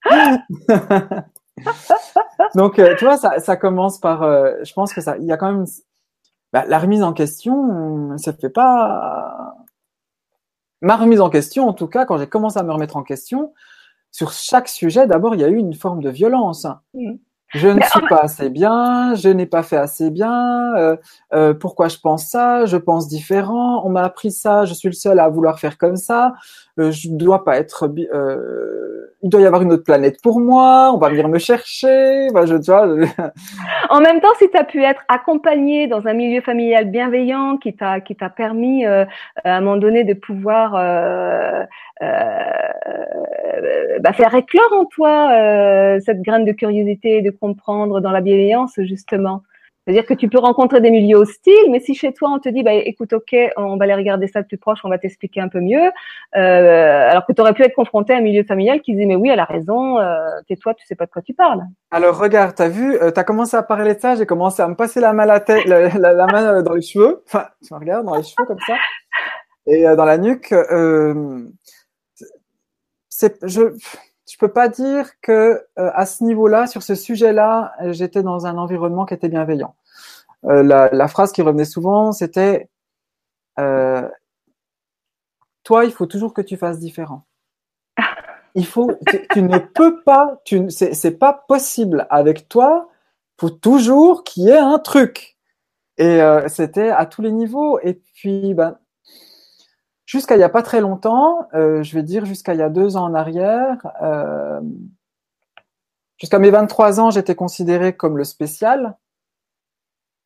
Donc, 2.55 2.75
tu 2.97 3.05
vois, 3.05 3.17
ça, 3.17 3.39
ça 3.39 3.55
commence 3.55 3.99
par, 3.99 4.23
euh, 4.23 4.53
je 4.63 4.73
pense 4.73 4.93
que 4.93 5.01
ça, 5.01 5.17
il 5.17 5.25
y 5.25 5.31
a 5.31 5.37
quand 5.37 5.51
même, 5.51 5.65
bah, 6.53 6.65
la 6.67 6.79
remise 6.79 7.03
en 7.03 7.13
question, 7.13 8.17
ça 8.17 8.33
fait 8.33 8.49
pas. 8.49 9.55
Ma 10.81 10.95
remise 10.95 11.21
en 11.21 11.29
question, 11.29 11.67
en 11.67 11.73
tout 11.73 11.87
cas, 11.87 12.05
quand 12.05 12.17
j'ai 12.17 12.27
commencé 12.27 12.59
à 12.59 12.63
me 12.63 12.71
remettre 12.71 12.97
en 12.97 13.03
question, 13.03 13.53
sur 14.11 14.31
chaque 14.31 14.67
sujet, 14.67 15.07
d'abord, 15.07 15.35
il 15.35 15.41
y 15.41 15.43
a 15.43 15.49
eu 15.49 15.57
une 15.57 15.73
forme 15.73 16.01
de 16.01 16.09
violence. 16.09 16.65
Mmh. 16.93 17.15
Je 17.49 17.69
ne 17.69 17.81
suis 17.81 18.01
pas 18.09 18.19
assez 18.23 18.49
bien, 18.49 19.15
je 19.15 19.29
n'ai 19.29 19.45
pas 19.45 19.63
fait 19.63 19.77
assez 19.77 20.09
bien, 20.09 20.75
euh, 20.75 20.97
euh, 21.33 21.53
pourquoi 21.53 21.87
je 21.87 21.97
pense 21.97 22.25
ça, 22.25 22.65
je 22.65 22.75
pense 22.75 23.07
différent, 23.07 23.85
on 23.85 23.89
m'a 23.89 24.03
appris 24.03 24.31
ça, 24.31 24.65
je 24.65 24.73
suis 24.73 24.89
le 24.89 24.93
seul 24.93 25.19
à 25.19 25.29
vouloir 25.29 25.57
faire 25.59 25.77
comme 25.77 25.95
ça, 25.95 26.33
euh, 26.79 26.91
je 26.91 27.09
dois 27.09 27.45
pas 27.45 27.57
être... 27.57 27.89
Euh, 28.13 28.97
il 29.23 29.29
doit 29.29 29.41
y 29.41 29.45
avoir 29.45 29.63
une 29.63 29.73
autre 29.73 29.83
planète 29.83 30.21
pour 30.21 30.39
moi, 30.39 30.91
on 30.93 30.97
va 30.97 31.09
venir 31.09 31.27
me 31.27 31.39
chercher, 31.39 32.27
enfin, 32.31 32.45
je, 32.45 32.55
tu 32.55 32.69
vois. 32.69 32.87
en 33.89 33.99
même 33.99 34.21
temps, 34.21 34.33
si 34.37 34.49
tu 34.49 34.57
as 34.57 34.63
pu 34.63 34.83
être 34.83 35.03
accompagné 35.07 35.87
dans 35.87 36.05
un 36.07 36.13
milieu 36.13 36.41
familial 36.41 36.85
bienveillant 36.91 37.57
qui 37.57 37.75
t'a 37.75 37.99
qui 37.99 38.15
t'a 38.15 38.29
permis 38.29 38.85
euh, 38.85 39.05
à 39.43 39.57
un 39.57 39.61
moment 39.61 39.77
donné 39.77 40.03
de 40.03 40.13
pouvoir 40.13 40.75
euh, 40.75 41.63
bah, 43.99 44.13
faire 44.13 44.35
éclore 44.35 44.71
en 44.73 44.85
toi 44.85 45.29
cette 45.99 46.21
graine 46.21 46.45
de 46.45 46.51
curiosité, 46.51 47.21
de 47.21 47.31
comprendre 47.37 48.01
dans 48.01 48.11
la 48.11 48.21
bienveillance 48.21 48.73
justement. 48.79 49.43
C'est-à-dire 49.87 50.05
que 50.05 50.13
tu 50.13 50.27
peux 50.27 50.39
rencontrer 50.39 50.81
des 50.81 50.91
milieux 50.91 51.15
hostiles, 51.15 51.71
mais 51.71 51.79
si 51.79 51.95
chez 51.95 52.11
toi 52.11 52.29
on 52.29 52.39
te 52.39 52.49
dit, 52.49 52.61
bah, 52.61 52.73
écoute, 52.73 53.13
ok, 53.13 53.33
on 53.55 53.77
va 53.77 53.85
aller 53.85 53.93
regarder 53.93 54.27
ça 54.27 54.41
de 54.41 54.47
plus 54.47 54.57
proche, 54.57 54.79
on 54.83 54.89
va 54.89 54.97
t'expliquer 54.97 55.39
un 55.39 55.47
peu 55.47 55.61
mieux, 55.61 55.91
euh, 56.35 57.09
alors 57.09 57.25
que 57.25 57.31
tu 57.31 57.39
aurais 57.39 57.53
pu 57.53 57.63
être 57.63 57.73
confronté 57.73 58.11
à 58.11 58.17
un 58.17 58.21
milieu 58.21 58.43
familial 58.43 58.81
qui 58.81 58.91
disait, 58.91 59.05
mais 59.05 59.15
oui, 59.15 59.29
elle 59.29 59.39
a 59.39 59.45
raison, 59.45 59.97
euh, 59.97 60.27
tais-toi, 60.45 60.73
tu 60.73 60.85
sais 60.85 60.95
pas 60.95 61.05
de 61.05 61.11
quoi 61.11 61.21
tu 61.21 61.33
parles. 61.33 61.63
Alors 61.89 62.19
regarde, 62.19 62.53
t'as 62.53 62.67
vu, 62.67 62.97
euh, 62.97 63.11
t'as 63.11 63.23
commencé 63.23 63.55
à 63.55 63.63
parler 63.63 63.95
de 63.95 63.99
ça, 64.01 64.15
j'ai 64.15 64.25
commencé 64.25 64.61
à 64.61 64.67
me 64.67 64.75
passer 64.75 64.99
la 64.99 65.13
main, 65.13 65.25
la, 65.25 66.27
main 66.27 66.61
dans 66.63 66.73
les 66.73 66.81
cheveux, 66.81 67.23
enfin, 67.25 67.45
tu 67.65 67.73
me 67.73 67.79
regardes 67.79 68.05
dans 68.05 68.15
les 68.17 68.23
cheveux 68.23 68.45
comme 68.45 68.59
ça, 68.67 68.75
et 69.67 69.87
euh, 69.87 69.95
dans 69.95 70.05
la 70.05 70.17
nuque. 70.17 70.51
Euh, 70.51 71.45
c'est, 73.09 73.37
je, 73.45 73.73
je 74.29 74.37
peux 74.37 74.51
pas 74.51 74.67
dire 74.67 75.19
que 75.21 75.65
euh, 75.79 75.91
à 75.93 76.05
ce 76.05 76.23
niveau-là, 76.23 76.67
sur 76.67 76.83
ce 76.83 76.95
sujet-là, 76.95 77.73
j'étais 77.91 78.23
dans 78.23 78.45
un 78.45 78.57
environnement 78.57 79.05
qui 79.05 79.13
était 79.13 79.29
bienveillant. 79.29 79.75
Euh, 80.45 80.63
la, 80.63 81.07
phrase 81.07 81.31
qui 81.31 81.41
revenait 81.41 81.65
souvent, 81.65 82.11
c'était 82.11 82.69
euh, 83.59 84.07
"Toi, 85.63 85.85
il 85.85 85.91
faut 85.91 86.05
toujours 86.05 86.33
que 86.33 86.41
tu 86.41 86.57
fasses 86.57 86.79
différent. 86.79 87.25
Il 88.55 88.65
faut, 88.65 88.91
tu, 89.33 89.41
ne 89.41 89.59
peux 89.59 90.01
pas, 90.03 90.41
tu, 90.43 90.69
c'est, 90.71 91.11
pas 91.11 91.33
possible 91.47 92.07
avec 92.09 92.49
toi. 92.49 92.89
Faut 93.39 93.49
toujours 93.49 94.23
qu'il 94.23 94.43
y 94.43 94.49
ait 94.49 94.57
un 94.57 94.79
truc." 94.79 95.37
Et 95.97 96.21
c'était 96.47 96.89
à 96.89 97.05
tous 97.05 97.21
les 97.21 97.31
niveaux. 97.31 97.79
Et 97.81 97.95
puis, 97.95 98.53
ben, 98.53 98.77
jusqu'à 100.07 100.35
il 100.35 100.39
y 100.39 100.43
a 100.43 100.49
pas 100.49 100.63
très 100.63 100.81
longtemps, 100.81 101.47
euh, 101.53 101.83
je 101.83 101.93
vais 101.93 102.01
dire 102.01 102.25
jusqu'à 102.25 102.55
il 102.55 102.59
y 102.59 102.63
a 102.63 102.69
deux 102.69 102.97
ans 102.97 103.03
en 103.03 103.13
arrière, 103.13 103.77
euh, 104.01 104.59
jusqu'à 106.17 106.39
mes 106.39 106.49
23 106.49 106.99
ans, 106.99 107.11
j'étais 107.11 107.35
considéré 107.35 107.95
comme 107.95 108.17
le 108.17 108.23
spécial. 108.23 108.97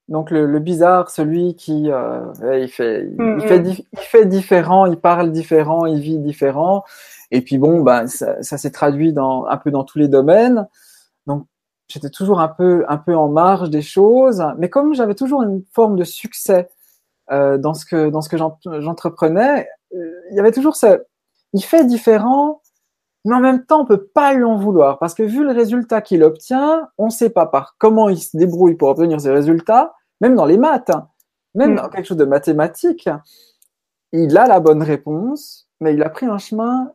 Donc 0.07 0.29
le, 0.29 0.59
bizarre, 0.59 1.09
celui 1.09 1.55
qui 1.55 1.89
euh, 1.89 2.31
il 2.61 2.67
fait, 2.67 3.09
il, 3.17 3.41
fait 3.41 3.63
il 3.93 3.99
fait 3.99 4.25
différent, 4.25 4.85
il 4.85 4.97
parle 4.97 5.31
différent, 5.31 5.85
il 5.85 6.01
vit 6.01 6.19
différent. 6.19 6.83
Et 7.31 7.41
puis 7.41 7.57
bon, 7.57 7.81
ben 7.81 8.07
ça, 8.07 8.41
ça 8.43 8.57
s'est 8.57 8.71
traduit 8.71 9.13
dans 9.13 9.45
un 9.45 9.57
peu 9.57 9.71
dans 9.71 9.85
tous 9.85 9.99
les 9.99 10.09
domaines. 10.09 10.67
Donc 11.27 11.45
j'étais 11.87 12.09
toujours 12.09 12.41
un 12.41 12.49
peu 12.49 12.83
un 12.89 12.97
peu 12.97 13.15
en 13.15 13.29
marge 13.29 13.69
des 13.69 13.81
choses, 13.81 14.43
mais 14.57 14.69
comme 14.69 14.93
j'avais 14.93 15.15
toujours 15.15 15.43
une 15.43 15.63
forme 15.71 15.95
de 15.95 16.03
succès 16.03 16.69
euh, 17.31 17.57
dans 17.57 17.73
ce 17.73 17.85
que 17.85 18.09
dans 18.09 18.21
ce 18.21 18.29
que 18.29 18.37
j'entreprenais, 18.37 19.67
euh, 19.95 20.11
il 20.31 20.37
y 20.37 20.39
avait 20.39 20.51
toujours 20.51 20.75
ce 20.75 21.03
il 21.53 21.63
fait 21.63 21.85
différent, 21.85 22.61
mais 23.25 23.35
en 23.35 23.39
même 23.39 23.65
temps 23.65 23.81
on 23.81 23.85
peut 23.85 24.05
pas 24.05 24.33
lui 24.33 24.43
en 24.43 24.57
vouloir 24.57 24.99
parce 24.99 25.13
que 25.13 25.23
vu 25.23 25.43
le 25.43 25.51
résultat 25.51 26.01
qu'il 26.01 26.23
obtient, 26.23 26.89
on 26.97 27.09
sait 27.09 27.29
pas 27.29 27.45
par 27.45 27.75
comment 27.77 28.09
il 28.09 28.19
se 28.19 28.37
débrouille 28.37 28.75
pour 28.75 28.89
obtenir 28.89 29.19
ces 29.19 29.31
résultats, 29.31 29.93
même 30.21 30.35
dans 30.35 30.45
les 30.45 30.57
maths, 30.57 30.89
hein. 30.89 31.09
même 31.55 31.73
mm. 31.73 31.75
dans 31.75 31.89
quelque 31.89 32.05
chose 32.05 32.17
de 32.17 32.25
mathématique, 32.25 33.09
il 34.11 34.37
a 34.37 34.47
la 34.47 34.59
bonne 34.59 34.83
réponse, 34.83 35.69
mais 35.79 35.93
il 35.93 36.03
a 36.03 36.09
pris 36.09 36.25
un 36.25 36.37
chemin 36.37 36.91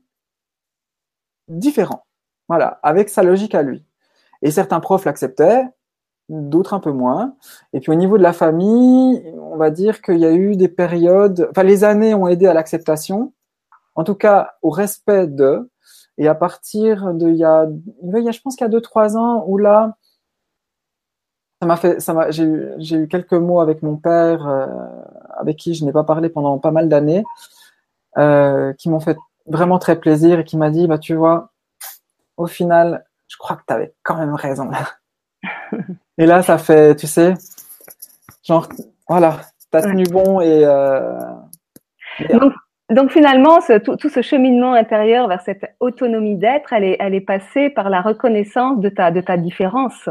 différent. 1.48 2.06
Voilà, 2.48 2.78
avec 2.82 3.08
sa 3.08 3.22
logique 3.22 3.54
à 3.54 3.62
lui. 3.62 3.84
Et 4.42 4.50
certains 4.50 4.80
profs 4.80 5.04
l'acceptaient, 5.04 5.64
d'autres 6.28 6.74
un 6.74 6.80
peu 6.80 6.92
moins. 6.92 7.34
Et 7.72 7.80
puis 7.80 7.92
au 7.92 7.94
niveau 7.94 8.18
de 8.18 8.22
la 8.22 8.32
famille, 8.32 9.22
on 9.40 9.56
va 9.56 9.70
dire 9.70 10.02
qu'il 10.02 10.18
y 10.18 10.26
a 10.26 10.32
eu 10.32 10.56
des 10.56 10.68
périodes, 10.68 11.48
enfin 11.50 11.62
les 11.62 11.84
années 11.84 12.14
ont 12.14 12.28
aidé 12.28 12.46
à 12.46 12.54
l'acceptation, 12.54 13.32
en 13.94 14.04
tout 14.04 14.14
cas 14.14 14.54
au 14.62 14.70
respect 14.70 15.26
de. 15.26 15.70
Et 16.18 16.28
à 16.28 16.34
partir 16.34 17.12
de, 17.14 17.28
il 17.28 17.36
y 17.36 17.44
a, 17.44 17.66
je 17.66 18.40
pense 18.40 18.56
qu'il 18.56 18.64
y 18.64 18.68
a 18.68 18.70
deux 18.70 18.80
trois 18.80 19.16
ans 19.18 19.44
où 19.46 19.58
là, 19.58 19.96
ça 21.60 21.66
m'a 21.66 21.76
fait, 21.76 22.00
ça 22.00 22.14
m'a, 22.14 22.30
j'ai 22.30 22.44
eu, 22.44 22.72
j'ai 22.78 22.96
eu 22.96 23.08
quelques 23.08 23.34
mots 23.34 23.60
avec 23.60 23.82
mon 23.82 23.96
père, 23.96 24.46
euh, 24.46 24.66
avec 25.38 25.56
qui 25.56 25.74
je 25.74 25.84
n'ai 25.84 25.92
pas 25.92 26.04
parlé 26.04 26.28
pendant 26.28 26.58
pas 26.58 26.70
mal 26.70 26.88
d'années, 26.88 27.24
euh, 28.18 28.72
qui 28.74 28.88
m'ont 28.88 29.00
fait 29.00 29.16
vraiment 29.46 29.78
très 29.78 29.98
plaisir 29.98 30.40
et 30.40 30.44
qui 30.44 30.56
m'a 30.56 30.70
dit, 30.70 30.86
bah 30.86 30.98
tu 30.98 31.14
vois, 31.14 31.52
au 32.36 32.46
final, 32.46 33.06
je 33.28 33.36
crois 33.36 33.56
que 33.56 33.62
tu 33.66 33.74
avais 33.74 33.94
quand 34.02 34.16
même 34.16 34.34
raison. 34.34 34.70
et 36.18 36.26
là, 36.26 36.42
ça 36.42 36.58
fait, 36.58 36.96
tu 36.96 37.06
sais, 37.06 37.34
genre, 38.42 38.68
voilà, 39.08 39.40
t'as 39.70 39.82
tenu 39.82 40.04
bon 40.04 40.40
et. 40.40 40.64
Euh, 40.64 41.18
donc, 42.32 42.52
donc, 42.90 43.10
finalement, 43.10 43.60
ce, 43.60 43.78
tout, 43.78 43.96
tout, 43.96 44.08
ce 44.08 44.22
cheminement 44.22 44.72
intérieur 44.72 45.26
vers 45.26 45.42
cette 45.42 45.74
autonomie 45.80 46.36
d'être, 46.36 46.72
elle 46.72 46.84
est, 46.84 46.96
elle 47.00 47.14
est 47.14 47.20
passée 47.20 47.68
par 47.68 47.90
la 47.90 48.00
reconnaissance 48.00 48.78
de 48.80 48.88
ta, 48.88 49.10
de 49.10 49.20
ta 49.20 49.36
différence. 49.36 50.08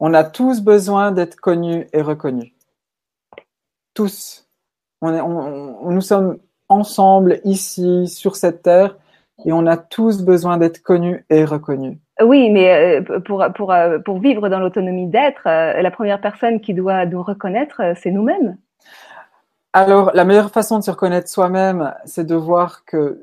On 0.00 0.12
a 0.12 0.24
tous 0.24 0.60
besoin 0.60 1.12
d'être 1.12 1.36
connus 1.36 1.86
et 1.92 2.02
reconnus. 2.02 2.52
Tous. 3.94 4.48
On 5.00 5.14
est, 5.14 5.20
on, 5.20 5.90
nous 5.90 6.00
sommes 6.00 6.38
ensemble 6.68 7.40
ici, 7.44 8.08
sur 8.08 8.34
cette 8.34 8.62
terre, 8.62 8.96
et 9.44 9.52
on 9.52 9.66
a 9.66 9.76
tous 9.76 10.22
besoin 10.22 10.58
d'être 10.58 10.82
connus 10.82 11.24
et 11.30 11.44
reconnus. 11.44 11.98
Oui, 12.24 12.50
mais 12.50 13.00
euh, 13.00 13.20
pour, 13.20 13.44
pour, 13.54 13.72
euh, 13.72 13.98
pour 13.98 14.18
vivre 14.18 14.48
dans 14.48 14.58
l'autonomie 14.58 15.06
d'être, 15.06 15.46
euh, 15.46 15.80
la 15.80 15.90
première 15.90 16.20
personne 16.20 16.60
qui 16.60 16.74
doit 16.74 17.06
nous 17.06 17.22
reconnaître, 17.22 17.80
c'est 18.00 18.10
nous-mêmes. 18.10 18.56
Alors, 19.72 20.10
la 20.14 20.24
meilleure 20.24 20.50
façon 20.50 20.78
de 20.78 20.84
se 20.84 20.90
reconnaître 20.90 21.28
soi-même, 21.28 21.94
c'est 22.04 22.26
de 22.26 22.34
voir 22.34 22.84
que 22.84 23.22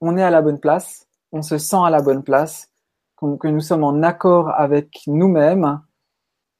on 0.00 0.16
est 0.16 0.22
à 0.22 0.30
la 0.30 0.42
bonne 0.42 0.58
place, 0.58 1.06
on 1.32 1.42
se 1.42 1.58
sent 1.58 1.78
à 1.84 1.90
la 1.90 2.02
bonne 2.02 2.22
place, 2.22 2.68
que 3.18 3.48
nous 3.48 3.60
sommes 3.60 3.84
en 3.84 4.02
accord 4.02 4.50
avec 4.50 5.02
nous-mêmes. 5.06 5.80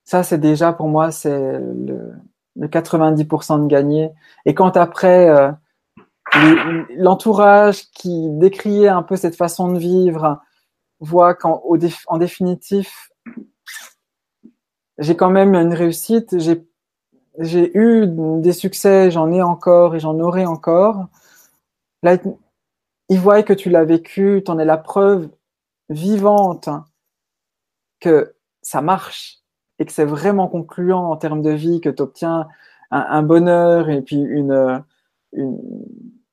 Ça, 0.05 0.23
c'est 0.23 0.39
déjà 0.39 0.73
pour 0.73 0.89
moi, 0.89 1.11
c'est 1.11 1.59
le, 1.59 2.13
le 2.57 2.69
90% 2.69 3.63
de 3.63 3.67
gagner. 3.67 4.11
Et 4.45 4.55
quand 4.55 4.77
après, 4.77 5.55
l'entourage 6.97 7.91
qui 7.93 8.29
décriait 8.31 8.89
un 8.89 9.03
peu 9.03 9.17
cette 9.17 9.37
façon 9.37 9.73
de 9.73 9.79
vivre 9.79 10.41
voit 11.01 11.35
qu'en 11.35 11.63
en 12.07 12.19
définitif, 12.19 13.11
j'ai 14.99 15.17
quand 15.17 15.31
même 15.31 15.55
une 15.55 15.75
réussite, 15.75 16.37
j'ai 17.39 17.77
eu 17.77 18.07
des 18.07 18.53
succès, 18.53 19.11
j'en 19.11 19.33
ai 19.33 19.43
encore 19.43 19.95
et 19.95 20.01
j'en 20.01 20.19
aurai 20.21 20.47
encore. 20.47 21.07
Là, 22.03 22.17
ils 23.09 23.19
voient 23.19 23.43
que 23.43 23.53
tu 23.53 23.71
l'as 23.71 23.85
vécu, 23.85 24.43
tu 24.45 24.51
en 24.51 24.59
es 24.59 24.65
la 24.65 24.77
preuve 24.77 25.29
vivante 25.89 26.69
que 27.99 28.35
ça 28.63 28.81
marche 28.83 29.39
et 29.79 29.87
que 29.87 29.93
c'est 29.93 30.05
vraiment 30.05 30.49
concluant 30.49 31.11
en 31.11 31.17
termes 31.17 31.43
de 31.43 31.51
vie, 31.51 31.81
que 31.81 31.89
tu 31.89 32.03
obtiens 32.03 32.47
un, 32.91 33.23
bonheur 33.23 33.89
et 33.89 34.03
puis 34.03 34.17
une, 34.17 34.85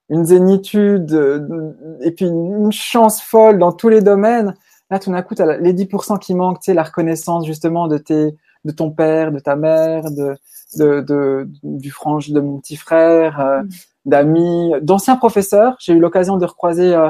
une 0.09 0.25
zénitude 0.25 1.13
euh, 1.13 1.73
et 2.01 2.11
puis 2.11 2.25
une 2.25 2.71
chance 2.71 3.21
folle 3.21 3.59
dans 3.59 3.71
tous 3.71 3.89
les 3.89 4.01
domaines. 4.01 4.55
Là, 4.89 4.99
tout 4.99 5.11
d'un 5.11 5.21
coup, 5.21 5.35
as 5.39 5.57
les 5.57 5.73
10% 5.73 6.17
qui 6.19 6.33
manquent, 6.33 6.61
tu 6.61 6.65
sais, 6.65 6.73
la 6.73 6.83
reconnaissance 6.83 7.45
justement 7.45 7.87
de 7.87 7.97
tes, 7.97 8.35
de 8.63 8.71
ton 8.71 8.91
père, 8.91 9.31
de 9.31 9.39
ta 9.39 9.55
mère, 9.57 10.09
de, 10.11 10.37
de, 10.77 11.01
de 11.01 11.49
du 11.63 11.91
frange 11.91 12.29
de 12.29 12.39
mon 12.39 12.59
petit 12.59 12.77
frère, 12.77 13.39
euh, 13.39 13.63
mm. 13.63 13.69
d'amis, 14.05 14.71
d'anciens 14.81 15.17
professeurs. 15.17 15.75
J'ai 15.79 15.93
eu 15.93 15.99
l'occasion 15.99 16.37
de 16.37 16.45
recroiser, 16.45 16.93
euh, 16.95 17.09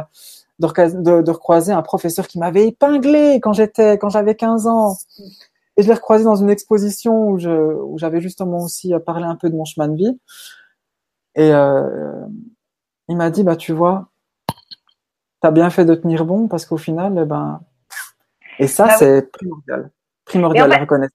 de, 0.60 1.22
de, 1.22 1.32
recroiser 1.32 1.72
un 1.72 1.84
professeur 1.84 2.28
qui 2.28 2.40
m'avait 2.40 2.68
épinglé 2.68 3.40
quand 3.42 3.54
j'étais, 3.54 4.00
quand 4.00 4.10
j'avais 4.10 4.34
15 4.34 4.66
ans. 4.66 4.98
Et 5.78 5.84
je 5.84 5.88
l'ai 5.88 5.94
recroisé 5.94 6.24
dans 6.24 6.36
une 6.36 6.50
exposition 6.50 7.30
où 7.30 7.38
je, 7.38 7.52
où 7.52 8.00
j'avais 8.00 8.22
justement 8.22 8.64
aussi 8.64 8.92
parlé 9.06 9.26
un 9.26 9.36
peu 9.36 9.52
de 9.52 9.56
mon 9.56 9.66
chemin 9.66 9.88
de 9.88 9.96
vie. 9.96 10.20
Et, 11.36 11.54
euh, 11.54 12.26
il 13.10 13.18
m'a 13.18 13.30
dit, 13.30 13.44
bah, 13.44 13.56
tu 13.56 13.74
vois, 13.74 14.08
tu 15.42 15.48
as 15.48 15.52
bien 15.52 15.70
fait 15.70 15.86
de 15.86 15.96
tenir 15.96 16.26
bon 16.26 16.48
parce 16.48 16.66
qu'au 16.66 16.78
final, 16.78 17.18
eh 17.22 17.26
ben, 17.26 17.62
et 18.60 18.68
ça, 18.68 18.88
bah 18.88 18.94
c'est 18.98 19.32
primordial. 19.32 19.92
Primordial 20.26 20.72
à 20.72 20.78
reconnaître. 20.78 21.14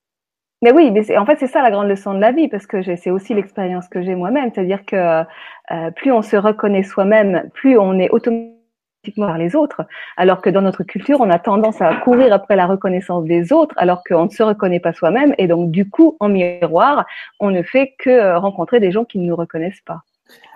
Mais 0.61 0.71
oui, 0.71 0.91
mais 0.91 1.17
en 1.17 1.25
fait, 1.25 1.37
c'est 1.39 1.47
ça 1.47 1.61
la 1.61 1.71
grande 1.71 1.89
leçon 1.89 2.13
de 2.13 2.19
la 2.19 2.31
vie, 2.31 2.47
parce 2.47 2.65
que 2.65 2.81
c'est 2.95 3.11
aussi 3.11 3.33
l'expérience 3.33 3.89
que 3.89 4.01
j'ai 4.01 4.15
moi-même. 4.15 4.49
C'est-à-dire 4.53 4.85
que 4.85 4.95
euh, 4.95 5.91
plus 5.91 6.13
on 6.13 6.21
se 6.21 6.37
reconnaît 6.37 6.83
soi-même, 6.83 7.49
plus 7.53 7.77
on 7.77 7.99
est 7.99 8.09
automatiquement 8.09 9.27
par 9.27 9.37
les 9.37 9.57
autres, 9.57 9.85
alors 10.15 10.41
que 10.41 10.49
dans 10.49 10.61
notre 10.61 10.83
culture, 10.83 11.19
on 11.19 11.29
a 11.29 11.37
tendance 11.37 11.81
à 11.81 11.93
courir 11.95 12.31
après 12.31 12.55
la 12.55 12.65
reconnaissance 12.65 13.25
des 13.25 13.51
autres, 13.51 13.75
alors 13.77 14.03
qu'on 14.07 14.25
ne 14.25 14.29
se 14.29 14.41
reconnaît 14.41 14.79
pas 14.79 14.93
soi-même, 14.93 15.35
et 15.37 15.47
donc 15.47 15.69
du 15.69 15.89
coup, 15.89 16.15
en 16.21 16.29
miroir, 16.29 17.05
on 17.41 17.51
ne 17.51 17.61
fait 17.61 17.95
que 17.99 18.09
euh, 18.09 18.39
rencontrer 18.39 18.79
des 18.79 18.93
gens 18.93 19.03
qui 19.03 19.19
ne 19.19 19.25
nous 19.25 19.35
reconnaissent 19.35 19.83
pas. 19.85 20.03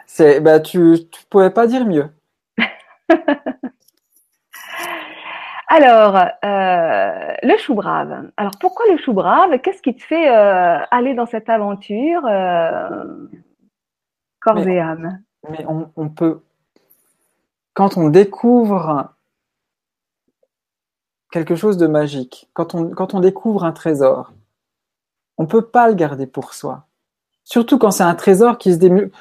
C'est, 0.08 0.40
bah, 0.40 0.60
tu, 0.60 0.98
tu 1.12 1.26
pouvais 1.30 1.52
pas 1.52 1.68
dire 1.68 1.86
mieux. 1.86 2.10
Alors, 5.68 6.16
euh, 6.16 7.34
le 7.44 7.58
chou 7.58 7.76
brave. 7.76 8.32
Alors, 8.38 8.54
pourquoi 8.60 8.86
le 8.90 8.98
chou 8.98 9.12
brave? 9.14 9.60
Qu'est-ce 9.60 9.82
qui 9.82 9.94
te 9.94 10.02
fait 10.02 10.30
euh, 10.30 10.80
aller 10.92 11.14
dans 11.14 11.26
cette 11.26 11.50
aventure 11.50 12.26
euh, 12.26 13.28
corps 14.40 14.66
et 14.66 14.80
âme? 14.80 15.22
Mais 15.50 15.66
on, 15.68 15.92
on, 15.98 16.08
peut, 16.08 16.40
quand 17.74 17.98
on 17.98 18.08
découvre 18.08 19.14
quelque 21.32 21.56
chose 21.56 21.78
de 21.78 21.88
magique, 21.88 22.50
quand 22.54 22.74
on, 22.74 22.90
quand 22.90 23.14
on 23.14 23.20
découvre 23.20 23.66
un 23.66 23.74
trésor, 23.74 24.32
on 25.38 25.48
peut 25.48 25.66
pas 25.66 25.90
le 25.90 25.96
garder 25.96 26.28
pour 26.28 26.54
soi. 26.54 26.86
Surtout 27.44 27.78
quand 27.78 27.92
c'est 27.92 28.04
un 28.04 28.16
trésor 28.16 28.58
qui 28.58 28.74
se 28.74 28.78
démule 28.78 29.12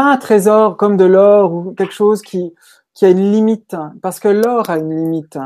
pas 0.00 0.10
un 0.12 0.16
trésor 0.16 0.78
comme 0.78 0.96
de 0.96 1.04
l'or 1.04 1.52
ou 1.52 1.74
quelque 1.74 1.92
chose 1.92 2.22
qui, 2.22 2.54
qui 2.94 3.04
a 3.04 3.10
une 3.10 3.30
limite, 3.32 3.76
parce 4.00 4.18
que 4.18 4.28
l'or 4.28 4.70
a 4.70 4.78
une 4.78 4.96
limite. 4.96 5.38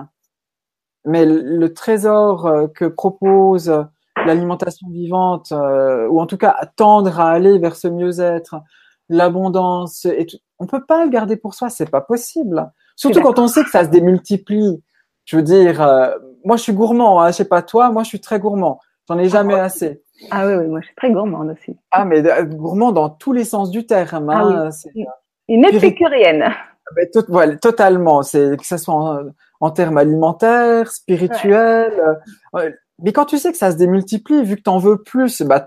Mais 1.04 1.26
le 1.26 1.74
trésor 1.74 2.46
euh, 2.46 2.68
que 2.68 2.84
propose 2.84 3.84
l'alimentation 4.24 4.88
vivante, 4.90 5.50
euh, 5.50 6.06
ou 6.06 6.20
en 6.20 6.26
tout 6.26 6.36
cas 6.36 6.56
tendre 6.76 7.18
à 7.18 7.32
aller 7.32 7.58
vers 7.58 7.74
ce 7.74 7.88
mieux-être, 7.88 8.60
l'abondance, 9.08 10.04
et 10.04 10.24
tout, 10.24 10.36
on 10.60 10.66
peut 10.68 10.84
pas 10.86 11.04
le 11.04 11.10
garder 11.10 11.36
pour 11.36 11.54
soi, 11.54 11.68
c'est 11.68 11.90
pas 11.90 12.00
possible. 12.00 12.70
Surtout 12.94 13.22
quand 13.22 13.40
on 13.40 13.48
sait 13.48 13.64
que 13.64 13.70
ça 13.70 13.82
se 13.82 13.88
démultiplie. 13.88 14.80
Je 15.24 15.34
veux 15.34 15.42
dire, 15.42 15.82
euh, 15.82 16.12
moi 16.44 16.56
je 16.56 16.62
suis 16.62 16.72
gourmand, 16.72 17.20
hein, 17.20 17.32
je 17.32 17.38
sais 17.38 17.44
pas 17.44 17.62
toi, 17.62 17.90
moi 17.90 18.04
je 18.04 18.08
suis 18.08 18.20
très 18.20 18.38
gourmand. 18.38 18.78
J'en 19.08 19.18
ai 19.18 19.28
jamais 19.28 19.54
ah, 19.54 19.64
assez. 19.64 20.03
Ah 20.30 20.46
oui, 20.46 20.54
oui, 20.54 20.66
moi 20.68 20.80
je 20.80 20.86
suis 20.86 20.94
très 20.94 21.10
gourmande 21.10 21.50
aussi. 21.50 21.76
Ah, 21.90 22.04
mais 22.04 22.24
euh, 22.24 22.44
gourmand 22.44 22.92
dans 22.92 23.10
tous 23.10 23.32
les 23.32 23.44
sens 23.44 23.70
du 23.70 23.86
terme. 23.86 24.30
Hein, 24.30 24.70
ah, 24.70 24.88
oui. 24.94 25.04
Une 25.48 25.64
épicurienne. 25.64 26.44
Ah, 26.44 27.06
tout, 27.12 27.24
voilà, 27.28 27.56
totalement. 27.56 28.22
C'est 28.22 28.56
que 28.56 28.66
ce 28.66 28.76
soit 28.76 28.94
en, 28.94 29.18
en 29.60 29.70
termes 29.70 29.98
alimentaires, 29.98 30.90
spirituels. 30.90 32.18
Euh, 32.54 32.70
mais 33.02 33.12
quand 33.12 33.24
tu 33.24 33.38
sais 33.38 33.50
que 33.50 33.58
ça 33.58 33.72
se 33.72 33.76
démultiplie, 33.76 34.44
vu 34.44 34.56
que 34.56 34.62
tu 34.62 34.70
en 34.70 34.78
veux 34.78 35.02
plus, 35.02 35.42
bah, 35.42 35.66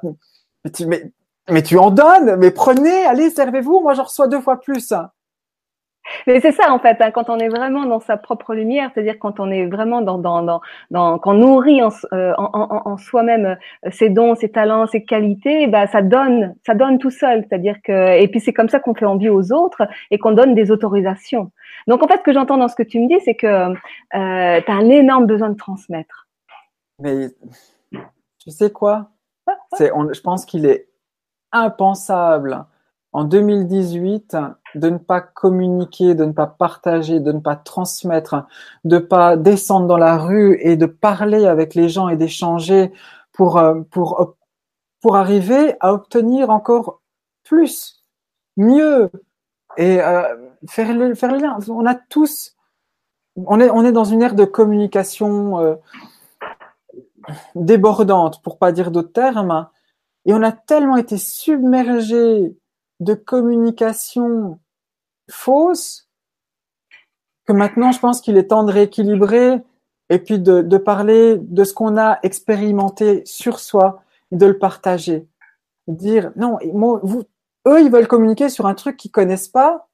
mais, 0.63 0.71
tu, 0.71 0.85
mais, 0.85 1.11
mais, 1.49 1.61
tu 1.61 1.77
en 1.77 1.91
donnes. 1.91 2.37
Mais 2.37 2.51
prenez, 2.51 3.05
allez, 3.05 3.29
servez-vous. 3.29 3.81
Moi, 3.81 3.93
j'en 3.93 4.03
reçois 4.03 4.27
deux 4.27 4.41
fois 4.41 4.59
plus. 4.59 4.93
Mais 6.25 6.39
c'est 6.39 6.51
ça 6.51 6.71
en 6.71 6.79
fait, 6.79 7.01
hein, 7.01 7.11
quand 7.11 7.29
on 7.29 7.37
est 7.37 7.49
vraiment 7.49 7.85
dans 7.85 7.99
sa 7.99 8.17
propre 8.17 8.53
lumière, 8.53 8.91
c'est-à-dire 8.93 9.19
quand 9.19 9.39
on 9.39 9.49
est 9.51 9.65
vraiment 9.65 10.01
dans, 10.01 10.17
dans, 10.17 10.41
dans, 10.41 10.61
dans 10.91 11.19
quand 11.19 11.31
on 11.31 11.39
nourrit 11.39 11.83
en, 11.83 11.89
euh, 12.13 12.33
en, 12.37 12.49
en, 12.53 12.81
en 12.85 12.97
soi-même 12.97 13.57
euh, 13.85 13.89
ses 13.91 14.09
dons, 14.09 14.35
ses 14.35 14.49
talents, 14.49 14.87
ses 14.87 15.03
qualités, 15.03 15.67
bah 15.67 15.87
ça 15.87 16.01
donne, 16.01 16.55
ça 16.65 16.73
donne 16.73 16.97
tout 16.97 17.09
seul. 17.09 17.45
C'est-à-dire 17.47 17.77
que 17.83 18.19
et 18.19 18.27
puis 18.27 18.39
c'est 18.39 18.53
comme 18.53 18.69
ça 18.69 18.79
qu'on 18.79 18.95
fait 18.95 19.05
envie 19.05 19.29
aux 19.29 19.51
autres 19.51 19.87
et 20.11 20.17
qu'on 20.17 20.31
donne 20.31 20.55
des 20.55 20.71
autorisations. 20.71 21.51
Donc 21.87 22.03
en 22.03 22.07
fait, 22.07 22.17
ce 22.17 22.23
que 22.23 22.33
j'entends 22.33 22.57
dans 22.57 22.67
ce 22.67 22.75
que 22.75 22.83
tu 22.83 22.99
me 22.99 23.07
dis, 23.07 23.19
c'est 23.23 23.35
que 23.35 23.47
euh, 23.47 23.73
tu 24.11 24.71
as 24.71 24.75
un 24.75 24.89
énorme 24.89 25.25
besoin 25.25 25.49
de 25.49 25.57
transmettre. 25.57 26.27
Mais 26.99 27.29
tu 28.39 28.51
sais 28.51 28.71
quoi? 28.71 29.11
C'est, 29.73 29.91
je 30.11 30.21
pense 30.21 30.45
qu'il 30.45 30.65
est 30.65 30.87
impensable 31.51 32.65
en 33.17 33.23
2018 33.23 34.37
de 34.75 34.89
ne 34.91 34.99
pas 34.99 35.21
communiquer, 35.21 36.13
de 36.13 36.23
ne 36.23 36.33
pas 36.33 36.45
partager, 36.45 37.19
de 37.19 37.31
ne 37.31 37.39
pas 37.39 37.55
transmettre, 37.55 38.45
de 38.83 38.99
pas 38.99 39.37
descendre 39.37 39.87
dans 39.87 39.97
la 39.97 40.19
rue 40.19 40.59
et 40.61 40.75
de 40.75 40.85
parler 40.85 41.47
avec 41.47 41.73
les 41.73 41.89
gens 41.89 42.09
et 42.09 42.15
d'échanger 42.15 42.93
pour 43.33 43.57
euh, 43.57 43.81
pour 43.89 44.35
pour 45.01 45.15
arriver 45.15 45.73
à 45.79 45.93
obtenir 45.93 46.51
encore 46.51 47.01
plus, 47.43 48.03
mieux 48.55 49.09
et 49.77 49.99
euh, 49.99 50.21
faire 50.69 50.93
le 50.93 51.15
faire 51.15 51.35
lien. 51.35 51.57
On 51.69 51.87
a 51.87 51.95
tous 51.95 52.55
on 53.35 53.59
est 53.59 53.71
on 53.71 53.83
est 53.83 53.91
dans 53.91 54.03
une 54.03 54.21
ère 54.21 54.35
de 54.35 54.45
communication 54.45 55.59
euh, 55.59 55.75
débordante 57.55 58.43
pour 58.43 58.59
pas 58.59 58.71
dire 58.71 58.91
d'autres 58.91 59.11
termes 59.11 59.67
et 60.25 60.35
on 60.35 60.43
a 60.43 60.51
tellement 60.51 60.97
été 60.97 61.17
submergé 61.17 62.55
de 62.99 63.13
communication 63.13 64.59
fausse 65.29 66.07
que 67.45 67.53
maintenant 67.53 67.91
je 67.91 67.99
pense 67.99 68.21
qu'il 68.21 68.37
est 68.37 68.47
temps 68.47 68.63
de 68.63 68.71
rééquilibrer 68.71 69.61
et 70.09 70.19
puis 70.19 70.39
de, 70.39 70.61
de 70.61 70.77
parler 70.77 71.37
de 71.37 71.63
ce 71.63 71.73
qu'on 71.73 71.97
a 71.97 72.19
expérimenté 72.23 73.23
sur 73.25 73.59
soi 73.59 74.01
et 74.31 74.35
de 74.35 74.45
le 74.45 74.57
partager. 74.57 75.27
Dire 75.87 76.31
non, 76.35 76.57
eux 77.67 77.81
ils 77.81 77.91
veulent 77.91 78.07
communiquer 78.07 78.49
sur 78.49 78.65
un 78.65 78.73
truc 78.73 78.97
qu'ils 78.97 79.11
connaissent 79.11 79.47
pas, 79.47 79.87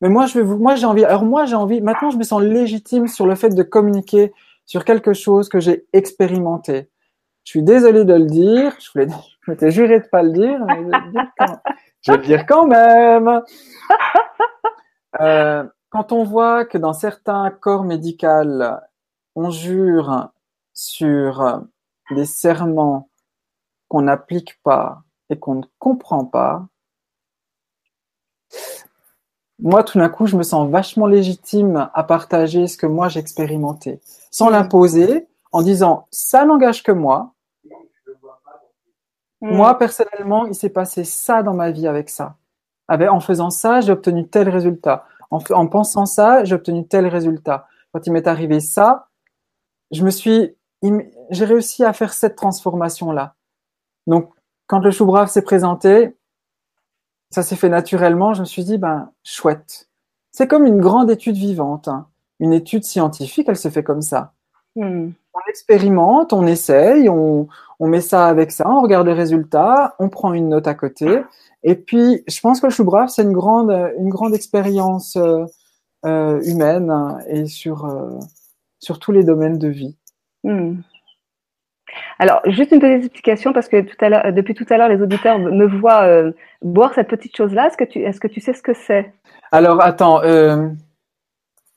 mais 0.00 0.08
moi 0.08 0.26
je 0.26 0.38
vais 0.38 0.44
vous, 0.44 0.58
moi 0.58 0.74
j'ai 0.74 0.86
envie. 0.86 1.04
Alors 1.04 1.24
moi 1.24 1.46
j'ai 1.46 1.54
envie. 1.54 1.80
Maintenant 1.80 2.10
je 2.10 2.18
me 2.18 2.24
sens 2.24 2.42
légitime 2.42 3.06
sur 3.06 3.26
le 3.26 3.34
fait 3.34 3.50
de 3.50 3.62
communiquer 3.62 4.32
sur 4.64 4.84
quelque 4.84 5.12
chose 5.12 5.48
que 5.48 5.60
j'ai 5.60 5.86
expérimenté. 5.92 6.90
Je 7.44 7.50
suis 7.50 7.62
désolé 7.62 8.04
de 8.04 8.14
le 8.14 8.26
dire. 8.26 8.76
Je 8.80 8.90
voulais, 8.92 9.06
je 9.42 9.50
m'étais 9.50 9.70
juré 9.70 10.00
de 10.00 10.06
pas 10.06 10.22
le 10.22 10.32
dire. 10.32 10.64
Mais 10.66 11.46
je 12.06 12.12
vais 12.12 12.18
le 12.18 12.24
dire 12.24 12.46
quand 12.46 12.66
même. 12.66 13.42
Euh, 15.18 15.64
quand 15.88 16.12
on 16.12 16.24
voit 16.24 16.66
que 16.66 16.76
dans 16.76 16.92
certains 16.92 17.50
corps 17.50 17.84
médicaux, 17.84 18.26
on 19.34 19.48
jure 19.48 20.28
sur 20.74 21.62
des 22.10 22.26
serments 22.26 23.08
qu'on 23.88 24.02
n'applique 24.02 24.60
pas 24.62 25.04
et 25.30 25.38
qu'on 25.38 25.54
ne 25.54 25.64
comprend 25.78 26.26
pas, 26.26 26.66
moi, 29.58 29.82
tout 29.84 29.98
d'un 29.98 30.10
coup, 30.10 30.26
je 30.26 30.36
me 30.36 30.42
sens 30.42 30.68
vachement 30.68 31.06
légitime 31.06 31.88
à 31.94 32.04
partager 32.04 32.66
ce 32.66 32.76
que 32.76 32.86
moi 32.86 33.08
j'ai 33.08 33.20
expérimenté, 33.20 34.00
sans 34.30 34.50
l'imposer, 34.50 35.26
en 35.52 35.62
disant 35.62 36.06
ça 36.10 36.44
n'engage 36.44 36.82
que 36.82 36.92
moi, 36.92 37.32
Mm. 39.40 39.56
Moi, 39.56 39.78
personnellement, 39.78 40.46
il 40.46 40.54
s'est 40.54 40.70
passé 40.70 41.04
ça 41.04 41.42
dans 41.42 41.54
ma 41.54 41.70
vie 41.70 41.86
avec 41.86 42.08
ça. 42.08 42.36
en 42.88 43.20
faisant 43.20 43.50
ça, 43.50 43.80
j'ai 43.80 43.92
obtenu 43.92 44.28
tel 44.28 44.48
résultat. 44.48 45.06
En, 45.30 45.40
en 45.50 45.66
pensant 45.66 46.06
ça, 46.06 46.44
j'ai 46.44 46.54
obtenu 46.54 46.86
tel 46.86 47.06
résultat. 47.06 47.66
Quand 47.92 48.06
il 48.06 48.12
m'est 48.12 48.26
arrivé 48.26 48.60
ça, 48.60 49.08
je 49.90 50.04
me 50.04 50.10
suis, 50.10 50.54
j'ai 51.30 51.44
réussi 51.44 51.84
à 51.84 51.92
faire 51.92 52.12
cette 52.12 52.36
transformation-là. 52.36 53.34
Donc, 54.06 54.30
quand 54.66 54.80
le 54.80 54.90
chou 54.90 55.06
brave 55.06 55.28
s'est 55.28 55.42
présenté, 55.42 56.16
ça 57.30 57.42
s'est 57.42 57.56
fait 57.56 57.68
naturellement. 57.68 58.34
Je 58.34 58.40
me 58.40 58.46
suis 58.46 58.64
dit, 58.64 58.78
ben, 58.78 59.10
chouette. 59.22 59.88
C'est 60.32 60.48
comme 60.48 60.66
une 60.66 60.80
grande 60.80 61.10
étude 61.10 61.36
vivante. 61.36 61.88
Hein. 61.88 62.08
Une 62.40 62.52
étude 62.52 62.84
scientifique, 62.84 63.48
elle 63.48 63.56
se 63.56 63.68
fait 63.68 63.84
comme 63.84 64.02
ça. 64.02 64.34
Mm 64.76 65.10
on 65.36 65.50
expérimente, 65.50 66.32
on 66.32 66.46
essaye, 66.46 67.08
on, 67.08 67.48
met 67.80 68.00
ça 68.00 68.26
avec 68.26 68.50
ça, 68.52 68.68
on 68.68 68.80
regarde 68.80 69.06
les 69.06 69.12
résultats, 69.12 69.94
on 69.98 70.08
prend 70.08 70.32
une 70.32 70.48
note 70.48 70.66
à 70.66 70.74
côté. 70.74 71.22
Et 71.62 71.74
puis, 71.74 72.22
je 72.26 72.40
pense 72.40 72.60
que 72.60 72.66
le 72.66 72.72
chou 72.72 72.84
brave, 72.84 73.08
c'est 73.08 73.22
une 73.22 73.32
grande, 73.32 73.70
une 73.98 74.08
grande 74.08 74.34
expérience 74.34 75.16
euh, 75.16 75.44
euh, 76.06 76.40
humaine 76.42 76.92
et 77.28 77.46
sur, 77.46 77.84
euh, 77.84 78.18
sur 78.78 78.98
tous 78.98 79.12
les 79.12 79.24
domaines 79.24 79.58
de 79.58 79.68
vie. 79.68 79.96
Hmm. 80.42 80.76
Alors, 82.18 82.40
juste 82.46 82.72
une 82.72 82.80
petite 82.80 83.04
explication 83.04 83.52
parce 83.52 83.68
que 83.68 83.82
tout 83.82 83.96
à 84.00 84.08
l'heure, 84.08 84.32
depuis 84.32 84.54
tout 84.54 84.66
à 84.70 84.78
l'heure, 84.78 84.88
les 84.88 85.02
auditeurs 85.02 85.38
me 85.38 85.66
voient 85.66 86.06
boire 86.62 86.92
cette 86.94 87.08
petite 87.08 87.36
chose-là. 87.36 87.68
Est-ce 87.68 87.76
que 87.76 87.84
tu, 87.84 88.00
est-ce 88.00 88.20
que 88.20 88.28
tu 88.28 88.40
sais 88.40 88.52
ce 88.52 88.62
que 88.62 88.74
c'est? 88.74 89.12
Alors, 89.52 89.82
attends. 89.82 90.20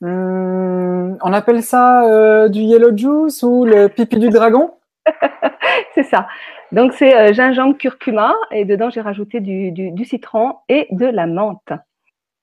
Hmm, 0.00 1.16
on 1.22 1.32
appelle 1.32 1.62
ça 1.62 2.04
euh, 2.04 2.48
du 2.48 2.60
yellow 2.60 2.96
juice 2.96 3.42
ou 3.42 3.64
le 3.64 3.88
pipi 3.88 4.18
du 4.18 4.30
dragon? 4.30 4.72
C'est 5.94 6.04
ça. 6.04 6.26
Donc 6.72 6.92
c'est 6.92 7.16
euh, 7.16 7.32
gingembre, 7.32 7.76
curcuma 7.76 8.34
et 8.52 8.64
dedans 8.64 8.90
j'ai 8.90 9.00
rajouté 9.00 9.40
du, 9.40 10.04
citron 10.04 10.54
et 10.68 10.86
de 10.92 11.06
la 11.06 11.26
menthe. 11.26 11.72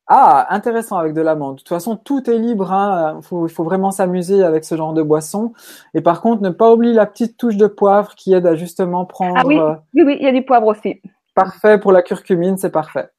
Ah, 0.09 0.47
intéressant 0.49 0.97
avec 0.97 1.13
de 1.13 1.21
la 1.21 1.35
menthe. 1.35 1.55
De 1.55 1.59
toute 1.59 1.69
façon, 1.69 1.97
tout 1.97 2.29
est 2.29 2.37
libre. 2.37 2.71
Hein. 2.71 3.19
Il 3.19 3.49
faut, 3.49 3.63
vraiment 3.63 3.91
s'amuser 3.91 4.41
avec 4.41 4.63
ce 4.63 4.75
genre 4.75 4.93
de 4.93 5.01
boisson. 5.01 5.51
Et 5.93 5.99
par 5.99 6.21
contre, 6.21 6.41
ne 6.41 6.49
pas 6.49 6.71
oublier 6.71 6.93
la 6.93 7.05
petite 7.05 7.37
touche 7.37 7.57
de 7.57 7.67
poivre 7.67 8.15
qui 8.15 8.33
aide 8.33 8.45
à 8.45 8.55
justement 8.55 9.03
prendre. 9.03 9.35
Ah 9.37 9.45
oui, 9.45 9.59
oui, 9.93 10.03
oui, 10.03 10.17
il 10.19 10.25
y 10.25 10.29
a 10.29 10.31
du 10.31 10.43
poivre 10.43 10.67
aussi. 10.67 11.01
Parfait 11.35 11.77
pour 11.77 11.91
la 11.91 12.03
curcumine, 12.03 12.57
c'est 12.57 12.71
parfait. 12.71 13.09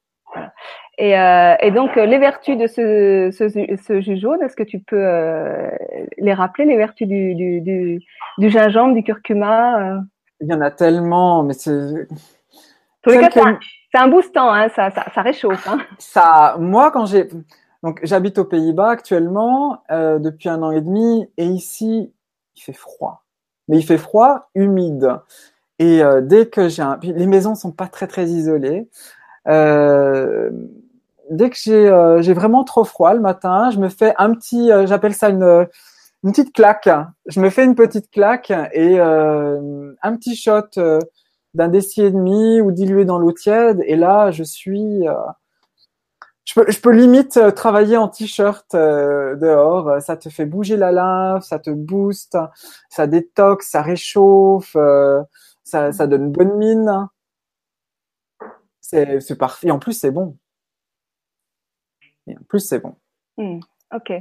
Et, 1.00 1.16
euh, 1.16 1.54
et, 1.60 1.70
donc, 1.70 1.96
euh, 1.96 2.06
les 2.06 2.18
vertus 2.18 2.58
de 2.58 2.66
ce, 2.66 3.30
ce, 3.32 3.48
ce 3.48 4.00
jus 4.00 4.18
jaune, 4.18 4.42
est-ce 4.42 4.56
que 4.56 4.64
tu 4.64 4.80
peux 4.80 5.00
euh, 5.00 5.70
les 6.18 6.34
rappeler, 6.34 6.64
les 6.64 6.76
vertus 6.76 7.06
du, 7.06 7.36
du, 7.36 7.60
du, 7.60 8.00
du 8.38 8.50
gingembre, 8.50 8.94
du 8.94 9.04
curcuma? 9.04 10.00
Il 10.40 10.48
y 10.48 10.54
en 10.54 10.60
a 10.60 10.72
tellement, 10.72 11.44
mais 11.44 11.54
c'est. 11.54 12.08
c'est 13.06 13.98
un 13.98 14.08
boostant, 14.08 14.52
hein, 14.52 14.68
ça, 14.70 14.90
ça, 14.90 15.04
ça 15.14 15.22
réchauffe. 15.22 15.68
Hein. 15.68 15.78
Ça, 15.98 16.56
moi, 16.58 16.90
quand 16.90 17.06
j'ai. 17.06 17.28
Donc, 17.84 18.00
j'habite 18.02 18.38
aux 18.38 18.44
Pays-Bas 18.44 18.90
actuellement 18.90 19.84
euh, 19.92 20.18
depuis 20.18 20.48
un 20.48 20.60
an 20.64 20.72
et 20.72 20.80
demi, 20.80 21.30
et 21.36 21.46
ici, 21.46 22.12
il 22.56 22.60
fait 22.60 22.72
froid. 22.72 23.22
Mais 23.68 23.78
il 23.78 23.84
fait 23.84 23.98
froid, 23.98 24.50
humide. 24.56 25.12
Et 25.78 26.02
dès 26.22 26.46
que 26.46 26.68
j'ai 26.68 26.82
un. 26.82 26.98
Les 27.02 27.28
maisons 27.28 27.54
sont 27.54 27.70
pas 27.70 27.86
très, 27.86 28.08
très 28.08 28.24
isolées. 28.24 28.88
Euh, 29.48 30.50
dès 31.30 31.50
que 31.50 31.56
j'ai 31.56 31.88
euh, 31.88 32.20
vraiment 32.34 32.64
trop 32.64 32.84
froid 32.84 33.14
le 33.14 33.20
matin, 33.20 33.70
je 33.70 33.78
me 33.78 33.88
fais 33.88 34.14
un 34.18 34.34
petit, 34.34 34.70
euh, 34.72 34.86
j'appelle 34.86 35.14
ça 35.14 35.28
une 35.28 35.66
une 36.24 36.32
petite 36.32 36.52
claque. 36.52 36.88
Je 37.26 37.40
me 37.40 37.48
fais 37.48 37.64
une 37.64 37.76
petite 37.76 38.10
claque 38.10 38.50
et 38.72 38.98
euh, 38.98 39.92
un 40.02 40.16
petit 40.16 40.34
shot 40.34 40.68
d'un 41.54 41.68
déci 41.68 42.02
et 42.02 42.10
demi 42.10 42.60
ou 42.60 42.72
dilué 42.72 43.04
dans 43.04 43.18
l'eau 43.18 43.30
tiède. 43.30 43.80
Et 43.86 43.94
là, 43.94 44.32
je 44.32 44.42
suis, 44.42 45.04
je 46.44 46.54
peux, 46.54 46.68
je 46.68 46.80
peux 46.80 46.90
limite 46.90 47.38
travailler 47.54 47.96
en 47.96 48.08
t-shirt 48.08 48.66
dehors. 48.74 50.02
Ça 50.02 50.16
te 50.16 50.28
fait 50.28 50.44
bouger 50.44 50.76
la 50.76 50.90
lymphe, 50.90 51.44
ça 51.44 51.60
te 51.60 51.70
booste, 51.70 52.36
ça 52.90 53.06
détoxe, 53.06 53.68
ça 53.68 53.82
réchauffe, 53.82 54.76
ça, 55.62 55.92
ça 55.92 56.06
donne 56.08 56.32
bonne 56.32 56.56
mine. 56.56 57.08
C'est 58.80 59.38
parfait. 59.38 59.68
Et 59.68 59.70
en 59.70 59.78
plus, 59.78 59.92
c'est 59.92 60.10
bon 60.10 60.36
en 62.36 62.44
plus, 62.48 62.60
c'est 62.60 62.80
bon. 62.80 62.94
Hmm, 63.36 63.60
ok. 63.94 64.12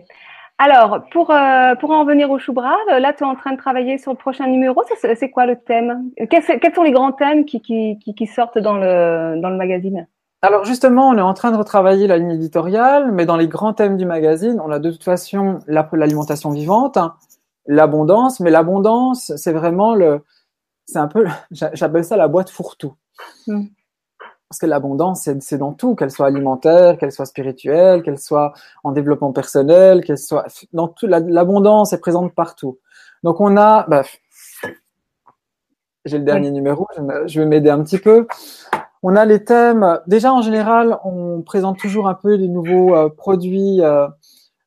Alors, 0.59 1.01
pour, 1.11 1.29
euh, 1.31 1.75
pour 1.75 1.91
en 1.91 2.01
revenir 2.01 2.31
au 2.31 2.39
chou 2.39 2.51
brave, 2.53 2.77
là, 2.87 3.13
tu 3.13 3.23
es 3.23 3.27
en 3.27 3.35
train 3.35 3.51
de 3.51 3.57
travailler 3.57 3.97
sur 3.97 4.11
le 4.11 4.17
prochain 4.17 4.47
numéro. 4.47 4.81
C'est 4.99 5.29
quoi 5.29 5.45
le 5.45 5.55
thème? 5.55 6.09
Quels, 6.29 6.73
sont 6.73 6.83
les 6.83 6.91
grands 6.91 7.11
thèmes 7.11 7.45
qui, 7.45 7.61
qui, 7.61 7.99
qui, 7.99 8.27
sortent 8.27 8.57
dans 8.57 8.77
le, 8.77 9.39
dans 9.39 9.49
le 9.49 9.57
magazine? 9.57 10.07
Alors 10.41 10.65
justement, 10.65 11.09
on 11.09 11.17
est 11.17 11.21
en 11.21 11.33
train 11.33 11.51
de 11.51 11.57
retravailler 11.57 12.07
la 12.07 12.17
ligne 12.17 12.31
éditoriale, 12.31 13.11
mais 13.11 13.25
dans 13.25 13.37
les 13.37 13.47
grands 13.47 13.73
thèmes 13.73 13.97
du 13.97 14.05
magazine, 14.05 14.59
on 14.63 14.71
a 14.71 14.79
de 14.79 14.91
toute 14.91 15.03
façon 15.03 15.59
l'alimentation 15.67 16.51
vivante, 16.51 16.97
l'abondance, 17.65 18.39
mais 18.39 18.51
l'abondance, 18.51 19.35
c'est 19.35 19.51
vraiment 19.51 19.95
le, 19.95 20.23
c'est 20.85 20.99
un 20.99 21.07
peu, 21.07 21.25
j'appelle 21.51 22.03
ça 22.03 22.17
la 22.17 22.27
boîte 22.27 22.51
fourre-tout. 22.51 22.93
Hmm. 23.47 23.65
Parce 24.49 24.59
que 24.59 24.65
l'abondance, 24.65 25.29
c'est 25.41 25.57
dans 25.57 25.73
tout, 25.73 25.95
qu'elle 25.95 26.11
soit 26.11 26.27
alimentaire, 26.27 26.97
qu'elle 26.97 27.11
soit 27.11 27.25
spirituelle, 27.25 28.01
qu'elle 28.01 28.17
soit 28.17 28.53
en 28.85 28.93
développement 28.93 29.33
personnel, 29.33 30.05
qu'elle 30.05 30.17
soit 30.17 30.45
dans 30.71 30.87
tout. 30.87 31.05
L'abondance 31.07 31.91
est 31.91 31.99
présente 31.99 32.33
partout. 32.33 32.79
Donc 33.23 33.41
on 33.41 33.57
a, 33.57 33.85
bah, 33.89 34.03
j'ai 36.05 36.17
le 36.17 36.23
dernier 36.23 36.51
numéro, 36.51 36.87
je 37.25 37.41
vais 37.41 37.45
m'aider 37.45 37.69
un 37.69 37.83
petit 37.83 37.97
peu. 37.97 38.25
On 39.03 39.17
a 39.17 39.25
les 39.25 39.43
thèmes. 39.43 39.99
Déjà, 40.07 40.33
en 40.33 40.41
général, 40.41 40.97
on 41.03 41.41
présente 41.41 41.77
toujours 41.77 42.07
un 42.07 42.13
peu 42.13 42.35
les 42.35 42.47
nouveaux 42.47 42.95
euh, 42.95 43.09
produits, 43.09 43.81
euh, 43.81 44.07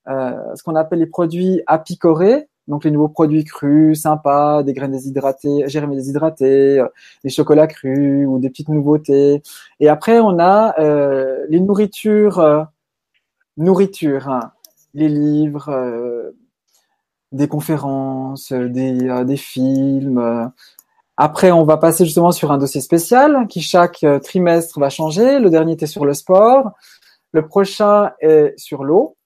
euh, 0.08 0.54
ce 0.54 0.62
qu'on 0.62 0.76
appelle 0.76 0.98
les 0.98 1.06
produits 1.06 1.62
apicorés. 1.66 2.49
Donc, 2.70 2.84
les 2.84 2.90
nouveaux 2.90 3.08
produits 3.08 3.44
crus, 3.44 4.00
sympas, 4.00 4.62
des 4.62 4.72
graines 4.72 4.92
déshydratées, 4.92 5.64
germes 5.66 5.94
déshydratés, 5.94 6.82
des 7.22 7.30
chocolats 7.30 7.66
crus 7.66 8.26
ou 8.26 8.38
des 8.38 8.48
petites 8.48 8.70
nouveautés. 8.70 9.42
Et 9.80 9.88
après, 9.88 10.20
on 10.20 10.38
a 10.38 10.74
les 11.48 11.60
nourritures, 11.60 12.66
nourritures, 13.58 14.28
hein. 14.28 14.52
les 14.94 15.08
livres, 15.08 16.32
des 17.32 17.48
conférences, 17.48 18.52
des, 18.52 19.36
films 19.36 20.52
après, 21.22 21.50
on 21.50 21.64
va 21.64 21.76
passer 21.76 22.06
justement 22.06 22.32
sur 22.32 22.50
un 22.50 22.56
dossier 22.56 22.80
spécial 22.80 23.46
qui 23.46 23.60
chaque 23.60 24.04
euh, 24.04 24.18
trimestre 24.20 24.80
va 24.80 24.88
changer. 24.88 25.38
Le 25.38 25.50
dernier 25.50 25.74
était 25.74 25.86
sur 25.86 26.06
le 26.06 26.14
sport. 26.14 26.70
Le 27.32 27.46
prochain 27.46 28.12
est 28.20 28.54
sur 28.58 28.84
l'eau. 28.84 29.18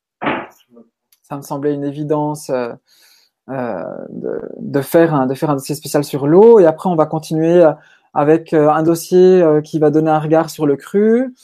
Ça 1.23 1.37
me 1.37 1.43
semblait 1.43 1.73
une 1.73 1.85
évidence 1.85 2.51
euh, 3.51 3.83
euh, 4.25 4.39
de, 4.59 4.81
faire 4.81 5.15
un, 5.15 5.27
de 5.27 5.35
faire 5.35 5.51
un 5.51 5.55
dossier 5.55 5.75
spécial 5.75 6.05
sur 6.05 6.27
l'eau. 6.27 6.61
Et 6.61 6.67
après, 6.67 6.89
on 6.89 6.97
va 6.97 7.07
continuer 7.07 7.65
avec 8.15 8.53
un 8.53 8.83
dossier 8.83 9.45
qui 9.65 9.79
va 9.79 9.91
donner 9.91 10.11
un 10.11 10.21
regard 10.21 10.49
sur 10.49 10.67
le 10.67 10.77
cru. 10.77 11.35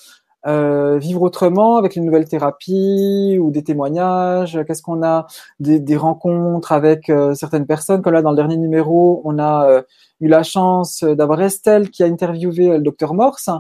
vivre 0.47 1.23
autrement 1.23 1.77
avec 1.77 1.97
les 1.97 2.03
nouvelles 2.03 2.29
thérapies 2.29 3.39
ou 3.41 3.51
des 3.51 3.65
témoignages 3.65 4.59
Qu'est-ce 4.67 4.83
qu'on 4.83 5.03
a 5.03 5.27
des, 5.59 5.81
des, 5.81 5.97
rencontres 5.97 6.73
avec 6.73 7.11
certaines 7.35 7.67
personnes? 7.67 8.03
Comme 8.03 8.15
là, 8.15 8.23
dans 8.23 8.31
le 8.31 8.37
dernier 8.37 8.57
numéro, 8.57 9.21
on 9.25 9.39
a 9.41 9.83
eu 10.21 10.29
la 10.29 10.45
chance 10.45 11.03
d'avoir 11.03 11.43
Estelle 11.43 11.91
qui 11.91 12.05
a 12.05 12.07
interviewé 12.07 12.69
le 12.69 12.83
docteur 12.83 13.15
Morse 13.15 13.51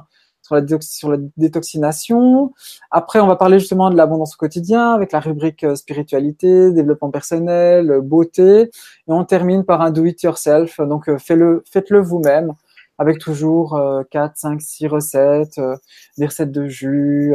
sur 0.50 0.56
la, 0.56 0.80
sur 0.80 1.10
la 1.10 1.18
détoxination. 1.36 2.52
Après, 2.90 3.20
on 3.20 3.26
va 3.26 3.36
parler 3.36 3.58
justement 3.58 3.90
de 3.90 3.96
l'abondance 3.96 4.34
au 4.34 4.38
quotidien 4.38 4.92
avec 4.92 5.12
la 5.12 5.20
rubrique 5.20 5.64
euh, 5.64 5.74
spiritualité, 5.74 6.72
développement 6.72 7.10
personnel, 7.10 8.00
beauté. 8.02 8.62
Et 8.62 8.70
on 9.06 9.24
termine 9.24 9.64
par 9.64 9.80
un 9.80 9.90
do 9.90 10.04
it 10.04 10.22
yourself. 10.22 10.80
Donc, 10.80 11.08
euh, 11.08 11.18
faites-le, 11.18 11.62
faites-le 11.70 12.00
vous-même 12.00 12.54
avec 12.98 13.18
toujours 13.18 13.80
4, 14.10 14.36
5, 14.36 14.60
6 14.60 14.86
recettes, 14.86 15.56
euh, 15.56 15.74
des 16.18 16.26
recettes 16.26 16.52
de 16.52 16.66
jus, 16.66 17.32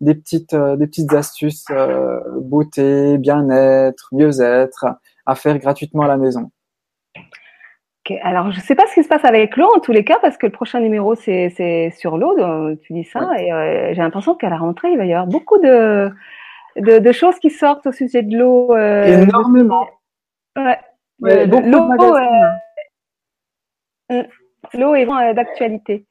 des 0.00 0.14
petites, 0.14 0.54
des 0.54 0.86
petites 0.86 1.12
astuces 1.12 1.64
beauté, 2.40 3.18
bien-être, 3.18 4.10
mieux-être 4.12 4.86
à 5.26 5.34
faire 5.34 5.58
gratuitement 5.58 6.02
à 6.02 6.08
la 6.08 6.16
maison. 6.16 6.52
Alors, 8.22 8.50
je 8.50 8.56
ne 8.56 8.62
sais 8.62 8.74
pas 8.74 8.86
ce 8.86 8.94
qui 8.94 9.02
se 9.02 9.08
passe 9.08 9.24
avec 9.24 9.56
l'eau 9.56 9.68
en 9.74 9.80
tous 9.80 9.92
les 9.92 10.04
cas, 10.04 10.18
parce 10.20 10.36
que 10.36 10.46
le 10.46 10.52
prochain 10.52 10.80
numéro, 10.80 11.14
c'est 11.14 11.90
sur 11.96 12.18
l'eau, 12.18 12.36
tu 12.82 12.92
dis 12.92 13.04
ça, 13.04 13.30
et 13.38 13.52
euh, 13.52 13.94
j'ai 13.94 14.02
l'impression 14.02 14.34
qu'à 14.34 14.48
la 14.48 14.56
rentrée, 14.56 14.90
il 14.92 14.98
va 14.98 15.04
y 15.04 15.12
avoir 15.12 15.26
beaucoup 15.26 15.58
de, 15.58 16.10
de, 16.76 17.12
choses 17.12 17.38
qui 17.38 17.50
sortent 17.50 17.86
au 17.86 17.92
sujet 17.92 18.22
de 18.22 18.36
l'eau. 18.36 18.74
Euh, 18.74 19.22
Énormément. 19.22 19.86
Ouais. 20.56 20.78
Euh, 24.10 24.24
l'eau 24.74 24.94
est 24.94 25.04
vraiment 25.04 25.32
d'actualité. 25.34 26.06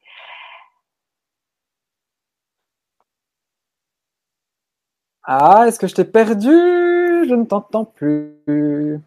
Ah, 5.24 5.64
est-ce 5.66 5.78
que 5.78 5.86
je 5.86 5.94
t'ai 5.94 6.04
perdu? 6.04 6.48
Je 6.48 7.34
ne 7.34 7.44
t'entends 7.44 7.84
plus. 7.84 9.00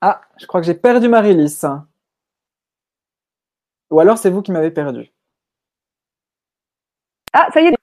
Ah, 0.00 0.20
je 0.36 0.46
crois 0.46 0.60
que 0.60 0.66
j'ai 0.66 0.74
perdu 0.74 1.08
Marie-Lys. 1.08 1.66
Ou 3.90 4.00
alors 4.00 4.18
c'est 4.18 4.30
vous 4.30 4.42
qui 4.42 4.52
m'avez 4.52 4.70
perdu. 4.70 5.10
Ah, 7.32 7.48
ça 7.52 7.60
y 7.60 7.66
est, 7.66 7.74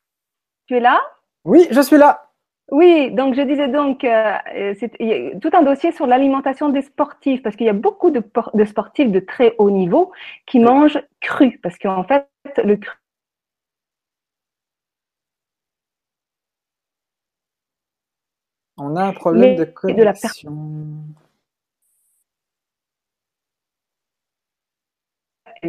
tu 0.68 0.78
es 0.78 0.80
là? 0.80 1.01
Oui, 1.43 1.68
je 1.72 1.82
suis 1.82 1.97
là. 1.97 2.32
Oui, 2.72 3.11
donc 3.11 3.36
je 3.36 3.41
disais 3.41 3.68
donc, 3.68 4.03
euh, 4.03 4.38
c'est 4.80 4.91
tout 5.39 5.51
un 5.53 5.61
dossier 5.61 5.91
sur 5.91 6.07
l'alimentation 6.07 6.70
des 6.70 6.82
sportifs, 6.82 7.43
parce 7.43 7.55
qu'il 7.55 7.68
y 7.68 7.70
a 7.70 7.74
beaucoup 7.74 8.09
de, 8.09 8.24
de, 8.53 8.66
sportifs 8.66 9.11
de 9.11 9.20
très 9.20 9.53
haut 9.59 9.70
niveau 9.70 10.11
qui 10.47 10.59
mangent 10.59 10.99
cru, 11.22 11.59
parce 11.61 11.78
qu'en 11.78 12.03
fait, 12.03 12.28
le 12.63 12.78
cru. 12.78 12.97
On 18.78 18.95
a 18.95 19.03
un 19.03 19.13
problème 19.13 19.55
de 19.55 19.66
connexion. 19.66 21.05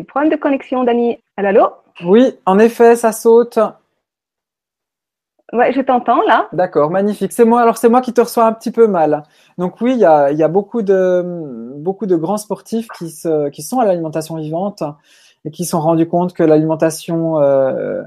Problème 0.05 0.31
de 0.31 0.37
connexion, 0.37 0.85
Dani. 0.85 1.19
Allô 1.37 1.69
Oui, 2.05 2.39
en 2.47 2.59
effet, 2.59 2.97
ça 2.97 3.13
saute. 3.13 3.59
Ouais, 5.53 5.73
je 5.73 5.81
t'entends 5.81 6.23
là. 6.23 6.49
D'accord, 6.53 6.91
magnifique. 6.91 7.33
C'est 7.33 7.45
moi. 7.45 7.61
Alors 7.63 7.79
c'est 7.79 7.89
moi 7.89 8.01
qui 8.01 8.13
te 8.13 8.21
reçois 8.21 8.47
un 8.47 8.53
petit 8.53 8.73
peu 8.73 8.89
mal. 8.89 9.23
Donc 9.59 9.81
oui, 9.81 9.93
il 9.93 10.01
y 10.01 10.05
a, 10.05 10.49
beaucoup 10.49 10.83
de 10.83 11.23
beaucoup 11.77 12.07
de 12.07 12.17
grands 12.17 12.37
sportifs 12.37 12.89
qui 12.99 13.11
se, 13.11 13.49
qui 13.51 13.63
sont 13.63 13.79
à 13.79 13.85
l'alimentation 13.85 14.37
vivante 14.37 14.83
et 15.45 15.53
qui 15.53 15.65
se 15.65 15.71
sont 15.71 15.81
rendus 15.81 16.09
compte 16.09 16.33
que 16.33 16.43
l'alimentation 16.43 17.41
euh, 17.41 18.03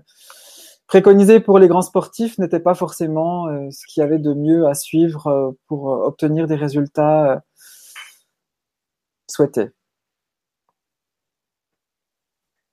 préconisée 0.88 1.40
pour 1.40 1.60
les 1.60 1.70
grands 1.70 1.82
sportifs 1.82 2.38
n'était 2.40 2.60
pas 2.60 2.74
forcément 2.74 3.48
euh, 3.48 3.70
ce 3.72 3.86
qu'il 3.88 4.02
y 4.02 4.04
avait 4.04 4.20
de 4.20 4.34
mieux 4.34 4.68
à 4.68 4.74
suivre 4.74 5.28
euh, 5.28 5.52
pour 5.68 5.86
obtenir 5.86 6.46
des 6.46 6.56
résultats 6.56 7.42
souhaités. 9.28 9.70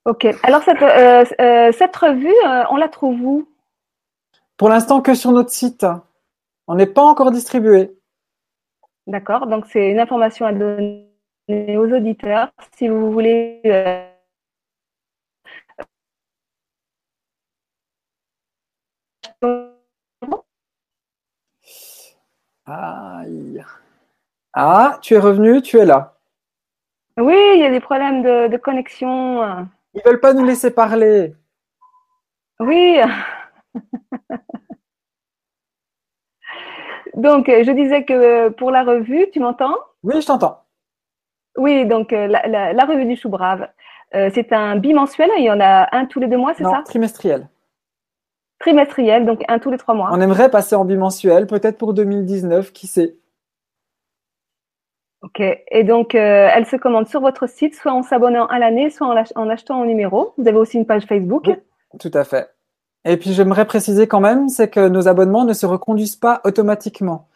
Ok. 0.06 0.24
Alors 0.44 0.62
cette, 0.62 0.82
euh, 0.82 1.24
euh, 1.40 1.72
cette 1.72 1.96
revue, 1.96 2.28
euh, 2.28 2.62
on 2.70 2.76
la 2.76 2.88
trouve 2.88 3.20
où? 3.22 3.48
Pour 4.56 4.68
l'instant 4.68 5.02
que 5.02 5.14
sur 5.14 5.32
notre 5.32 5.50
site. 5.50 5.84
On 6.68 6.76
n'est 6.76 6.86
pas 6.86 7.02
encore 7.02 7.32
distribué. 7.32 7.92
D'accord. 9.08 9.48
Donc 9.48 9.66
c'est 9.66 9.90
une 9.90 9.98
information 9.98 10.46
à 10.46 10.52
donner 10.52 11.08
aux 11.48 11.92
auditeurs 11.92 12.50
si 12.76 12.86
vous 12.86 13.10
voulez. 13.10 13.60
Aïe. 22.64 23.64
Ah, 24.52 24.98
tu 25.02 25.14
es 25.14 25.18
revenu, 25.18 25.62
tu 25.62 25.78
es 25.78 25.84
là. 25.84 26.16
Oui, 27.18 27.34
il 27.54 27.60
y 27.60 27.64
a 27.64 27.70
des 27.70 27.80
problèmes 27.80 28.22
de, 28.22 28.46
de 28.46 28.56
connexion. 28.56 29.68
Ils 29.96 30.02
veulent 30.04 30.20
pas 30.20 30.34
nous 30.34 30.44
laisser 30.44 30.70
parler. 30.70 31.34
Oui. 32.60 32.98
donc, 37.14 37.46
je 37.48 37.70
disais 37.72 38.04
que 38.04 38.50
pour 38.50 38.70
la 38.70 38.84
revue, 38.84 39.26
tu 39.32 39.40
m'entends? 39.40 39.74
Oui, 40.02 40.20
je 40.20 40.26
t'entends. 40.26 40.62
Oui, 41.56 41.86
donc 41.86 42.12
la, 42.12 42.84
revue 42.84 43.06
du 43.06 43.16
Chou 43.16 43.30
Brave, 43.30 43.68
euh, 44.14 44.30
c'est 44.34 44.52
un 44.52 44.76
bimensuel. 44.76 45.30
Il 45.38 45.44
y 45.44 45.50
en 45.50 45.60
a 45.60 45.88
un 45.96 46.04
tous 46.04 46.20
les 46.20 46.26
deux 46.26 46.36
mois, 46.36 46.52
c'est 46.54 46.64
ça? 46.64 46.82
trimestriel. 46.84 47.48
Trimestriel, 48.58 49.24
donc 49.26 49.42
un 49.48 49.58
tous 49.58 49.70
les 49.70 49.78
trois 49.78 49.94
mois. 49.94 50.10
On 50.12 50.20
aimerait 50.20 50.50
passer 50.50 50.74
en 50.76 50.84
bimensuel, 50.84 51.46
peut-être 51.46 51.78
pour 51.78 51.94
2019, 51.94 52.72
qui 52.72 52.86
sait? 52.86 53.16
Ok. 55.22 55.40
Et 55.40 55.84
donc, 55.84 56.14
euh, 56.14 56.48
elle 56.54 56.66
se 56.66 56.76
commande 56.76 57.08
sur 57.08 57.20
votre 57.20 57.48
site, 57.48 57.74
soit 57.74 57.92
en 57.92 58.02
s'abonnant 58.02 58.46
à 58.46 58.58
l'année, 58.58 58.90
soit 58.90 59.06
en, 59.06 59.48
achetant 59.48 59.82
un 59.82 59.86
numéro. 59.86 60.34
Vous 60.36 60.46
avez 60.46 60.58
aussi 60.58 60.76
une 60.76 60.86
page 60.86 61.04
Facebook. 61.06 61.50
tout 61.98 62.10
à 62.12 62.24
fait. 62.24 62.50
Et 63.04 63.16
puis, 63.16 63.32
j'aimerais 63.32 63.66
préciser 63.66 64.06
quand 64.06 64.20
même, 64.20 64.48
c'est 64.48 64.68
que 64.68 64.88
nos 64.88 65.08
abonnements 65.08 65.44
ne 65.44 65.52
se 65.52 65.64
reconduisent 65.64 66.16
pas 66.16 66.40
automatiquement. 66.44 67.28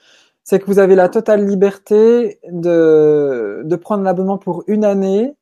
C'est 0.42 0.58
que 0.58 0.66
vous 0.66 0.78
avez 0.78 0.94
la 0.94 1.08
totale 1.08 1.46
liberté 1.46 2.40
de, 2.50 3.76
prendre 3.80 4.02
l'abonnement 4.02 4.38
pour 4.38 4.64
une 4.66 4.84
année 4.84 5.34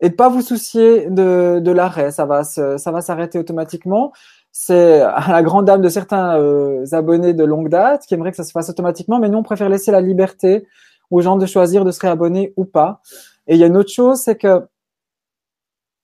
et 0.00 0.10
de 0.10 0.14
pas 0.14 0.28
vous 0.28 0.42
soucier 0.42 1.08
de, 1.08 1.70
l'arrêt. 1.70 2.10
Ça 2.10 2.26
va 2.26 2.44
ça 2.44 2.90
va 2.90 3.00
s'arrêter 3.00 3.38
automatiquement. 3.38 4.12
C'est 4.52 5.00
la 5.00 5.42
grande 5.42 5.66
dame 5.66 5.82
de 5.82 5.88
certains 5.88 6.38
euh, 6.38 6.84
abonnés 6.92 7.32
de 7.32 7.44
longue 7.44 7.68
date 7.68 8.06
qui 8.06 8.14
aimeraient 8.14 8.30
que 8.30 8.36
ça 8.36 8.44
se 8.44 8.52
fasse 8.52 8.68
automatiquement, 8.68 9.18
mais 9.18 9.28
nous 9.28 9.38
on 9.38 9.42
préfère 9.42 9.68
laisser 9.68 9.92
la 9.92 10.00
liberté 10.00 10.66
aux 11.10 11.20
gens 11.20 11.36
de 11.36 11.46
choisir 11.46 11.84
de 11.84 11.90
se 11.90 12.00
réabonner 12.00 12.52
ou 12.56 12.64
pas. 12.64 13.00
Et 13.46 13.54
il 13.54 13.60
y 13.60 13.64
a 13.64 13.66
une 13.66 13.76
autre 13.76 13.92
chose, 13.92 14.20
c'est 14.20 14.36
que 14.36 14.66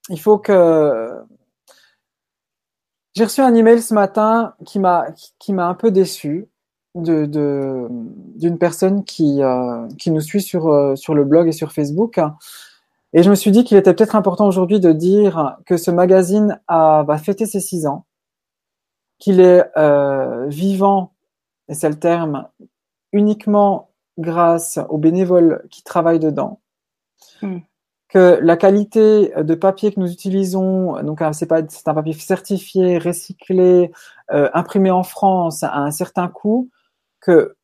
il 0.09 0.21
faut 0.21 0.39
que 0.39 1.23
j'ai 3.15 3.25
reçu 3.25 3.41
un 3.41 3.55
email 3.55 3.83
ce 3.83 3.95
matin 3.95 4.55
qui 4.65 4.79
m'a 4.79 5.07
qui 5.39 5.53
m'a 5.53 5.67
un 5.67 5.75
peu 5.75 5.91
déçu 5.91 6.49
de 6.95 7.89
d'une 8.37 8.59
personne 8.59 9.05
qui 9.05 9.43
euh, 9.43 9.87
qui 9.99 10.11
nous 10.11 10.21
suit 10.21 10.43
sur 10.43 10.69
euh, 10.69 10.97
sur 10.97 11.15
le 11.15 11.25
blog 11.25 11.49
et 11.49 11.53
sur 11.53 11.73
Facebook. 11.73 12.19
Et 13.15 13.23
je 13.23 13.31
me 13.31 13.35
suis 13.35 13.51
dit 13.51 13.65
qu'il 13.65 13.77
était 13.77 13.93
peut-être 13.93 14.17
important 14.17 14.47
aujourd'hui 14.47 14.81
de 14.81 14.93
dire 14.93 15.59
que 15.67 15.77
ce 15.77 15.91
magazine 15.91 16.61
a, 16.67 17.03
va 17.03 17.19
fêter 17.19 17.45
ses 17.45 17.61
six 17.61 17.87
ans, 17.87 18.07
qu'il 19.19 19.41
est 19.41 19.65
euh, 19.77 20.47
vivant, 20.49 21.13
et 21.69 21.75
c'est 21.75 21.91
le 21.91 21.99
terme, 21.99 22.49
uniquement 23.13 23.92
grâce 24.23 24.79
aux 24.89 24.99
bénévoles 24.99 25.65
qui 25.71 25.83
travaillent 25.83 26.19
dedans, 26.19 26.61
hmm. 27.43 27.59
que 28.09 28.39
la 28.41 28.57
qualité 28.57 29.33
de 29.37 29.55
papier 29.55 29.93
que 29.93 30.01
nous 30.01 30.11
utilisons, 30.11 31.03
donc 31.03 31.23
c'est 31.33 31.47
pas 31.47 31.61
c'est 31.69 31.89
un 31.89 31.95
papier 31.95 32.15
certifié, 32.15 32.99
recyclé, 32.99 33.93
euh, 34.33 34.49
imprimé 34.55 34.91
en 34.91 35.03
France 35.03 35.63
à 35.63 35.77
un 35.77 35.91
certain 35.91 36.29
coût, 36.29 36.71
que 37.21 37.55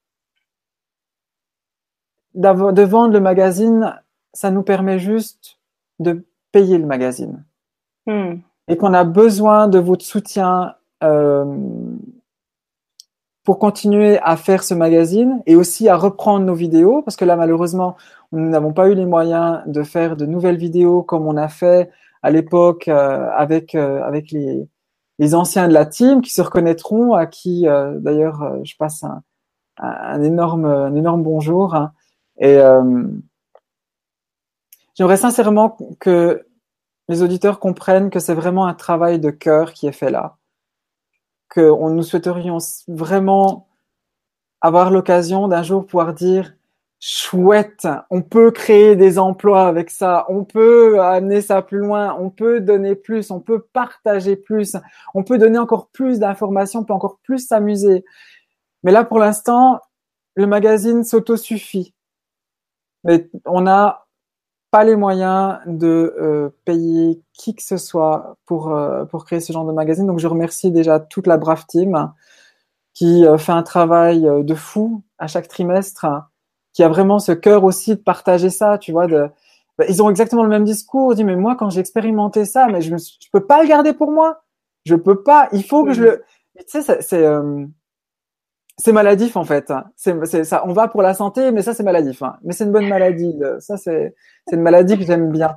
de 2.35 2.83
vendre 2.83 3.13
le 3.13 3.21
magazine, 3.21 4.01
ça 4.33 4.51
nous 4.51 4.63
permet 4.63 4.99
juste 4.99 5.59
de 5.99 6.25
payer 6.53 6.79
le 6.79 6.87
magazine. 6.87 7.45
Hmm. 8.07 8.37
Et 8.69 8.77
qu'on 8.77 8.95
a 8.95 9.05
besoin 9.05 9.67
de 9.67 9.79
votre 9.79 10.05
soutien 10.05 10.75
euh, 11.03 11.45
pour 13.49 13.59
continuer 13.59 14.19
à 14.19 14.37
faire 14.37 14.63
ce 14.63 14.75
magazine 14.75 15.43
et 15.47 15.57
aussi 15.57 15.89
à 15.89 15.97
reprendre 15.97 16.45
nos 16.45 16.53
vidéos, 16.53 17.01
parce 17.01 17.17
que 17.17 17.25
là, 17.25 17.35
malheureusement, 17.35 17.97
nous 18.31 18.47
n'avons 18.47 18.75
pas 18.75 18.91
eu 18.91 18.95
les 18.95 19.07
moyens 19.07 19.63
de 19.65 19.83
faire 19.85 20.19
de 20.19 20.27
nouvelles 20.27 20.59
vidéos 20.59 21.03
comme 21.03 21.27
on 21.27 21.39
a 21.39 21.49
fait 21.49 21.91
à 22.23 22.31
l'époque 22.31 22.89
euh, 22.89 23.31
avec 23.35 23.75
euh, 23.75 24.03
avec 24.03 24.33
les, 24.33 24.69
les 25.19 25.35
anciens 25.35 25.67
de 25.67 25.73
la 25.73 25.87
team 25.87 26.21
qui 26.21 26.31
se 26.31 26.43
reconnaîtront, 26.43 27.15
à 27.15 27.25
qui 27.25 27.67
euh, 27.67 27.99
d'ailleurs 27.99 28.59
je 28.65 28.77
passe 28.77 29.03
un, 29.03 29.23
un, 29.79 30.23
énorme 30.23 30.67
un 30.67 30.95
énorme 30.95 31.23
bonjour. 31.23 31.75
Hein. 31.75 31.93
Et 32.37 32.59
j'aimerais 34.95 35.17
sincèrement 35.17 35.79
que 36.01 36.47
les 37.09 37.23
auditeurs 37.23 37.61
comprennent 37.61 38.11
que 38.11 38.21
c'est 38.21 38.35
vraiment 38.35 38.67
un 38.67 38.75
travail 38.75 39.19
de 39.19 39.31
cœur 39.31 39.73
qui 39.73 39.87
est 39.87 39.93
fait 39.93 40.11
là 40.11 40.38
que 41.49 41.61
nous 41.91 42.03
souhaiterions 42.03 42.59
vraiment 42.89 43.69
avoir 44.61 44.91
l'occasion 44.91 45.49
d'un 45.49 45.63
jour 45.63 45.87
pouvoir 45.87 46.15
dire 46.15 46.55
chouette, 47.01 47.87
on 48.11 48.23
peut 48.23 48.51
créer 48.51 48.97
des 48.97 49.19
emplois 49.21 49.69
avec 49.69 49.89
ça, 49.91 50.27
on 50.29 50.45
peut 50.45 51.01
amener 51.01 51.41
ça 51.43 51.63
plus 51.63 51.79
loin, 51.79 52.17
on 52.19 52.29
peut 52.29 52.61
donner 52.61 52.97
plus, 52.97 53.31
on 53.31 53.41
peut 53.41 53.61
partager 53.73 54.35
plus, 54.35 54.77
on 55.15 55.23
peut 55.23 55.39
donner 55.39 55.59
encore 55.59 55.89
plus 55.91 56.19
d'informations, 56.19 56.81
on 56.81 56.85
peut 56.85 56.93
encore 56.93 57.19
plus 57.23 57.47
s'amuser. 57.47 58.05
Mais 58.83 58.91
là, 58.91 59.05
pour 59.05 59.21
l'instant, 59.21 59.81
le 60.35 60.47
magazine 60.47 61.05
s'autosuffit. 61.05 61.95
Mais 63.05 63.31
on 63.45 63.69
a 63.69 64.08
pas 64.71 64.85
les 64.85 64.97
moyens 64.97 65.59
de 65.67 66.15
euh, 66.21 66.51
payer 66.65 67.23
qui 67.33 67.55
que 67.55 67.63
ce 67.63 67.77
soit 67.77 68.37
pour 68.47 68.75
euh, 68.75 69.05
pour 69.07 69.25
créer 69.25 69.41
ce 69.41 69.53
genre 69.53 69.65
de 69.65 69.73
magazine. 69.73 70.07
Donc 70.07 70.19
je 70.19 70.27
remercie 70.27 70.71
déjà 70.71 71.01
toute 71.01 71.27
la 71.27 71.39
Brave 71.39 71.65
Team 71.67 72.13
qui 72.95 73.27
euh, 73.27 73.39
fait 73.39 73.53
un 73.53 73.63
travail 73.63 74.23
de 74.45 74.55
fou 74.55 75.03
à 75.19 75.27
chaque 75.29 75.49
trimestre, 75.49 76.07
qui 76.73 76.83
a 76.83 76.89
vraiment 76.89 77.19
ce 77.19 77.33
cœur 77.33 77.65
aussi 77.65 77.93
de 77.97 78.01
partager 78.01 78.51
ça, 78.51 78.79
tu 78.79 78.93
vois. 78.93 79.07
De, 79.07 79.29
bah, 79.79 79.85
ils 79.89 80.03
ont 80.03 80.11
exactement 80.11 80.43
le 80.43 80.49
même 80.51 80.65
discours. 80.65 81.15
dit 81.15 81.25
mais 81.25 81.37
moi 81.37 81.57
quand 81.57 81.71
j'ai 81.71 81.81
expérimenté 81.81 82.45
ça, 82.45 82.69
mais 82.69 82.81
je 82.83 82.97
je 82.97 83.29
peux 83.33 83.47
pas 83.47 83.63
le 83.63 83.69
garder 83.69 83.93
pour 83.95 84.13
moi. 84.13 84.43
Je 84.85 84.97
peux 84.97 85.23
pas. 85.23 85.49
Il 85.53 85.65
faut 85.65 85.85
que 85.85 85.93
je 85.93 86.03
le. 86.03 86.25
Tu 86.69 86.83
sais, 86.83 87.03
c'est 87.03 87.25
c'est 88.79 88.93
maladif 88.93 89.37
en 89.37 89.45
fait. 89.45 89.73
C'est, 89.97 90.45
ça. 90.45 90.63
On 90.67 90.73
va 90.73 90.89
pour 90.89 91.03
la 91.03 91.13
santé, 91.13 91.51
mais 91.51 91.63
ça 91.63 91.75
c'est 91.75 91.83
maladif. 91.83 92.23
Hein. 92.23 92.37
Mais 92.45 92.53
c'est 92.53 92.65
une 92.65 92.73
bonne 92.73 92.89
maladie. 92.89 93.35
Ça 93.59 93.77
c'est, 93.77 94.15
c'est 94.47 94.57
une 94.57 94.63
maladie 94.63 94.97
que 94.97 95.05
j'aime 95.05 95.31
bien. 95.31 95.57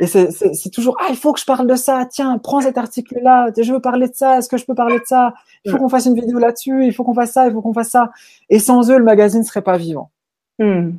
Et 0.00 0.06
c'est, 0.06 0.30
c'est, 0.30 0.70
toujours 0.70 0.96
ah 1.00 1.08
il 1.10 1.16
faut 1.16 1.32
que 1.32 1.40
je 1.40 1.44
parle 1.44 1.66
de 1.66 1.74
ça. 1.74 2.06
Tiens, 2.10 2.38
prends 2.38 2.60
cet 2.60 2.78
article-là. 2.78 3.50
Je 3.56 3.72
veux 3.72 3.80
parler 3.80 4.08
de 4.08 4.14
ça. 4.14 4.38
Est-ce 4.38 4.48
que 4.48 4.56
je 4.56 4.64
peux 4.64 4.74
parler 4.74 4.98
de 4.98 5.04
ça? 5.04 5.34
Il 5.64 5.72
faut 5.72 5.78
qu'on 5.78 5.88
fasse 5.88 6.06
une 6.06 6.14
vidéo 6.14 6.38
là-dessus. 6.38 6.86
Il 6.86 6.94
faut 6.94 7.04
qu'on 7.04 7.14
fasse 7.14 7.32
ça. 7.32 7.46
Il 7.48 7.52
faut 7.52 7.62
qu'on 7.62 7.74
fasse 7.74 7.90
ça. 7.90 8.10
Et 8.48 8.60
sans 8.60 8.90
eux, 8.90 8.98
le 8.98 9.04
magazine 9.04 9.42
serait 9.42 9.62
pas 9.62 9.76
vivant. 9.76 10.10
Hmm. 10.58 10.92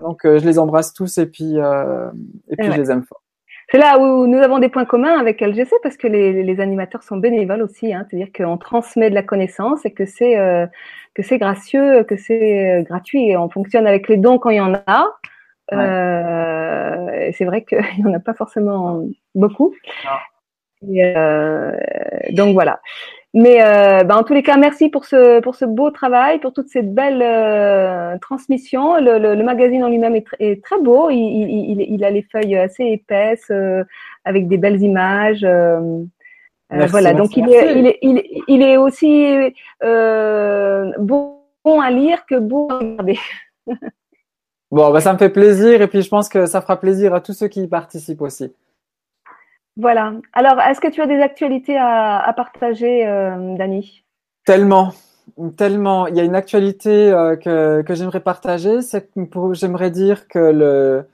Donc 0.00 0.24
euh, 0.24 0.38
je 0.38 0.46
les 0.46 0.58
embrasse 0.58 0.92
tous 0.92 1.18
et 1.18 1.26
puis 1.26 1.58
euh, 1.58 2.10
et 2.48 2.56
puis 2.56 2.70
je 2.70 2.80
les 2.80 2.90
aime 2.90 3.02
fort. 3.02 3.22
C'est 3.74 3.80
là 3.80 3.98
où 3.98 4.28
nous 4.28 4.38
avons 4.38 4.60
des 4.60 4.68
points 4.68 4.84
communs 4.84 5.18
avec 5.18 5.40
LGC 5.40 5.68
parce 5.82 5.96
que 5.96 6.06
les, 6.06 6.44
les 6.44 6.60
animateurs 6.60 7.02
sont 7.02 7.16
bénévoles 7.16 7.60
aussi, 7.60 7.92
hein, 7.92 8.06
c'est-à-dire 8.08 8.28
qu'on 8.32 8.56
transmet 8.56 9.10
de 9.10 9.16
la 9.16 9.24
connaissance 9.24 9.84
et 9.84 9.92
que 9.92 10.06
c'est 10.06 10.38
euh, 10.38 10.64
que 11.12 11.24
c'est 11.24 11.38
gracieux, 11.38 12.04
que 12.04 12.16
c'est 12.16 12.70
euh, 12.70 12.82
gratuit 12.82 13.30
et 13.30 13.36
on 13.36 13.48
fonctionne 13.50 13.88
avec 13.88 14.06
les 14.06 14.16
dons 14.16 14.38
quand 14.38 14.50
il 14.50 14.58
y 14.58 14.60
en 14.60 14.74
a. 14.86 15.08
Euh, 15.72 17.32
c'est 17.36 17.44
vrai 17.46 17.64
qu'il 17.64 17.80
n'y 17.98 18.06
en 18.06 18.14
a 18.14 18.20
pas 18.20 18.34
forcément 18.34 19.02
beaucoup. 19.34 19.74
Et, 20.88 21.04
euh, 21.04 21.72
donc 22.30 22.52
voilà. 22.54 22.78
Mais 23.36 23.60
euh, 23.60 24.04
bah, 24.04 24.16
en 24.16 24.22
tous 24.22 24.32
les 24.32 24.44
cas, 24.44 24.56
merci 24.56 24.88
pour 24.88 25.06
ce 25.06 25.40
pour 25.40 25.56
ce 25.56 25.64
beau 25.64 25.90
travail, 25.90 26.38
pour 26.38 26.52
toute 26.52 26.68
cette 26.68 26.94
belle 26.94 27.20
euh, 27.20 28.16
transmission. 28.20 28.94
Le, 29.00 29.18
le, 29.18 29.34
le, 29.34 29.42
magazine 29.42 29.82
en 29.82 29.88
lui-même 29.88 30.14
est, 30.14 30.24
est, 30.38 30.62
très 30.62 30.80
beau. 30.80 31.10
Il, 31.10 31.16
il, 31.16 31.80
il, 31.80 32.04
a 32.04 32.10
les 32.10 32.22
feuilles 32.22 32.56
assez 32.56 32.84
épaisses, 32.84 33.50
euh, 33.50 33.82
avec 34.24 34.46
des 34.46 34.56
belles 34.56 34.80
images. 34.80 35.42
Euh, 35.42 36.04
euh, 36.72 36.86
voilà. 36.86 37.12
Donc 37.12 37.36
il 37.36 37.48
est, 37.50 37.76
il 37.76 37.86
est, 37.88 37.98
il 38.02 38.18
est 38.18 38.30
il 38.46 38.62
est 38.62 38.76
aussi 38.76 39.36
bon, 39.82 41.38
bon 41.64 41.80
à 41.80 41.90
lire 41.90 42.24
que 42.26 42.36
beau 42.36 42.68
à 42.70 42.78
regarder. 42.78 43.18
bon, 44.70 44.92
bah 44.92 45.00
ça 45.00 45.12
me 45.12 45.18
fait 45.18 45.28
plaisir 45.28 45.82
et 45.82 45.88
puis 45.88 46.02
je 46.02 46.08
pense 46.08 46.28
que 46.28 46.46
ça 46.46 46.60
fera 46.60 46.78
plaisir 46.78 47.12
à 47.12 47.20
tous 47.20 47.32
ceux 47.32 47.48
qui 47.48 47.64
y 47.64 47.66
participent 47.66 48.22
aussi. 48.22 48.52
Voilà. 49.76 50.12
Alors, 50.32 50.60
est-ce 50.60 50.80
que 50.80 50.88
tu 50.88 51.00
as 51.00 51.06
des 51.06 51.20
actualités 51.20 51.76
à, 51.76 52.32
partager, 52.36 53.06
euh, 53.06 53.56
Dani? 53.56 54.04
Tellement, 54.44 54.92
tellement. 55.56 56.06
Il 56.06 56.16
y 56.16 56.20
a 56.20 56.22
une 56.22 56.36
actualité 56.36 57.10
euh, 57.10 57.36
que, 57.36 57.94
j'aimerais 57.94 58.20
partager, 58.20 58.82
c'est 58.82 59.10
que 59.12 59.20
j'aimerais 59.54 59.90
dire 59.90 60.28
que 60.28 60.38
le 60.38 61.06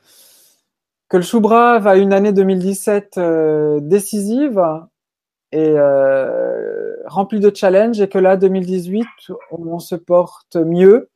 que 1.09 1.17
le 1.17 1.25
Choubra 1.25 1.81
va 1.81 1.97
une 1.97 2.13
année 2.13 2.33
2017 2.33 3.19
euh, 3.19 3.81
décisive 3.81 4.63
et 5.51 5.75
remplie 7.07 7.41
de 7.41 7.51
challenges 7.53 8.01
et 8.01 8.09
que 8.09 8.19
là 8.19 8.37
2018 8.37 9.05
on 9.51 9.81
se 9.81 9.97
porte 9.97 10.55
mieux, 10.55 11.09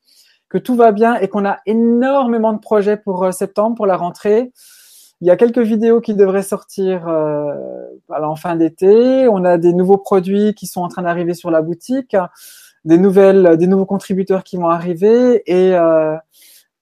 que 0.49 0.59
tout 0.59 0.75
va 0.75 0.91
bien 0.91 1.15
et 1.17 1.29
qu'on 1.29 1.45
a 1.45 1.59
énormément 1.67 2.53
de 2.53 2.59
projets 2.59 2.97
pour 2.97 3.33
septembre 3.33 3.77
pour 3.77 3.87
la 3.87 3.97
rentrée. 3.97 4.51
Il 5.21 5.29
y 5.29 5.31
a 5.31 5.37
quelques 5.37 5.61
vidéos 5.61 6.01
qui 6.01 6.15
devraient 6.15 6.43
sortir 6.43 7.09
euh, 7.09 7.55
en 8.09 8.37
fin 8.37 8.57
d'été. 8.57 9.29
On 9.29 9.45
a 9.45 9.59
des 9.59 9.73
nouveaux 9.73 9.99
produits 9.99 10.55
qui 10.55 10.67
sont 10.67 10.83
en 10.83 10.89
train 10.89 11.03
d'arriver 11.03 11.35
sur 11.35 11.51
la 11.51 11.63
boutique, 11.63 12.17
des 12.85 12.99
nouvelles, 12.99 13.57
des 13.57 13.67
nouveaux 13.67 13.87
contributeurs 13.87 14.45
qui 14.45 14.57
vont 14.57 14.69
arriver 14.69 15.43
et 15.47 15.75
euh, 15.75 16.17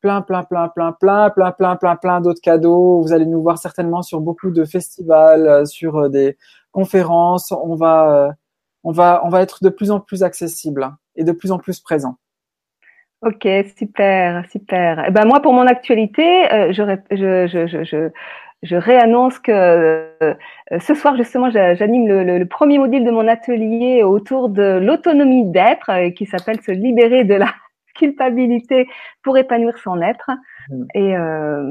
plein, 0.01 0.23
plein, 0.23 0.43
plein, 0.45 0.69
plein, 0.69 0.93
plein, 0.93 1.31
plein, 1.31 1.53
plein, 1.53 1.77
plein, 1.77 1.97
plein 1.97 2.21
d'autres 2.21 2.41
cadeaux. 2.41 3.03
Vous 3.03 3.13
allez 3.13 3.27
nous 3.27 3.43
voir 3.43 3.59
certainement 3.59 4.03
sur 4.03 4.21
beaucoup 4.21 4.51
de 4.51 4.65
festivals, 4.65 5.47
euh, 5.47 5.65
sur 5.65 6.11
des 6.11 6.37
conférences. 6.73 7.53
On 7.53 7.75
va, 7.75 8.35
on 8.83 8.93
va, 8.93 9.21
on 9.25 9.29
va 9.29 9.43
être 9.43 9.63
de 9.63 9.69
plus 9.69 9.91
en 9.91 10.01
plus 10.01 10.23
accessible 10.23 10.91
et 11.17 11.25
de 11.25 11.33
plus 11.33 11.53
en 11.53 11.59
plus 11.59 11.81
présent. 11.81 12.17
Ok, 13.23 13.47
super, 13.79 14.45
super. 14.51 15.05
Eh 15.07 15.13
ben 15.13 15.25
moi, 15.27 15.41
pour 15.41 15.53
mon 15.53 15.67
actualité, 15.69 16.53
euh, 16.53 16.73
je, 16.73 16.83
je, 17.13 17.47
je, 17.69 17.85
je, 17.85 18.11
je, 18.65 18.75
réannonce 18.75 19.39
que 19.39 19.53
euh, 19.53 20.35
ce 20.81 20.95
soir, 20.95 21.17
justement, 21.17 21.49
j'anime 21.51 22.09
le, 22.09 22.45
premier 22.47 22.79
module 22.79 23.05
de 23.05 23.13
mon 23.13 23.29
atelier 23.29 24.03
autour 24.03 24.49
de 24.49 24.81
l'autonomie 24.83 25.45
d'être, 25.45 25.91
euh, 25.91 26.11
qui 26.11 26.27
s'appelle 26.27 26.61
se 26.63 26.73
libérer 26.73 27.23
de 27.23 27.35
la 27.35 27.47
culpabilité 27.95 28.89
pour 29.23 29.37
épanouir 29.39 29.79
son 29.79 30.01
être. 30.01 30.31
Mm. 30.71 30.85
Et 30.95 31.17
euh, 31.17 31.63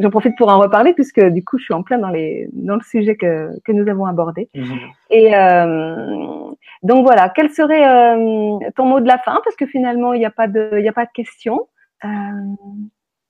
j'en 0.00 0.10
profite 0.10 0.36
pour 0.36 0.48
en 0.48 0.58
reparler 0.58 0.94
puisque 0.94 1.20
du 1.20 1.44
coup, 1.44 1.58
je 1.58 1.64
suis 1.64 1.74
en 1.74 1.82
plein 1.82 1.98
dans 1.98 2.08
les 2.08 2.48
dans 2.52 2.74
le 2.74 2.82
sujet 2.82 3.16
que 3.16 3.50
que 3.64 3.72
nous 3.72 3.88
avons 3.88 4.06
abordé. 4.06 4.48
Mm. 4.54 4.74
Et 5.10 5.34
euh, 5.34 6.50
donc 6.82 7.04
voilà, 7.04 7.30
quel 7.34 7.50
serait 7.50 7.86
euh, 7.86 8.58
ton 8.76 8.86
mot 8.86 9.00
de 9.00 9.08
la 9.08 9.18
fin? 9.18 9.40
Parce 9.44 9.56
que 9.56 9.66
finalement, 9.66 10.12
il 10.12 10.20
n'y 10.20 10.26
a 10.26 10.30
pas 10.30 10.48
de 10.48 10.70
il 10.78 10.84
y 10.84 10.88
a 10.88 10.92
pas 10.92 11.06
de 11.06 11.12
questions. 11.14 11.68
Euh, 12.04 12.08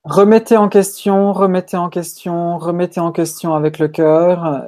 remettez 0.04 0.56
en 0.56 0.68
question, 0.68 1.32
remettez 1.32 1.76
en 1.76 1.88
question, 1.88 2.58
remettez 2.58 3.00
en 3.00 3.12
question 3.12 3.54
avec 3.54 3.78
le 3.78 3.88
cœur. 3.88 4.66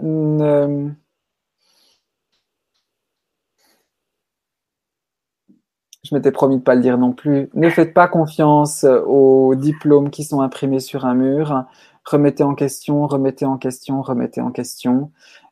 Je 6.07 6.15
m'étais 6.15 6.31
promis 6.31 6.59
de 6.59 6.63
pas 6.63 6.75
le 6.75 6.81
dire 6.81 6.99
non 6.99 7.13
plus. 7.13 7.51
Ne 7.55 7.69
faites 7.71 7.93
pas 7.93 8.09
confiance 8.09 8.85
euh, 8.85 9.01
aux 9.03 9.55
diplômes 9.55 10.11
qui 10.11 10.25
sont 10.25 10.41
imprimés 10.41 10.81
sur 10.81 11.05
un 11.05 11.15
mur. 11.15 11.65
Remettez 12.05 12.45
en 12.45 12.55
question, 12.55 13.07
remettez 13.07 13.45
en 13.45 13.57
question, 13.57 14.03
remettez 14.03 14.41
en 14.41 14.53
question. 14.53 15.11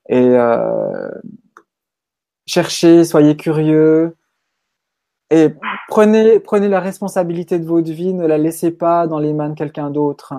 Et 0.09 0.21
euh, 0.21 1.11
cherchez, 2.47 3.05
soyez 3.05 3.37
curieux. 3.37 4.17
Et 5.31 5.55
prenez, 5.89 6.39
prenez 6.39 6.69
la 6.69 6.81
responsabilité 6.81 7.59
de 7.59 7.67
votre 7.67 7.91
vie, 7.91 8.15
ne 8.15 8.27
la 8.27 8.39
laissez 8.39 8.71
pas 8.71 9.07
dans 9.07 9.19
les 9.19 9.33
mains 9.33 9.49
de 9.49 9.55
quelqu'un 9.55 9.91
d'autre. 9.91 10.35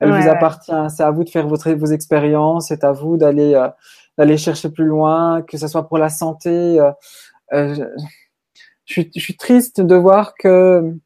Elle 0.00 0.12
vous 0.12 0.28
appartient. 0.28 0.70
C'est 0.90 1.02
à 1.02 1.10
vous 1.10 1.24
de 1.24 1.30
faire 1.30 1.48
votre, 1.48 1.68
vos 1.72 1.86
expériences. 1.86 2.68
C'est 2.68 2.84
à 2.84 2.92
vous 2.92 3.16
d'aller 3.16 3.54
euh, 3.54 3.68
d'aller 4.16 4.36
chercher 4.36 4.70
plus 4.70 4.84
loin, 4.84 5.42
que 5.42 5.58
ce 5.58 5.66
soit 5.66 5.88
pour 5.88 5.98
la 5.98 6.08
santé. 6.08 6.78
Euh, 7.52 7.74
je 8.88 8.92
suis, 8.92 9.10
je 9.14 9.20
suis 9.20 9.36
triste 9.36 9.80
de 9.80 9.94
voir 9.94 10.34
que 10.34 10.96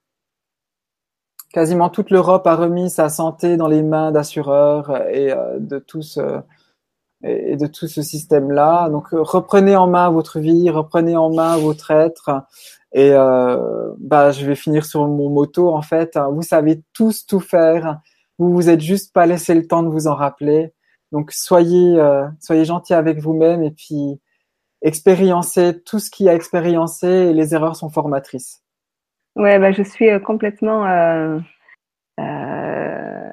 quasiment 1.53 1.91
toute 1.91 2.11
l'Europe 2.11 2.47
a 2.47 2.57
remis 2.57 2.91
sa 2.91 3.09
santé 3.09 3.57
dans 3.57 3.68
les 3.68 3.83
mains 3.83 4.12
d'assureurs 4.12 5.07
et 5.11 5.35
de 5.59 5.78
tous 5.78 6.18
et 7.24 7.57
de 7.57 7.66
tout 7.66 7.87
ce 7.87 8.03
système-là. 8.03 8.89
Donc 8.89 9.09
reprenez 9.12 9.76
en 9.76 9.87
main 9.87 10.11
votre 10.11 10.41
vie, 10.41 10.70
reprenez 10.70 11.16
en 11.16 11.33
main 11.33 11.57
votre 11.57 11.91
être. 11.91 12.30
Et 12.93 13.11
euh, 13.12 13.93
bah, 13.99 14.33
je 14.33 14.45
vais 14.45 14.55
finir 14.55 14.85
sur 14.85 15.07
mon 15.07 15.30
moto 15.30 15.74
en 15.74 15.83
fait. 15.83 16.18
Vous 16.33 16.43
savez 16.43 16.83
tous 16.93 17.26
tout 17.26 17.41
faire. 17.41 18.01
Vous 18.39 18.53
vous 18.53 18.68
êtes 18.68 18.80
juste 18.80 19.12
pas 19.12 19.26
laissé 19.26 19.55
le 19.55 19.66
temps 19.66 19.83
de 19.83 19.89
vous 19.89 20.07
en 20.07 20.14
rappeler. 20.14 20.72
Donc 21.12 21.33
soyez 21.33 21.99
euh, 21.99 22.26
soyez 22.41 22.64
gentil 22.64 22.95
avec 22.95 23.18
vous-même 23.18 23.62
et 23.62 23.70
puis 23.70 24.20
expériencez 24.83 25.83
tout 25.83 25.99
ce 25.99 26.11
qui 26.11 26.28
a 26.28 26.35
expériencé 26.35 27.07
et 27.07 27.33
les 27.33 27.55
erreurs 27.55 27.76
sont 27.76 27.91
formatrices. 27.91 28.62
Ouais, 29.37 29.59
bah, 29.59 29.72
je 29.72 29.83
suis 29.83 30.11
euh, 30.11 30.18
complètement 30.18 30.87
euh, 30.87 31.39
euh, 32.20 33.30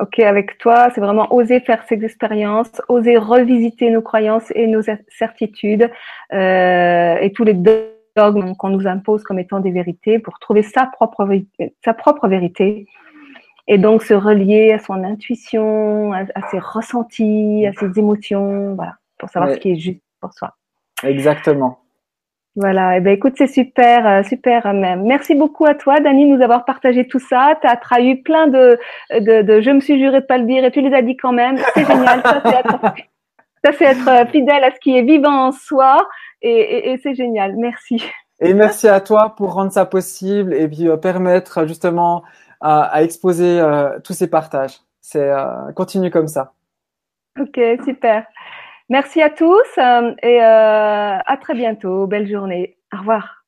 ok 0.00 0.20
avec 0.20 0.58
toi. 0.58 0.88
C'est 0.94 1.00
vraiment 1.00 1.32
oser 1.34 1.60
faire 1.60 1.84
ces 1.88 2.02
expériences, 2.04 2.80
oser 2.88 3.18
revisiter 3.18 3.90
nos 3.90 4.02
croyances 4.02 4.50
et 4.54 4.66
nos 4.66 4.82
certitudes 5.08 5.90
euh, 6.32 7.16
et 7.16 7.32
tous 7.32 7.44
les 7.44 7.54
dogmes 7.54 8.54
qu'on 8.56 8.70
nous 8.70 8.86
impose 8.86 9.22
comme 9.22 9.38
étant 9.38 9.60
des 9.60 9.70
vérités 9.70 10.18
pour 10.18 10.38
trouver 10.38 10.62
sa 10.62 10.86
propre 10.86 11.28
sa 11.84 11.94
propre 11.94 12.28
vérité 12.28 12.86
et 13.68 13.78
donc 13.78 14.02
se 14.02 14.14
relier 14.14 14.72
à 14.72 14.78
son 14.78 15.04
intuition, 15.04 16.12
à, 16.12 16.26
ses 16.50 16.58
ressentis, 16.58 17.64
à 17.66 17.72
ses 17.72 17.98
émotions, 17.98 18.74
voilà, 18.74 18.96
pour 19.18 19.30
savoir 19.30 19.52
ce 19.52 19.58
qui 19.58 19.70
est 19.70 19.78
juste 19.78 20.02
pour 20.20 20.32
soi. 20.32 20.54
Exactement. 21.04 21.82
Voilà, 22.54 22.98
eh 22.98 23.00
ben 23.00 23.14
écoute, 23.14 23.32
c'est 23.36 23.46
super, 23.46 24.06
euh, 24.06 24.22
super 24.24 24.66
euh, 24.66 24.74
même. 24.74 25.04
Merci 25.04 25.34
beaucoup 25.34 25.64
à 25.64 25.74
toi, 25.74 26.00
Dani, 26.00 26.30
de 26.30 26.36
nous 26.36 26.42
avoir 26.42 26.66
partagé 26.66 27.06
tout 27.06 27.18
ça. 27.18 27.56
Tu 27.62 27.66
as 27.66 27.76
trahi 27.76 28.16
plein 28.16 28.46
de, 28.46 28.78
de, 29.10 29.40
de, 29.40 29.60
je 29.62 29.70
me 29.70 29.80
suis 29.80 29.98
juré 29.98 30.20
de 30.20 30.26
pas 30.26 30.36
le 30.36 30.44
dire 30.44 30.62
et 30.62 30.70
tu 30.70 30.82
les 30.82 30.94
as 30.94 31.00
dit 31.00 31.16
quand 31.16 31.32
même. 31.32 31.56
C'est 31.74 31.86
génial, 31.86 32.20
ça 32.22 32.42
c'est 32.44 32.54
être, 32.54 32.80
ça 33.64 33.72
c'est 33.72 33.84
être 33.84 34.08
euh, 34.08 34.26
fidèle 34.26 34.64
à 34.64 34.70
ce 34.70 34.78
qui 34.80 34.94
est 34.94 35.02
vivant 35.02 35.46
en 35.46 35.52
soi 35.52 36.06
et, 36.42 36.50
et, 36.50 36.92
et 36.92 36.98
c'est 37.02 37.14
génial. 37.14 37.56
Merci. 37.56 38.04
Et 38.40 38.52
merci 38.52 38.86
à 38.86 39.00
toi 39.00 39.34
pour 39.34 39.54
rendre 39.54 39.72
ça 39.72 39.86
possible 39.86 40.52
et 40.52 40.68
puis 40.68 40.88
permettre 41.00 41.66
justement 41.66 42.22
à, 42.60 43.02
exposer 43.02 43.60
euh, 43.60 43.98
tous 44.04 44.12
ces 44.12 44.28
partages. 44.28 44.78
C'est 45.00 45.30
continue 45.74 46.10
comme 46.10 46.28
ça. 46.28 46.52
Ok, 47.40 47.58
super. 47.84 48.26
Merci 48.92 49.22
à 49.22 49.30
tous 49.30 49.78
euh, 49.78 50.12
et 50.22 50.38
à 50.38 51.38
très 51.40 51.54
bientôt. 51.54 52.06
Belle 52.06 52.28
journée. 52.28 52.76
Au 52.92 52.98
revoir. 52.98 53.41